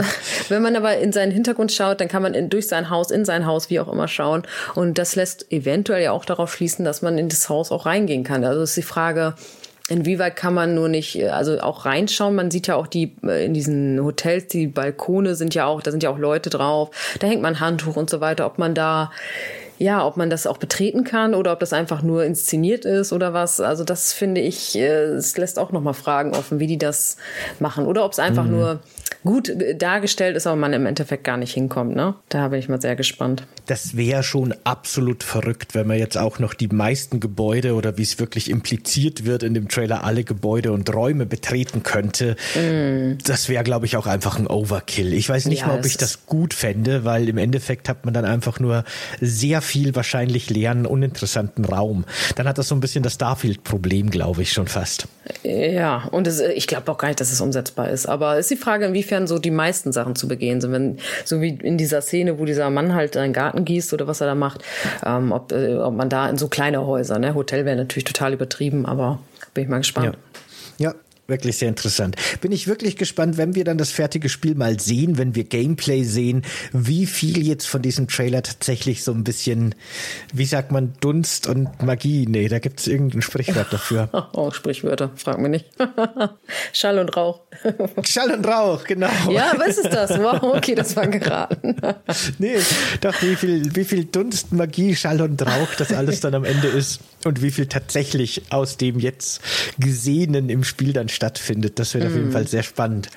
wenn 0.50 0.62
man 0.62 0.76
aber 0.76 0.98
in 0.98 1.12
seinen 1.12 1.32
Hintergrund 1.32 1.72
schaut, 1.72 2.02
dann 2.02 2.08
kann 2.08 2.22
man 2.22 2.34
in, 2.34 2.50
durch 2.50 2.68
sein 2.68 2.90
Haus, 2.90 3.12
in 3.12 3.26
sein 3.26 3.46
Haus, 3.46 3.70
wie 3.70 3.80
auch 3.80 3.92
immer 3.92 4.08
schauen. 4.08 4.44
Und 4.76 4.98
das 4.98 5.16
lässt 5.16 5.52
eventuell 5.52 6.04
ja 6.04 6.12
auch 6.12 6.26
darauf 6.26 6.54
schließen, 6.54 6.86
dass 6.86 7.02
man 7.02 7.18
in 7.18 7.30
das 7.30 7.50
Haus 7.50 7.72
auch 7.72 7.86
reingehen 7.86 8.24
kann. 8.24 8.44
Also 8.44 8.62
ist 8.62 8.78
die 8.78 8.82
Frage, 8.82 9.36
inwieweit 9.90 10.36
kann 10.36 10.54
man 10.54 10.76
nur 10.76 10.90
nicht, 10.90 11.24
also 11.32 11.60
auch 11.60 11.86
reinschauen. 11.86 12.36
Man 12.36 12.52
sieht 12.52 12.68
ja 12.68 12.76
auch 12.76 12.88
die 12.88 13.16
in 13.24 13.54
diesen 13.54 14.04
Hotels, 14.04 14.48
die 14.48 14.68
Balkone 14.68 15.36
sind 15.36 15.56
ja 15.56 15.66
auch, 15.66 15.82
da 15.82 15.92
sind 15.92 16.04
ja 16.04 16.10
auch 16.10 16.18
Leute 16.18 16.50
drauf. 16.50 16.90
Da 17.20 17.28
hängt 17.28 17.42
man 17.42 17.60
Handtuch 17.60 17.96
und 17.96 18.10
so 18.10 18.22
weiter. 18.22 18.46
Ob 18.46 18.58
man 18.58 18.74
da 18.74 19.12
ja, 19.80 20.06
ob 20.06 20.18
man 20.18 20.30
das 20.30 20.48
auch 20.48 20.58
betreten 20.58 21.04
kann 21.04 21.36
oder 21.36 21.54
ob 21.54 21.60
das 21.60 21.72
einfach 21.72 22.02
nur 22.02 22.24
inszeniert 22.24 22.84
ist 22.84 23.14
oder 23.14 23.34
was. 23.34 23.60
Also 23.60 23.84
das 23.84 24.12
finde 24.12 24.42
ich, 24.42 24.76
es 24.76 25.38
lässt 25.38 25.60
auch 25.60 25.72
nochmal 25.72 25.94
Fragen 25.94 26.36
offen, 26.36 26.60
wie 26.60 26.68
die 26.68 26.80
das 26.80 27.18
machen. 27.60 27.86
Oder 27.86 28.04
ob 28.04 28.12
es 28.12 28.20
einfach 28.20 28.46
mhm. 28.46 28.52
nur 28.52 28.80
gut 29.24 29.52
dargestellt 29.76 30.36
ist, 30.38 30.48
aber 30.48 30.56
man 30.56 30.74
im 30.74 30.86
Endeffekt 30.86 31.24
gar 31.24 31.38
nicht 31.38 31.54
hinkommt. 31.54 31.96
Ne? 31.96 32.16
Da 32.30 32.48
bin 32.50 32.60
ich 32.60 32.70
mal 32.70 32.82
sehr 32.82 32.96
gespannt. 32.96 33.44
Das 33.66 33.98
wäre 33.98 34.24
schon 34.24 34.54
absolut 34.64 35.24
verrückt, 35.24 35.76
wenn 35.76 35.88
man 35.88 35.98
jetzt 35.98 36.18
auch 36.18 36.40
noch 36.40 36.54
die 36.54 36.68
meisten 36.68 37.20
Gebäude 37.20 37.74
oder 37.74 37.98
wie 37.98 38.04
es 38.04 38.20
wirklich 38.20 38.50
impliziert 38.50 39.26
wird 39.26 39.44
in 39.44 39.54
dem 39.54 39.68
Trailer 39.68 40.04
alle 40.04 40.24
Gebäude 40.24 40.72
und 40.72 40.94
Räume 40.94 41.26
betreten 41.26 41.84
könnte. 41.84 42.36
Mm. 42.56 43.18
Das 43.26 43.50
wäre, 43.50 43.64
glaube 43.64 43.86
ich, 43.86 43.98
auch 43.98 44.08
einfach 44.08 44.40
ein 44.40 44.48
Overkill. 44.48 45.14
Ich 45.14 45.28
weiß 45.28 45.46
nicht 45.46 45.62
ja, 45.62 45.68
mal, 45.68 45.80
ob 45.80 45.86
ich 45.86 45.98
das 45.98 46.26
gut 46.26 46.54
fände, 46.54 47.04
weil 47.04 47.28
im 47.28 47.38
Endeffekt 47.38 47.90
hat 47.90 48.06
man 48.06 48.14
dann 48.14 48.26
einfach 48.26 48.60
nur 48.60 48.84
sehr 49.20 49.62
viel 49.62 49.96
wahrscheinlich 49.96 50.50
leeren, 50.50 50.86
uninteressanten 50.86 51.66
Raum. 51.66 52.06
Dann 52.36 52.48
hat 52.48 52.58
das 52.58 52.70
so 52.70 52.76
ein 52.76 52.80
bisschen 52.80 53.04
das 53.04 53.16
Starfield-Problem, 53.16 54.10
glaube 54.10 54.42
ich, 54.42 54.52
schon 54.52 54.68
fast. 54.68 55.08
Ja, 55.44 56.08
und 56.12 56.28
es, 56.28 56.40
ich 56.40 56.68
glaube 56.68 56.92
auch 56.92 56.98
gar 56.98 57.10
nicht, 57.10 57.20
dass 57.20 57.32
es 57.32 57.42
umsetzbar 57.42 57.90
ist. 57.90 58.06
Aber 58.06 58.38
ist 58.38 58.50
die 58.50 58.58
Frage, 58.58 58.86
inwiefern 58.86 59.17
so 59.26 59.40
die 59.40 59.52
meisten 59.52 59.92
Sachen 59.92 60.16
zu 60.16 60.28
begehen 60.28 60.62
sind. 60.62 60.72
Wenn, 60.72 60.98
so 61.26 61.42
wie 61.42 61.50
in 61.50 61.78
dieser 61.78 62.02
Szene, 62.02 62.38
wo 62.38 62.46
dieser 62.46 62.70
Mann 62.70 62.94
halt 62.94 63.16
seinen 63.16 63.34
Garten 63.34 63.66
gießt 63.66 63.94
oder 63.94 64.06
was 64.06 64.22
er 64.22 64.28
da 64.28 64.36
macht, 64.36 64.64
ähm, 65.04 65.32
ob, 65.32 65.52
äh, 65.52 65.76
ob 65.78 65.96
man 65.96 66.10
da 66.10 66.30
in 66.30 66.38
so 66.38 66.48
kleine 66.50 66.86
Häuser, 66.86 67.18
ne? 67.18 67.34
Hotel 67.34 67.66
wäre 67.66 67.78
natürlich 67.78 68.04
total 68.04 68.34
übertrieben, 68.34 68.86
aber 68.86 69.20
bin 69.54 69.64
ich 69.64 69.70
mal 69.70 69.78
gespannt. 69.78 70.18
Ja. 70.78 70.90
ja 70.90 70.96
wirklich 71.28 71.58
sehr 71.58 71.70
interessant. 71.70 72.16
Bin 72.42 72.52
ich 72.52 72.68
wirklich 72.68 72.96
gespannt, 72.96 73.38
wenn 73.38 73.56
wir 73.56 73.64
dann 73.64 73.78
das 73.78 73.92
fertige 73.92 74.30
Spiel 74.30 74.56
mal 74.56 74.80
sehen, 74.80 75.18
wenn 75.18 75.36
wir 75.36 75.44
Gameplay 75.44 76.04
sehen, 76.04 76.44
wie 76.74 77.06
viel 77.06 77.46
jetzt 77.46 77.68
von 77.68 77.82
diesem 77.82 78.08
Trailer 78.08 78.44
tatsächlich 78.44 79.04
so 79.04 79.12
ein 79.12 79.24
bisschen, 79.24 79.76
wie 80.34 80.46
sagt 80.46 80.72
man, 80.72 80.94
Dunst 81.02 81.48
und 81.48 81.82
Magie. 81.82 82.26
Nee, 82.28 82.48
da 82.48 82.60
gibt 82.60 82.80
es 82.80 82.88
irgendein 82.88 83.22
Sprichwort 83.22 83.72
dafür. 83.72 84.10
Oh, 84.34 84.52
Sprichwörter, 84.52 85.12
frag 85.16 85.40
mich 85.40 85.50
nicht. 85.50 85.66
Schall 86.74 87.00
und 87.00 87.16
Rauch. 87.16 87.42
Schall 88.04 88.32
und 88.32 88.46
Rauch, 88.46 88.84
genau. 88.84 89.10
Ja, 89.30 89.54
was 89.58 89.78
ist 89.78 89.92
das? 89.92 90.12
Wow, 90.18 90.56
okay, 90.56 90.76
das 90.76 90.96
war 90.96 91.08
geraten. 91.08 91.76
nee, 92.38 92.58
doch, 93.02 93.20
wie 93.22 93.36
viel, 93.36 93.76
wie 93.76 93.84
viel 93.84 94.06
Dunst, 94.06 94.52
Magie, 94.52 94.96
Schall 94.96 95.22
und 95.22 95.42
Rauch 95.42 95.74
das 95.78 95.92
alles 95.94 96.20
dann 96.20 96.36
am 96.36 96.44
Ende 96.44 96.68
ist 96.68 97.00
und 97.26 97.42
wie 97.42 97.52
viel 97.52 97.68
tatsächlich 97.68 98.44
aus 98.52 98.78
dem 98.78 99.00
jetzt 99.00 99.42
Gesehenen 99.80 100.50
im 100.50 100.64
Spiel 100.64 100.94
dann 100.94 101.10
stattfindet. 101.18 101.80
Das 101.80 101.94
wird 101.94 102.06
mm. 102.06 102.08
auf 102.08 102.14
jeden 102.14 102.28
mhm. 102.28 102.32
Fall 102.32 102.48
sehr 102.48 102.64
spannend, 102.64 103.10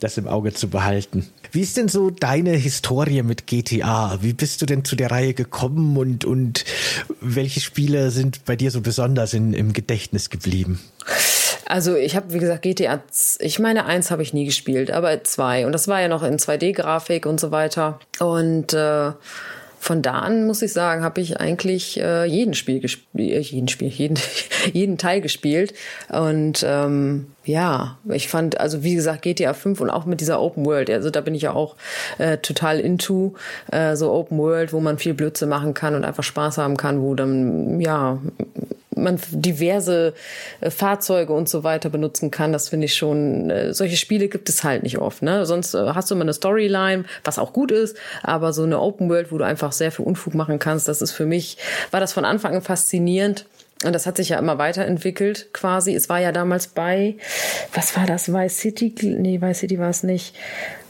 das 0.00 0.18
im 0.18 0.26
Auge 0.26 0.52
zu 0.52 0.68
behalten. 0.68 1.28
Wie 1.52 1.60
ist 1.60 1.76
denn 1.76 1.88
so 1.88 2.10
deine 2.10 2.50
Historie 2.50 3.22
mit 3.22 3.46
GTA? 3.46 4.18
Wie 4.20 4.32
bist 4.32 4.60
du 4.60 4.66
denn 4.66 4.84
zu 4.84 4.96
der 4.96 5.10
Reihe 5.10 5.34
gekommen 5.34 5.96
und, 5.96 6.24
und 6.24 6.64
welche 7.20 7.60
Spiele 7.60 8.10
sind 8.10 8.44
bei 8.44 8.56
dir 8.56 8.70
so 8.70 8.80
besonders 8.80 9.32
in, 9.32 9.52
im 9.52 9.72
Gedächtnis 9.72 10.30
geblieben? 10.30 10.80
Also 11.66 11.96
ich 11.96 12.14
habe, 12.14 12.32
wie 12.32 12.38
gesagt, 12.38 12.62
GTA, 12.62 13.02
ich 13.40 13.58
meine, 13.58 13.86
eins 13.86 14.10
habe 14.10 14.22
ich 14.22 14.32
nie 14.32 14.44
gespielt, 14.44 14.90
aber 14.90 15.24
zwei. 15.24 15.66
Und 15.66 15.72
das 15.72 15.88
war 15.88 16.00
ja 16.00 16.08
noch 16.08 16.22
in 16.22 16.38
2D-Grafik 16.38 17.26
und 17.26 17.40
so 17.40 17.50
weiter. 17.50 17.98
Und 18.18 18.72
äh, 18.72 19.12
von 19.86 20.02
da 20.02 20.18
an 20.18 20.46
muss 20.46 20.62
ich 20.62 20.72
sagen, 20.72 21.04
habe 21.04 21.20
ich 21.20 21.38
eigentlich 21.38 22.00
äh, 22.00 22.24
jeden 22.24 22.54
Spiel 22.54 22.80
gespielt, 22.80 23.30
äh, 23.30 23.38
jeden 23.38 23.68
Spiel, 23.68 23.86
jeden, 23.96 24.18
jeden 24.72 24.98
Teil 24.98 25.20
gespielt. 25.20 25.74
Und 26.08 26.64
ähm, 26.66 27.26
ja, 27.44 27.96
ich 28.08 28.26
fand, 28.26 28.58
also 28.58 28.82
wie 28.82 28.96
gesagt, 28.96 29.22
GTA 29.22 29.54
5 29.54 29.80
und 29.80 29.90
auch 29.90 30.04
mit 30.04 30.20
dieser 30.20 30.40
Open 30.40 30.66
World, 30.66 30.90
also 30.90 31.10
da 31.10 31.20
bin 31.20 31.36
ich 31.36 31.42
ja 31.42 31.52
auch 31.52 31.76
äh, 32.18 32.38
total 32.38 32.80
into, 32.80 33.34
äh, 33.70 33.94
so 33.94 34.12
Open 34.12 34.38
World, 34.38 34.72
wo 34.72 34.80
man 34.80 34.98
viel 34.98 35.14
Blödsinn 35.14 35.48
machen 35.48 35.72
kann 35.72 35.94
und 35.94 36.04
einfach 36.04 36.24
Spaß 36.24 36.58
haben 36.58 36.76
kann, 36.76 37.00
wo 37.00 37.14
dann, 37.14 37.80
ja, 37.80 38.18
man 38.96 39.20
diverse 39.30 40.14
äh, 40.60 40.70
Fahrzeuge 40.70 41.32
und 41.32 41.48
so 41.48 41.64
weiter 41.64 41.90
benutzen 41.90 42.30
kann. 42.30 42.52
Das 42.52 42.68
finde 42.68 42.86
ich 42.86 42.94
schon, 42.94 43.50
äh, 43.50 43.74
solche 43.74 43.96
Spiele 43.96 44.28
gibt 44.28 44.48
es 44.48 44.64
halt 44.64 44.82
nicht 44.82 44.98
oft. 44.98 45.22
Ne? 45.22 45.46
Sonst 45.46 45.74
äh, 45.74 45.92
hast 45.94 46.10
du 46.10 46.14
immer 46.14 46.24
eine 46.24 46.32
Storyline, 46.32 47.04
was 47.24 47.38
auch 47.38 47.52
gut 47.52 47.70
ist, 47.70 47.96
aber 48.22 48.52
so 48.52 48.62
eine 48.62 48.80
Open 48.80 49.08
World, 49.08 49.30
wo 49.32 49.38
du 49.38 49.44
einfach 49.44 49.72
sehr 49.72 49.92
viel 49.92 50.04
Unfug 50.04 50.34
machen 50.34 50.58
kannst, 50.58 50.88
das 50.88 51.02
ist 51.02 51.12
für 51.12 51.26
mich, 51.26 51.58
war 51.90 52.00
das 52.00 52.12
von 52.12 52.24
Anfang 52.24 52.54
an 52.54 52.62
faszinierend. 52.62 53.46
Und 53.84 53.92
das 53.92 54.06
hat 54.06 54.16
sich 54.16 54.30
ja 54.30 54.38
immer 54.38 54.56
weiterentwickelt, 54.56 55.52
quasi. 55.52 55.94
Es 55.94 56.08
war 56.08 56.18
ja 56.18 56.32
damals 56.32 56.66
bei, 56.68 57.16
was 57.74 57.94
war 57.94 58.06
das, 58.06 58.32
Vice 58.32 58.56
City? 58.56 58.94
Nee, 59.02 59.42
Vice 59.42 59.58
City 59.58 59.78
war 59.78 59.90
es 59.90 60.02
nicht. 60.02 60.34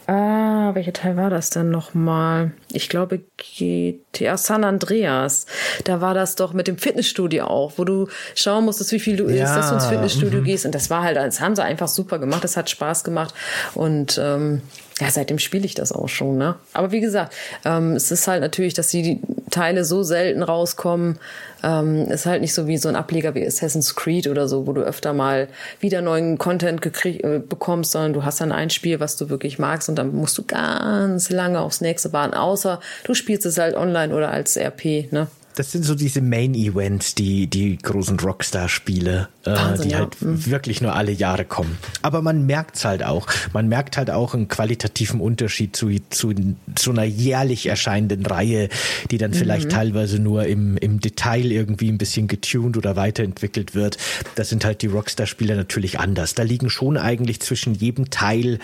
Ah, 0.07 0.73
welcher 0.75 0.93
Teil 0.93 1.17
war 1.17 1.31
das 1.31 1.51
denn 1.51 1.71
nochmal? 1.71 2.53
Ich 2.73 2.89
glaube 2.89 3.23
GTA 3.39 4.37
San 4.37 4.63
Andreas. 4.63 5.47
Da 5.83 6.01
war 6.01 6.15
das 6.15 6.37
doch 6.37 6.53
mit 6.53 6.69
dem 6.69 6.79
Fitnessstudio 6.79 7.47
auch, 7.47 7.73
wo 7.77 7.85
du 7.85 8.07
schauen 8.37 8.65
musstest, 8.67 8.93
wie 8.93 9.01
viel 9.01 9.17
du 9.17 9.29
ja, 9.29 9.45
isst, 9.45 9.57
dass 9.57 9.69
du 9.71 9.75
ins 9.75 9.87
Fitnessstudio 9.87 10.41
mhm. 10.41 10.45
gehst. 10.45 10.65
Und 10.65 10.77
das 10.77 10.91
war 10.91 11.03
halt, 11.03 11.17
das 11.17 11.41
haben 11.41 11.57
sie 11.57 11.65
einfach 11.65 11.89
super 11.89 12.21
gemacht. 12.21 12.45
Das 12.45 12.57
hat 12.57 12.71
Spaß 12.71 13.03
gemacht. 13.03 13.35
Und 13.75 14.17
ähm, 14.23 14.63
ja, 15.01 15.11
seitdem 15.11 15.41
spiele 15.41 15.67
ich 15.67 15.75
das 15.75 15.91
auch 15.91 16.09
schon, 16.09 16.39
ne? 16.39 16.55
Aber 16.73 16.93
wie 16.93 17.01
gesagt, 17.01 17.35
ähm, 17.65 17.93
es 17.97 18.13
ist 18.13 18.29
halt 18.29 18.43
natürlich, 18.43 18.75
dass 18.75 18.89
die 18.89 19.21
Teile 19.57 19.85
so 19.85 20.03
selten 20.03 20.43
rauskommen. 20.43 21.19
Ähm, 21.63 22.07
ist 22.09 22.27
halt 22.27 22.43
nicht 22.43 22.53
so 22.53 22.67
wie 22.67 22.77
so 22.77 22.89
ein 22.89 22.97
Ableger 22.97 23.35
wie 23.35 23.47
Assassin's 23.47 23.95
Creed 23.97 24.29
oder 24.29 24.49
so, 24.49 24.67
wo 24.67 24.73
du 24.73 24.83
öfter 24.83 25.15
mal 25.15 25.49
wieder 25.81 26.03
neuen 26.03 26.37
Content 26.37 26.83
gekrieg, 26.83 27.25
äh, 27.25 27.39
bekommst, 27.39 27.93
sondern 27.93 28.13
du 28.13 28.25
hast 28.25 28.41
dann 28.41 28.53
ein 28.53 28.71
Spiel, 28.71 29.01
was 29.01 29.17
du 29.17 29.31
wirklich 29.31 29.59
magst 29.59 29.89
und 29.89 29.97
dann 29.97 30.15
musst 30.15 30.37
du 30.37 30.45
ganz 30.45 31.31
lange 31.31 31.61
aufs 31.61 31.81
nächste 31.81 32.13
warten, 32.13 32.35
außer 32.35 32.81
du 33.05 33.15
spielst 33.15 33.47
es 33.47 33.59
halt 33.59 33.75
online 33.75 34.15
oder 34.15 34.31
als 34.31 34.57
RP, 34.57 35.11
ne? 35.11 35.29
Das 35.57 35.73
sind 35.73 35.85
so 35.85 35.95
diese 35.95 36.21
Main-Events, 36.21 37.15
die, 37.15 37.47
die 37.47 37.79
großen 37.79 38.21
Rockstar-Spiele, 38.21 39.29
äh, 39.45 39.79
die 39.83 39.89
ja. 39.89 40.01
halt 40.01 40.21
mhm. 40.21 40.45
wirklich 40.45 40.83
nur 40.83 40.95
alle 40.95 41.13
Jahre 41.13 41.47
kommen. 41.47 41.79
Aber 42.03 42.21
man 42.21 42.45
merkt's 42.45 42.85
halt 42.85 43.03
auch. 43.03 43.27
Man 43.55 43.67
merkt 43.67 43.97
halt 43.97 44.11
auch 44.11 44.35
einen 44.35 44.49
qualitativen 44.49 45.19
Unterschied 45.19 45.75
zu, 45.75 45.89
zu, 46.11 46.35
zu 46.75 46.91
einer 46.91 47.05
jährlich 47.05 47.67
erscheinenden 47.69 48.27
Reihe, 48.27 48.69
die 49.11 49.17
dann 49.17 49.33
vielleicht 49.33 49.67
mhm. 49.67 49.71
teilweise 49.71 50.19
nur 50.19 50.45
im, 50.45 50.77
im 50.77 51.01
Detail 51.01 51.51
irgendwie 51.51 51.89
ein 51.89 51.97
bisschen 51.97 52.29
getuned 52.29 52.77
oder 52.77 52.95
weiterentwickelt 52.97 53.75
wird. 53.75 53.97
Das 54.35 54.51
sind 54.51 54.63
halt 54.63 54.83
die 54.83 54.89
Rockstar-Spiele 54.89 55.57
natürlich 55.57 55.99
anders. 55.99 56.35
Da 56.35 56.43
liegen 56.43 56.69
schon 56.69 56.99
eigentlich 56.99 57.41
zwischen 57.41 57.75
jedem 57.75 58.11
Teil 58.11 58.59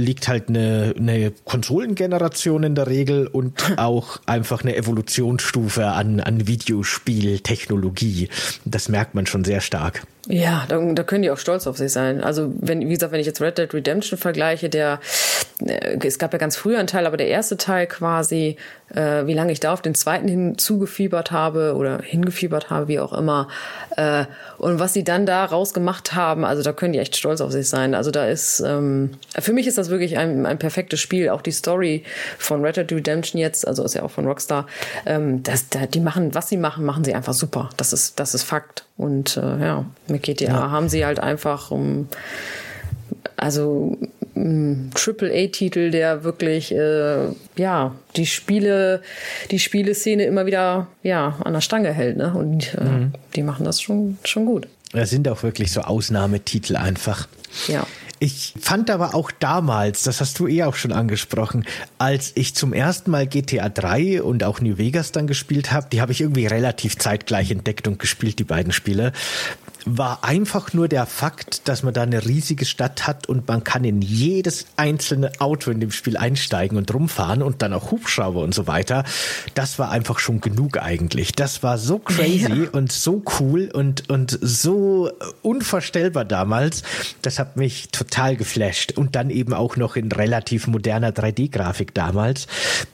liegt 0.00 0.28
halt 0.28 0.48
eine, 0.48 0.94
eine 0.98 1.32
Konsolengeneration 1.44 2.62
in 2.62 2.74
der 2.74 2.86
Regel 2.86 3.26
und 3.26 3.62
auch 3.78 4.20
einfach 4.26 4.62
eine 4.62 4.76
Evolutionsstufe 4.76 5.86
an, 5.86 6.20
an 6.20 6.46
Videospieltechnologie. 6.46 8.28
Das 8.64 8.88
merkt 8.88 9.14
man 9.14 9.26
schon 9.26 9.44
sehr 9.44 9.60
stark. 9.60 10.02
Ja, 10.28 10.66
da, 10.68 10.78
da 10.78 11.02
können 11.02 11.22
die 11.22 11.30
auch 11.30 11.38
stolz 11.38 11.66
auf 11.66 11.78
sich 11.78 11.90
sein. 11.92 12.22
Also, 12.22 12.52
wenn, 12.58 12.80
wie 12.80 12.92
gesagt, 12.92 13.12
wenn 13.12 13.20
ich 13.20 13.26
jetzt 13.26 13.40
Red 13.40 13.56
Dead 13.56 13.72
Redemption 13.72 14.18
vergleiche, 14.18 14.68
der, 14.68 15.00
äh, 15.64 15.96
es 16.04 16.18
gab 16.18 16.32
ja 16.34 16.38
ganz 16.38 16.56
früher 16.56 16.78
einen 16.78 16.88
Teil, 16.88 17.06
aber 17.06 17.16
der 17.16 17.28
erste 17.28 17.56
Teil 17.56 17.86
quasi, 17.86 18.56
äh, 18.94 19.26
wie 19.26 19.32
lange 19.32 19.52
ich 19.52 19.60
da 19.60 19.72
auf 19.72 19.80
den 19.80 19.94
zweiten 19.94 20.28
hinzugefiebert 20.28 21.30
habe 21.30 21.74
oder 21.74 22.00
hingefiebert 22.02 22.68
habe, 22.68 22.88
wie 22.88 23.00
auch 23.00 23.14
immer, 23.14 23.48
äh, 23.96 24.26
und 24.58 24.78
was 24.78 24.92
sie 24.92 25.04
dann 25.04 25.24
da 25.24 25.42
rausgemacht 25.46 26.14
haben, 26.14 26.44
also 26.44 26.62
da 26.62 26.74
können 26.74 26.92
die 26.92 26.98
echt 26.98 27.16
stolz 27.16 27.40
auf 27.40 27.50
sich 27.50 27.68
sein. 27.68 27.94
Also 27.94 28.10
da 28.10 28.26
ist, 28.26 28.60
ähm, 28.60 29.12
für 29.38 29.54
mich 29.54 29.66
ist 29.66 29.78
das 29.78 29.88
wirklich 29.88 30.18
ein, 30.18 30.44
ein 30.44 30.58
perfektes 30.58 31.00
Spiel. 31.00 31.30
Auch 31.30 31.40
die 31.40 31.52
Story 31.52 32.04
von 32.36 32.62
Red 32.62 32.76
Dead 32.76 32.92
Redemption 32.92 33.40
jetzt, 33.40 33.66
also 33.66 33.84
ist 33.84 33.94
ja 33.94 34.02
auch 34.02 34.10
von 34.10 34.26
Rockstar, 34.26 34.66
ähm, 35.06 35.42
das, 35.42 35.70
da, 35.70 35.86
die 35.86 36.00
machen, 36.00 36.34
was 36.34 36.50
sie 36.50 36.58
machen, 36.58 36.84
machen 36.84 37.04
sie 37.04 37.14
einfach 37.14 37.32
super. 37.32 37.70
Das 37.78 37.94
ist, 37.94 38.20
das 38.20 38.34
ist 38.34 38.42
Fakt. 38.42 38.84
Und 38.98 39.38
äh, 39.38 39.40
ja, 39.40 39.86
mit 40.10 40.22
GTA 40.22 40.46
ja. 40.46 40.70
haben 40.70 40.88
sie 40.88 41.04
halt 41.04 41.20
einfach 41.20 41.70
um 41.70 42.08
also 43.36 43.96
ein 44.36 44.90
Triple-A-Titel, 44.94 45.90
der 45.90 46.24
wirklich 46.24 46.72
äh, 46.72 47.28
ja 47.56 47.94
die 48.16 48.26
Spiele, 48.26 49.02
die 49.50 49.58
Spieleszene 49.58 50.24
immer 50.24 50.46
wieder 50.46 50.86
ja 51.02 51.36
an 51.44 51.52
der 51.52 51.60
Stange 51.60 51.92
hält, 51.92 52.16
ne? 52.16 52.32
Und 52.34 52.74
äh, 52.74 52.84
mhm. 52.84 53.12
die 53.34 53.42
machen 53.42 53.64
das 53.64 53.80
schon 53.80 54.18
schon 54.24 54.46
gut. 54.46 54.68
Das 54.92 55.10
sind 55.10 55.28
auch 55.28 55.42
wirklich 55.42 55.72
so 55.72 55.82
Ausnahmetitel 55.82 56.76
einfach. 56.76 57.28
Ja. 57.68 57.86
Ich 58.22 58.52
fand 58.60 58.90
aber 58.90 59.14
auch 59.14 59.30
damals, 59.30 60.02
das 60.02 60.20
hast 60.20 60.38
du 60.38 60.46
eh 60.46 60.64
auch 60.64 60.74
schon 60.74 60.92
angesprochen, 60.92 61.64
als 61.96 62.32
ich 62.34 62.54
zum 62.54 62.74
ersten 62.74 63.10
Mal 63.10 63.26
GTA 63.26 63.70
3 63.70 64.22
und 64.22 64.44
auch 64.44 64.60
New 64.60 64.76
Vegas 64.76 65.10
dann 65.10 65.26
gespielt 65.26 65.72
habe, 65.72 65.86
die 65.90 66.02
habe 66.02 66.12
ich 66.12 66.20
irgendwie 66.20 66.46
relativ 66.46 66.98
zeitgleich 66.98 67.50
entdeckt 67.50 67.88
und 67.88 67.98
gespielt, 67.98 68.38
die 68.38 68.44
beiden 68.44 68.72
Spiele 68.72 69.12
war 69.86 70.24
einfach 70.24 70.72
nur 70.72 70.88
der 70.88 71.06
Fakt, 71.06 71.68
dass 71.68 71.82
man 71.82 71.94
da 71.94 72.02
eine 72.02 72.24
riesige 72.24 72.64
Stadt 72.64 73.06
hat 73.06 73.28
und 73.28 73.48
man 73.48 73.64
kann 73.64 73.84
in 73.84 74.02
jedes 74.02 74.66
einzelne 74.76 75.32
Auto 75.38 75.70
in 75.70 75.80
dem 75.80 75.90
Spiel 75.90 76.16
einsteigen 76.16 76.76
und 76.76 76.92
rumfahren 76.92 77.42
und 77.42 77.62
dann 77.62 77.72
auch 77.72 77.90
Hubschrauber 77.90 78.42
und 78.42 78.54
so 78.54 78.66
weiter. 78.66 79.04
Das 79.54 79.78
war 79.78 79.90
einfach 79.90 80.18
schon 80.18 80.40
genug 80.40 80.78
eigentlich. 80.78 81.32
Das 81.32 81.62
war 81.62 81.78
so 81.78 81.98
crazy 81.98 82.64
ja. 82.64 82.70
und 82.72 82.92
so 82.92 83.22
cool 83.38 83.70
und, 83.72 84.08
und 84.10 84.38
so 84.40 85.10
unvorstellbar 85.42 86.24
damals. 86.24 86.82
Das 87.22 87.38
hat 87.38 87.56
mich 87.56 87.88
total 87.88 88.36
geflasht. 88.36 88.92
Und 88.92 89.16
dann 89.16 89.30
eben 89.30 89.54
auch 89.54 89.76
noch 89.76 89.96
in 89.96 90.10
relativ 90.12 90.66
moderner 90.66 91.10
3D-Grafik 91.10 91.94
damals. 91.94 92.46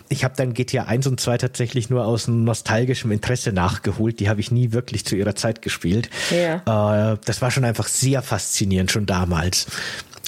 Ich 0.08 0.24
habe 0.24 0.34
dann 0.36 0.54
GTA 0.54 0.84
1 0.84 1.06
und 1.06 1.20
2 1.20 1.38
tatsächlich 1.38 1.90
nur 1.90 2.04
aus 2.04 2.28
nostalgischem 2.28 3.10
Interesse 3.10 3.52
nachgeholt. 3.52 4.20
Die 4.20 4.28
habe 4.28 4.40
ich 4.40 4.50
nie 4.50 4.72
wirklich 4.72 5.04
zu 5.04 5.16
ihrer 5.16 5.34
Zeit 5.34 5.62
gespielt. 5.62 6.10
Ja. 6.30 6.62
Das 7.24 7.42
war 7.42 7.50
schon 7.50 7.64
einfach 7.64 7.88
sehr 7.88 8.22
faszinierend 8.22 8.90
schon 8.90 9.06
damals. 9.06 9.66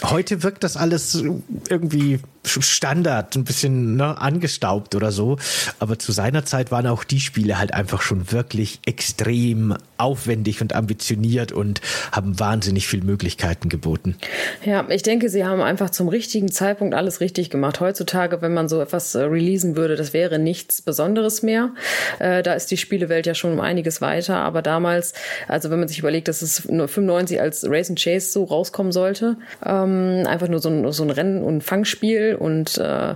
Heute 0.05 0.43
wirkt 0.43 0.63
das 0.63 0.77
alles 0.77 1.23
irgendwie 1.69 2.21
Standard, 2.49 3.37
ein 3.37 3.45
bisschen 3.45 3.97
ne, 3.97 4.21
angestaubt 4.21 4.95
oder 4.95 5.13
so. 5.13 5.39
Aber 5.79 5.99
zu 5.99 6.13
seiner 6.13 6.45
Zeit 6.45 6.71
waren 6.71 6.87
auch 6.87 7.05
die 7.05 7.21
Spiele 7.21 7.59
halt 7.59 7.75
einfach 7.75 8.03
schon 8.03 8.33
wirklich 8.33 8.81
extrem 8.87 9.77
aufwendig 9.99 10.61
und 10.63 10.75
ambitioniert 10.75 11.53
und 11.53 11.81
haben 12.13 12.39
wahnsinnig 12.39 12.87
viele 12.87 13.05
Möglichkeiten 13.05 13.69
geboten. 13.69 14.17
Ja, 14.65 14.87
ich 14.89 15.03
denke, 15.03 15.29
sie 15.29 15.45
haben 15.45 15.61
einfach 15.61 15.91
zum 15.91 16.09
richtigen 16.09 16.51
Zeitpunkt 16.51 16.95
alles 16.95 17.21
richtig 17.21 17.51
gemacht. 17.51 17.81
Heutzutage, 17.81 18.41
wenn 18.43 18.55
man 18.55 18.69
so 18.69 18.81
etwas 18.81 19.15
äh, 19.15 19.23
releasen 19.23 19.77
würde, 19.77 19.97
das 19.97 20.13
wäre 20.13 20.39
nichts 20.39 20.83
Besonderes 20.83 21.43
mehr. 21.43 21.71
Äh, 22.19 22.43
da 22.43 22.55
ist 22.55 22.71
die 22.71 22.77
Spielewelt 22.77 23.27
ja 23.27 23.35
schon 23.35 23.53
um 23.53 23.61
einiges 23.61 24.01
weiter. 24.01 24.37
Aber 24.37 24.63
damals, 24.63 25.15
also 25.49 25.71
wenn 25.71 25.81
man 25.81 25.89
sich 25.89 25.99
überlegt, 25.99 26.29
dass 26.29 26.43
es 26.43 26.69
nur 26.69 26.89
95 26.89 27.41
als 27.41 27.65
Race 27.69 27.91
and 27.91 28.01
Chase 28.01 28.31
so 28.31 28.45
rauskommen 28.45 28.93
sollte, 28.93 29.37
ähm, 29.65 30.25
einfach 30.27 30.49
nur 30.49 30.61
so 30.61 30.69
ein, 30.69 30.91
so 30.93 31.03
ein 31.03 31.11
Rennen- 31.11 31.43
und 31.43 31.63
Fangspiel 31.63 32.37
und 32.39 32.79
äh, 32.79 33.15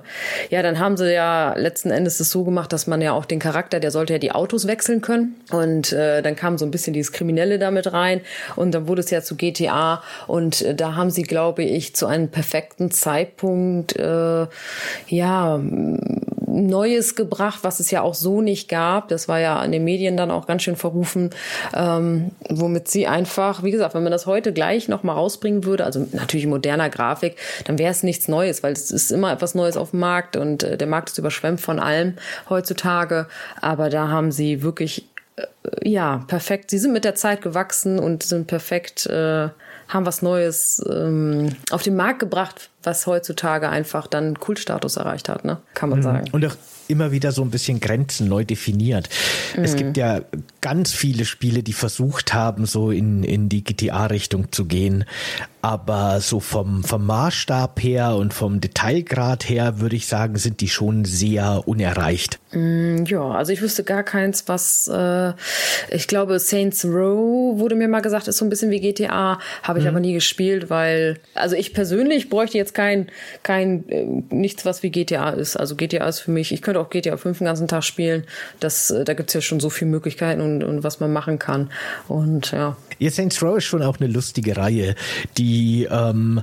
ja, 0.51 0.63
dann 0.63 0.79
haben 0.79 0.97
sie 0.97 1.13
ja 1.13 1.55
letzten 1.57 1.91
Endes 1.91 2.21
es 2.21 2.31
so 2.31 2.45
gemacht, 2.45 2.73
dass 2.73 2.87
man 2.87 3.01
ja 3.01 3.13
auch 3.13 3.25
den 3.25 3.39
Charakter, 3.39 3.81
der 3.81 3.91
sollte 3.91 4.15
ja 4.15 4.19
die 4.19 4.33
Autos 4.33 4.67
wechseln 4.67 5.01
können. 5.01 5.37
Und 5.51 5.93
äh, 5.93 6.23
dann 6.23 6.37
kam 6.37 6.59
so 6.59 6.65
ein 6.65 6.71
bisschen 6.71 6.93
dieses 6.93 7.13
Kriminelle 7.13 7.59
damit 7.59 7.93
rein. 7.93 8.21
Und 8.57 8.73
dann 8.73 8.89
wurde 8.89 9.01
es 9.01 9.11
ja 9.11 9.23
zu 9.23 9.37
GTA. 9.37 10.03
Und 10.27 10.63
äh, 10.63 10.75
da 10.75 10.95
haben 10.95 11.11
sie, 11.11 11.23
glaube 11.23 11.63
ich, 11.63 11.95
zu 11.95 12.07
einem 12.07 12.29
perfekten 12.29 12.91
Zeitpunkt 12.91 13.97
äh, 13.97 14.47
ja 15.09 15.61
Neues 16.53 17.15
gebracht, 17.15 17.61
was 17.63 17.81
es 17.81 17.91
ja 17.91 18.03
auch 18.03 18.15
so 18.15 18.41
nicht 18.41 18.69
gab. 18.69 19.09
Das 19.09 19.29
war 19.29 19.41
ja 19.41 19.59
an 19.59 19.73
den 19.73 19.85
Medien 19.85 20.17
dann 20.17 20.31
auch 20.31 20.47
ganz 20.47 20.63
schön 20.63 20.77
verrufen, 20.77 21.31
ähm, 21.75 22.33
womit 22.49 22.89
sie 22.89 23.07
einfach, 23.07 23.63
wie 23.63 23.71
gesagt, 23.71 23.95
wenn 23.95 24.03
man 24.03 24.13
das 24.13 24.27
heute 24.27 24.53
gleich 24.53 24.89
noch 24.89 25.03
mal 25.03 25.15
rausbringen 25.15 25.65
würde, 25.65 25.85
also 25.85 26.07
natürlich 26.13 26.47
moderner 26.47 26.91
Grafik, 26.91 27.37
dann 27.65 27.79
wäre 27.79 27.91
es 27.91 28.03
nichts 28.03 28.29
Neues, 28.29 28.63
weil 28.63 28.73
es 28.73 28.91
ist 28.91 29.11
immer 29.11 29.33
etwas 29.33 29.55
Neues 29.55 29.77
auf 29.77 29.91
dem 29.91 30.01
Markt 30.01 30.37
und 30.37 30.63
äh, 30.63 30.77
der 30.77 30.87
Markt 30.87 31.11
ist 31.11 31.19
überschwemmt 31.19 31.61
von 31.61 31.79
allem 31.79 32.15
heutzutage. 32.49 33.27
Aber 33.61 33.91
da 33.91 34.09
haben 34.09 34.33
sie 34.33 34.63
wirklich 34.63 35.07
ja, 35.85 36.19
perfekt. 36.27 36.71
Sie 36.71 36.79
sind 36.79 36.93
mit 36.93 37.05
der 37.05 37.15
Zeit 37.15 37.43
gewachsen 37.43 37.99
und 37.99 38.23
sind 38.23 38.47
perfekt, 38.47 39.07
äh, 39.07 39.49
haben 39.89 40.07
was 40.07 40.23
Neues 40.23 40.83
ähm, 40.89 41.55
auf 41.71 41.83
den 41.83 41.97
Markt 41.97 42.21
gebracht, 42.21 42.71
was 42.83 43.07
heutzutage 43.07 43.69
einfach 43.69 44.07
dann 44.07 44.39
Kultstatus 44.39 44.97
erreicht 44.97 45.29
hat, 45.29 45.45
ne? 45.45 45.59
Kann 45.75 45.91
man 45.91 45.99
mhm. 45.99 46.03
sagen. 46.03 46.31
Und 46.33 46.47
auch 46.47 46.57
immer 46.89 47.13
wieder 47.13 47.33
so 47.33 47.43
ein 47.43 47.51
bisschen 47.51 47.81
Grenzen 47.81 48.29
neu 48.29 48.45
definiert. 48.45 49.09
Mhm. 49.57 49.65
Es 49.65 49.77
gibt 49.77 49.97
ja 49.97 50.21
ganz 50.63 50.93
viele 50.93 51.27
Spiele, 51.27 51.63
die 51.63 51.75
versucht 51.75 52.33
haben, 52.33 52.65
so 52.65 52.91
in, 52.91 53.23
in 53.25 53.51
die 53.51 53.63
GTA-Richtung 53.63 54.51
zu 54.53 54.65
gehen. 54.65 55.05
Aber 55.61 56.21
so 56.21 56.41
vom, 56.41 56.83
vom 56.83 57.07
Maßstab 57.07 57.81
her 57.81 58.17
und 58.17 58.35
vom 58.35 58.61
Detailgrad 58.61 59.49
her 59.49 59.81
würde 59.81 59.95
ich 59.95 60.09
sagen, 60.09 60.37
sind 60.37 60.61
die 60.61 60.69
schon 60.69 61.05
sehr 61.05 61.63
unerreicht. 61.67 62.41
Mm, 62.53 63.05
ja, 63.05 63.23
also 63.31 63.53
ich 63.53 63.63
wüsste 63.63 63.85
gar 63.85 64.03
keins, 64.03 64.49
was 64.49 64.91
äh, 64.93 65.33
ich 65.89 66.09
glaube, 66.09 66.41
Saints 66.41 66.85
Row 66.85 67.59
wurde 67.59 67.77
mir 67.77 67.87
mal 67.87 68.01
gesagt, 68.01 68.27
ist 68.27 68.39
so 68.39 68.45
ein 68.45 68.51
bisschen 68.51 68.71
wie 68.71 68.81
GTA, 68.81 69.39
habe 69.63 69.79
ich 69.79 69.85
mhm. 69.85 69.91
aber 69.91 70.01
nie 70.01 70.15
gespielt, 70.15 70.69
weil, 70.69 71.19
also 71.35 71.55
ich 71.55 71.73
persönlich 71.73 72.29
bräuchte 72.29 72.59
jetzt 72.59 72.75
kein, 72.75 73.09
kein 73.45 73.89
äh, 73.89 74.05
nichts, 74.31 74.65
was 74.65 74.83
wie 74.83 74.91
GTA 74.91 75.31
ist. 75.31 75.57
Also 75.57 75.77
GTA 75.77 76.09
ist 76.09 76.21
für 76.21 76.33
mich, 76.33 76.51
ich 76.51 76.63
könnte 76.63 76.81
auch 76.81 76.91
GTA 76.91 77.17
5 77.17 77.39
den 77.39 77.47
ganzen 77.47 77.69
Tag 77.69 77.85
spielen. 77.85 78.25
Das, 78.59 78.91
äh, 78.91 79.05
da 79.05 79.15
gibt's 79.15 79.33
ja 79.33 79.41
schon 79.41 79.61
so 79.61 79.71
viele 79.71 79.93
Möglichkeiten 79.93 80.41
und, 80.41 80.52
und 80.61 80.83
was 80.83 81.01
man 81.01 81.13
machen 81.13 81.39
kann. 81.39 81.71
Und 82.09 82.51
ja. 82.51 82.77
Ja, 82.99 83.11
Saints 83.11 83.43
Row 83.43 83.57
ist 83.57 83.65
schon 83.65 83.83
auch 83.83 83.99
eine 83.99 84.09
lustige 84.09 84.57
Reihe, 84.57 84.95
die 85.39 85.63
die 85.63 85.89
ähm, 85.91 86.43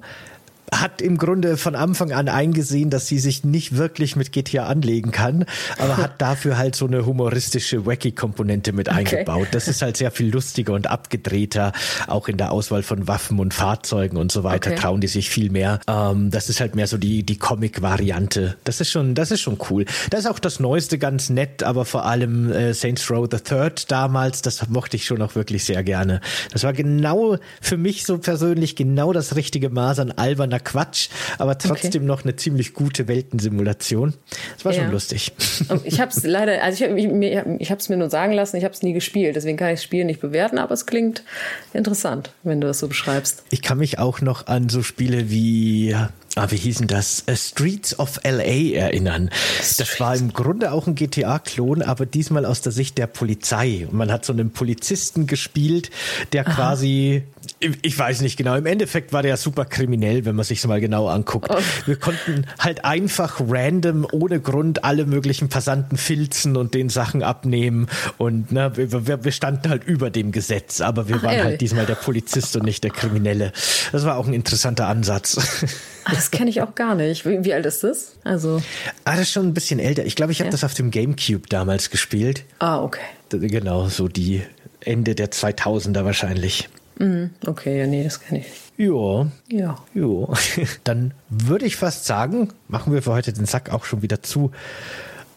hat 0.73 1.01
im 1.01 1.17
Grunde 1.17 1.57
von 1.57 1.75
Anfang 1.75 2.11
an 2.11 2.29
eingesehen, 2.29 2.89
dass 2.89 3.07
sie 3.07 3.19
sich 3.19 3.43
nicht 3.43 3.77
wirklich 3.77 4.15
mit 4.15 4.31
GTA 4.31 4.67
anlegen 4.67 5.11
kann, 5.11 5.45
aber 5.77 5.97
hat 5.97 6.13
dafür 6.21 6.57
halt 6.57 6.75
so 6.75 6.87
eine 6.87 7.05
humoristische 7.05 7.85
Wacky-Komponente 7.85 8.71
mit 8.71 8.89
okay. 8.89 8.97
eingebaut. 8.97 9.47
Das 9.51 9.67
ist 9.67 9.81
halt 9.81 9.97
sehr 9.97 10.11
viel 10.11 10.31
lustiger 10.31 10.73
und 10.73 10.87
abgedrehter, 10.87 11.71
auch 12.07 12.27
in 12.27 12.37
der 12.37 12.51
Auswahl 12.51 12.83
von 12.83 13.07
Waffen 13.07 13.39
und 13.39 13.53
Fahrzeugen 13.53 14.17
und 14.17 14.31
so 14.31 14.43
weiter 14.43 14.71
okay. 14.71 14.79
trauen 14.79 15.01
die 15.01 15.07
sich 15.07 15.29
viel 15.29 15.49
mehr. 15.49 15.79
Ähm, 15.87 16.31
das 16.31 16.49
ist 16.49 16.59
halt 16.59 16.75
mehr 16.75 16.87
so 16.87 16.97
die, 16.97 17.23
die 17.23 17.37
Comic-Variante. 17.37 18.57
Das 18.63 18.81
ist 18.81 18.91
schon, 18.91 19.15
das 19.15 19.31
ist 19.31 19.41
schon 19.41 19.57
cool. 19.69 19.85
Da 20.09 20.17
ist 20.17 20.27
auch 20.27 20.39
das 20.39 20.59
Neueste 20.59 20.97
ganz 20.97 21.29
nett, 21.29 21.63
aber 21.63 21.85
vor 21.85 22.05
allem 22.05 22.51
äh, 22.51 22.73
Saints 22.73 23.09
Row 23.09 23.27
the 23.29 23.39
Third 23.39 23.91
damals, 23.91 24.41
das 24.41 24.67
mochte 24.69 24.97
ich 24.97 25.05
schon 25.05 25.21
auch 25.21 25.35
wirklich 25.35 25.63
sehr 25.63 25.83
gerne. 25.83 26.21
Das 26.51 26.63
war 26.63 26.73
genau 26.73 27.37
für 27.61 27.77
mich 27.77 28.05
so 28.05 28.17
persönlich 28.17 28.75
genau 28.75 29.13
das 29.13 29.35
richtige 29.35 29.69
Maß 29.69 29.99
an 29.99 30.11
alberner 30.11 30.58
totaler 30.59 30.85
Quatsch, 30.85 31.09
aber 31.37 31.57
trotzdem 31.57 32.03
okay. 32.03 32.07
noch 32.07 32.23
eine 32.23 32.35
ziemlich 32.35 32.73
gute 32.73 33.07
Weltensimulation. 33.07 34.13
Das 34.55 34.65
war 34.65 34.73
ja. 34.73 34.83
schon 34.83 34.91
lustig. 34.91 35.31
Ich 35.83 35.99
habe 35.99 36.11
es 36.11 36.23
leider, 36.23 36.63
also 36.63 36.85
ich, 36.85 37.05
ich, 37.05 37.37
ich 37.59 37.71
habe 37.71 37.79
es 37.79 37.89
mir 37.89 37.97
nur 37.97 38.09
sagen 38.09 38.33
lassen, 38.33 38.57
ich 38.57 38.63
habe 38.63 38.73
es 38.73 38.83
nie 38.83 38.93
gespielt, 38.93 39.35
deswegen 39.35 39.57
kann 39.57 39.69
ich 39.69 39.75
das 39.75 39.83
Spiel 39.83 40.05
nicht 40.05 40.21
bewerten, 40.21 40.57
aber 40.57 40.73
es 40.73 40.85
klingt 40.85 41.23
interessant, 41.73 42.31
wenn 42.43 42.61
du 42.61 42.67
das 42.67 42.79
so 42.79 42.87
beschreibst. 42.87 43.43
Ich 43.49 43.61
kann 43.61 43.77
mich 43.77 43.99
auch 43.99 44.21
noch 44.21 44.47
an 44.47 44.69
so 44.69 44.83
Spiele 44.83 45.29
wie 45.29 45.95
ah, 46.35 46.47
wie 46.49 46.57
hießen 46.57 46.87
das? 46.87 47.23
Uh, 47.29 47.35
Streets 47.35 47.97
of 47.99 48.19
LA 48.23 48.75
erinnern. 48.75 49.29
Das 49.77 49.99
war 49.99 50.15
im 50.15 50.33
Grunde 50.33 50.71
auch 50.71 50.87
ein 50.87 50.95
GTA-Klon, 50.95 51.81
aber 51.81 52.05
diesmal 52.05 52.45
aus 52.45 52.61
der 52.61 52.71
Sicht 52.71 52.97
der 52.97 53.07
Polizei. 53.07 53.87
Und 53.89 53.97
man 53.97 54.11
hat 54.11 54.25
so 54.25 54.33
einen 54.33 54.51
Polizisten 54.51 55.27
gespielt, 55.27 55.89
der 56.33 56.47
Aha. 56.47 56.55
quasi 56.55 57.23
ich 57.59 57.97
weiß 57.97 58.21
nicht 58.21 58.37
genau. 58.37 58.55
Im 58.55 58.65
Endeffekt 58.65 59.11
war 59.11 59.21
der 59.21 59.35
super 59.35 59.65
kriminell, 59.65 60.23
wenn 60.23 60.35
man 60.35 60.45
sich 60.45 60.65
mal 60.65 60.79
genau 60.79 61.07
anguckt. 61.07 61.49
Oh. 61.49 61.57
Wir 61.85 61.97
konnten 61.97 62.45
halt 62.57 62.85
einfach 62.85 63.41
random, 63.45 64.07
ohne 64.11 64.39
Grund, 64.39 64.85
alle 64.85 65.05
möglichen 65.05 65.49
Passanten 65.49 65.97
filzen 65.97 66.55
und 66.55 66.73
den 66.73 66.89
Sachen 66.89 67.21
abnehmen. 67.21 67.87
Und 68.17 68.51
ne, 68.51 68.71
wir, 68.75 69.23
wir 69.23 69.31
standen 69.31 69.69
halt 69.69 69.83
über 69.83 70.09
dem 70.09 70.31
Gesetz, 70.31 70.79
aber 70.79 71.09
wir 71.09 71.17
Ach, 71.17 71.23
waren 71.23 71.33
ehrlich? 71.33 71.45
halt 71.45 71.61
diesmal 71.61 71.85
der 71.85 71.95
Polizist 71.95 72.55
und 72.55 72.63
nicht 72.63 72.83
der 72.83 72.91
Kriminelle. 72.91 73.51
Das 73.91 74.05
war 74.05 74.17
auch 74.17 74.27
ein 74.27 74.33
interessanter 74.33 74.87
Ansatz. 74.87 75.37
Ach, 76.05 76.13
das 76.13 76.31
kenne 76.31 76.49
ich 76.49 76.61
auch 76.61 76.75
gar 76.75 76.95
nicht. 76.95 77.25
Wie, 77.25 77.43
wie, 77.43 77.53
alt 77.53 77.65
ist 77.65 77.83
das? 77.83 78.15
Also. 78.23 78.61
Ah, 79.03 79.11
das 79.11 79.21
ist 79.21 79.31
schon 79.31 79.47
ein 79.47 79.53
bisschen 79.53 79.79
älter. 79.79 80.05
Ich 80.05 80.15
glaube, 80.15 80.31
ich 80.31 80.39
habe 80.39 80.47
ja. 80.47 80.51
das 80.51 80.63
auf 80.63 80.75
dem 80.75 80.91
Gamecube 80.91 81.47
damals 81.49 81.89
gespielt. 81.89 82.45
Ah, 82.59 82.81
okay. 82.81 83.01
Genau, 83.31 83.89
so 83.89 84.07
die 84.07 84.43
Ende 84.79 85.13
der 85.13 85.29
2000er 85.29 86.05
wahrscheinlich. 86.05 86.69
Mhm. 86.99 87.31
Okay, 87.45 87.79
ja, 87.79 87.87
nee, 87.87 88.03
das 88.03 88.19
kenne 88.21 88.41
ich. 88.41 88.47
Ja. 88.77 89.27
Ja. 89.49 89.77
Ja. 89.93 90.27
Dann 90.83 91.13
würde 91.29 91.65
ich 91.65 91.75
fast 91.77 92.05
sagen, 92.05 92.49
machen 92.67 92.93
wir 92.93 93.01
für 93.01 93.11
heute 93.11 93.33
den 93.33 93.45
Sack 93.45 93.71
auch 93.71 93.85
schon 93.85 94.01
wieder 94.01 94.21
zu. 94.21 94.51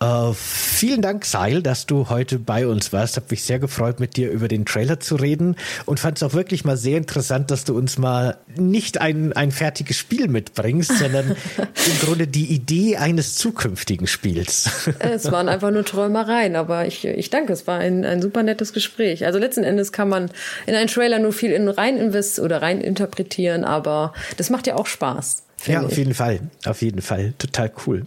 Uh, 0.03 0.32
vielen 0.34 1.00
Dank, 1.00 1.24
Seil, 1.24 1.62
dass 1.62 1.86
du 1.86 2.09
heute 2.09 2.40
bei 2.40 2.66
uns 2.66 2.92
warst. 2.92 3.16
Hab 3.16 3.30
mich 3.30 3.44
sehr 3.44 3.61
gefreut, 3.61 4.00
mit 4.00 4.16
dir 4.16 4.32
über 4.32 4.48
den 4.48 4.64
Trailer 4.64 4.98
zu 4.98 5.14
reden 5.14 5.55
und 5.86 6.00
fand 6.00 6.16
es 6.16 6.24
auch 6.24 6.34
wirklich 6.34 6.64
mal 6.64 6.76
sehr 6.76 6.96
interessant, 6.96 7.53
dass 7.53 7.64
du 7.64 7.76
uns 7.76 7.98
mal 7.98 8.36
nicht 8.57 9.00
ein, 9.00 9.32
ein 9.32 9.53
fertiges 9.53 9.96
Spiel 9.96 10.26
mitbringst, 10.26 10.98
sondern 10.98 11.36
im 11.57 11.98
Grunde 12.05 12.26
die 12.26 12.46
Idee 12.46 12.96
eines 12.96 13.36
zukünftigen 13.36 14.09
Spiels. 14.09 14.90
es 14.98 15.30
waren 15.30 15.48
einfach 15.48 15.70
nur 15.70 15.84
Träumereien, 15.84 16.57
aber 16.57 16.84
ich, 16.86 17.05
ich 17.05 17.30
danke, 17.30 17.53
es 17.53 17.68
war 17.68 17.78
ein, 17.78 18.05
ein 18.05 18.20
super 18.20 18.42
nettes 18.42 18.72
Gespräch. 18.72 19.24
Also 19.24 19.38
letzten 19.38 19.62
Endes 19.62 19.92
kann 19.92 20.09
man 20.09 20.32
in 20.66 20.74
einen 20.74 20.88
Trailer 20.88 21.20
nur 21.20 21.32
viel 21.32 21.53
in 21.53 21.68
rein 21.68 21.96
invest 21.96 22.40
oder 22.40 22.61
rein 22.61 22.80
interpretieren, 22.80 23.62
aber 23.62 24.14
das 24.36 24.50
macht 24.50 24.66
ja 24.66 24.74
auch 24.74 24.86
Spaß. 24.86 25.44
Ja, 25.66 25.82
auf 25.82 25.96
jeden 25.96 26.14
Fall. 26.14 26.40
Auf 26.64 26.82
jeden 26.82 27.02
Fall. 27.02 27.34
Total 27.38 27.70
cool. 27.86 28.06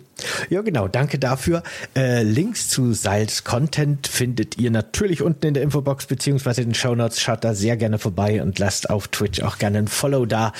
Ja, 0.50 0.62
genau. 0.62 0.88
Danke 0.88 1.20
dafür. 1.20 1.64
Äh, 1.96 2.24
Links 2.24 2.70
zu 2.70 2.94
Seils 2.94 3.44
Content 3.44 4.08
findet 4.08 4.58
ihr 4.58 4.72
natürlich 4.72 5.22
unten 5.22 5.48
in 5.48 5.54
der 5.54 5.64
Infobox 5.64 6.06
beziehungsweise 6.06 6.62
in 6.62 6.70
den 6.70 6.76
Shownotes. 6.76 7.20
Schaut 7.20 7.44
da 7.44 7.54
sehr 7.54 7.76
gerne 7.78 8.00
vorbei 8.00 8.42
und 8.42 8.60
lasst 8.60 8.90
auf 8.90 9.08
Twitch 9.10 9.42
auch 9.42 9.58
gerne 9.58 9.80
ein 9.80 9.88
Follow 9.88 10.26
da. 10.26 10.54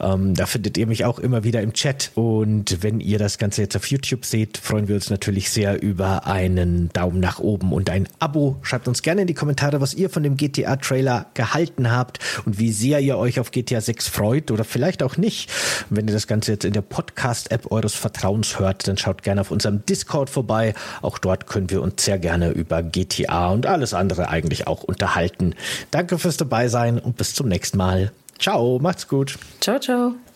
Ähm, 0.00 0.34
da 0.34 0.46
findet 0.46 0.78
ihr 0.78 0.86
mich 0.86 1.04
auch 1.04 1.18
immer 1.18 1.44
wieder 1.44 1.60
im 1.60 1.72
Chat. 1.74 2.10
Und 2.14 2.82
wenn 2.82 3.00
ihr 3.00 3.18
das 3.18 3.38
Ganze 3.38 3.62
jetzt 3.62 3.76
auf 3.76 3.86
YouTube 3.86 4.24
seht, 4.24 4.58
freuen 4.58 4.88
wir 4.88 4.94
uns 4.94 5.10
natürlich 5.10 5.50
sehr 5.50 5.82
über 5.82 6.26
einen 6.26 6.90
Daumen 6.92 7.20
nach 7.20 7.38
oben 7.38 7.72
und 7.72 7.90
ein 7.90 8.08
Abo. 8.18 8.56
Schreibt 8.62 8.88
uns 8.88 9.02
gerne 9.02 9.22
in 9.22 9.26
die 9.26 9.34
Kommentare, 9.34 9.80
was 9.80 9.94
ihr 9.94 10.10
von 10.10 10.22
dem 10.22 10.36
GTA-Trailer 10.36 11.26
gehalten 11.34 11.90
habt 11.90 12.18
und 12.46 12.58
wie 12.58 12.72
sehr 12.72 13.00
ihr 13.00 13.18
euch 13.18 13.40
auf 13.40 13.50
GTA 13.50 13.80
6 13.80 14.08
freut 14.08 14.50
oder 14.50 14.64
vielleicht 14.64 15.02
auch 15.02 15.16
nicht. 15.16 15.50
wenn 15.90 16.08
ihr 16.08 16.14
das 16.14 16.26
Ganze 16.26 16.41
jetzt 16.46 16.64
in 16.64 16.72
der 16.72 16.82
Podcast-App 16.82 17.70
eures 17.70 17.94
Vertrauens 17.94 18.58
hört, 18.58 18.88
dann 18.88 18.96
schaut 18.96 19.22
gerne 19.22 19.40
auf 19.40 19.50
unserem 19.50 19.84
Discord 19.86 20.30
vorbei. 20.30 20.74
Auch 21.00 21.18
dort 21.18 21.46
können 21.46 21.70
wir 21.70 21.82
uns 21.82 22.04
sehr 22.04 22.18
gerne 22.18 22.50
über 22.50 22.82
GTA 22.82 23.50
und 23.50 23.66
alles 23.66 23.94
andere 23.94 24.28
eigentlich 24.28 24.66
auch 24.66 24.82
unterhalten. 24.82 25.54
Danke 25.90 26.18
fürs 26.18 26.36
dabei 26.36 26.68
sein 26.68 26.98
und 26.98 27.16
bis 27.16 27.34
zum 27.34 27.48
nächsten 27.48 27.78
Mal. 27.78 28.12
Ciao, 28.38 28.78
macht's 28.80 29.08
gut. 29.08 29.38
Ciao, 29.60 29.78
ciao. 29.78 30.14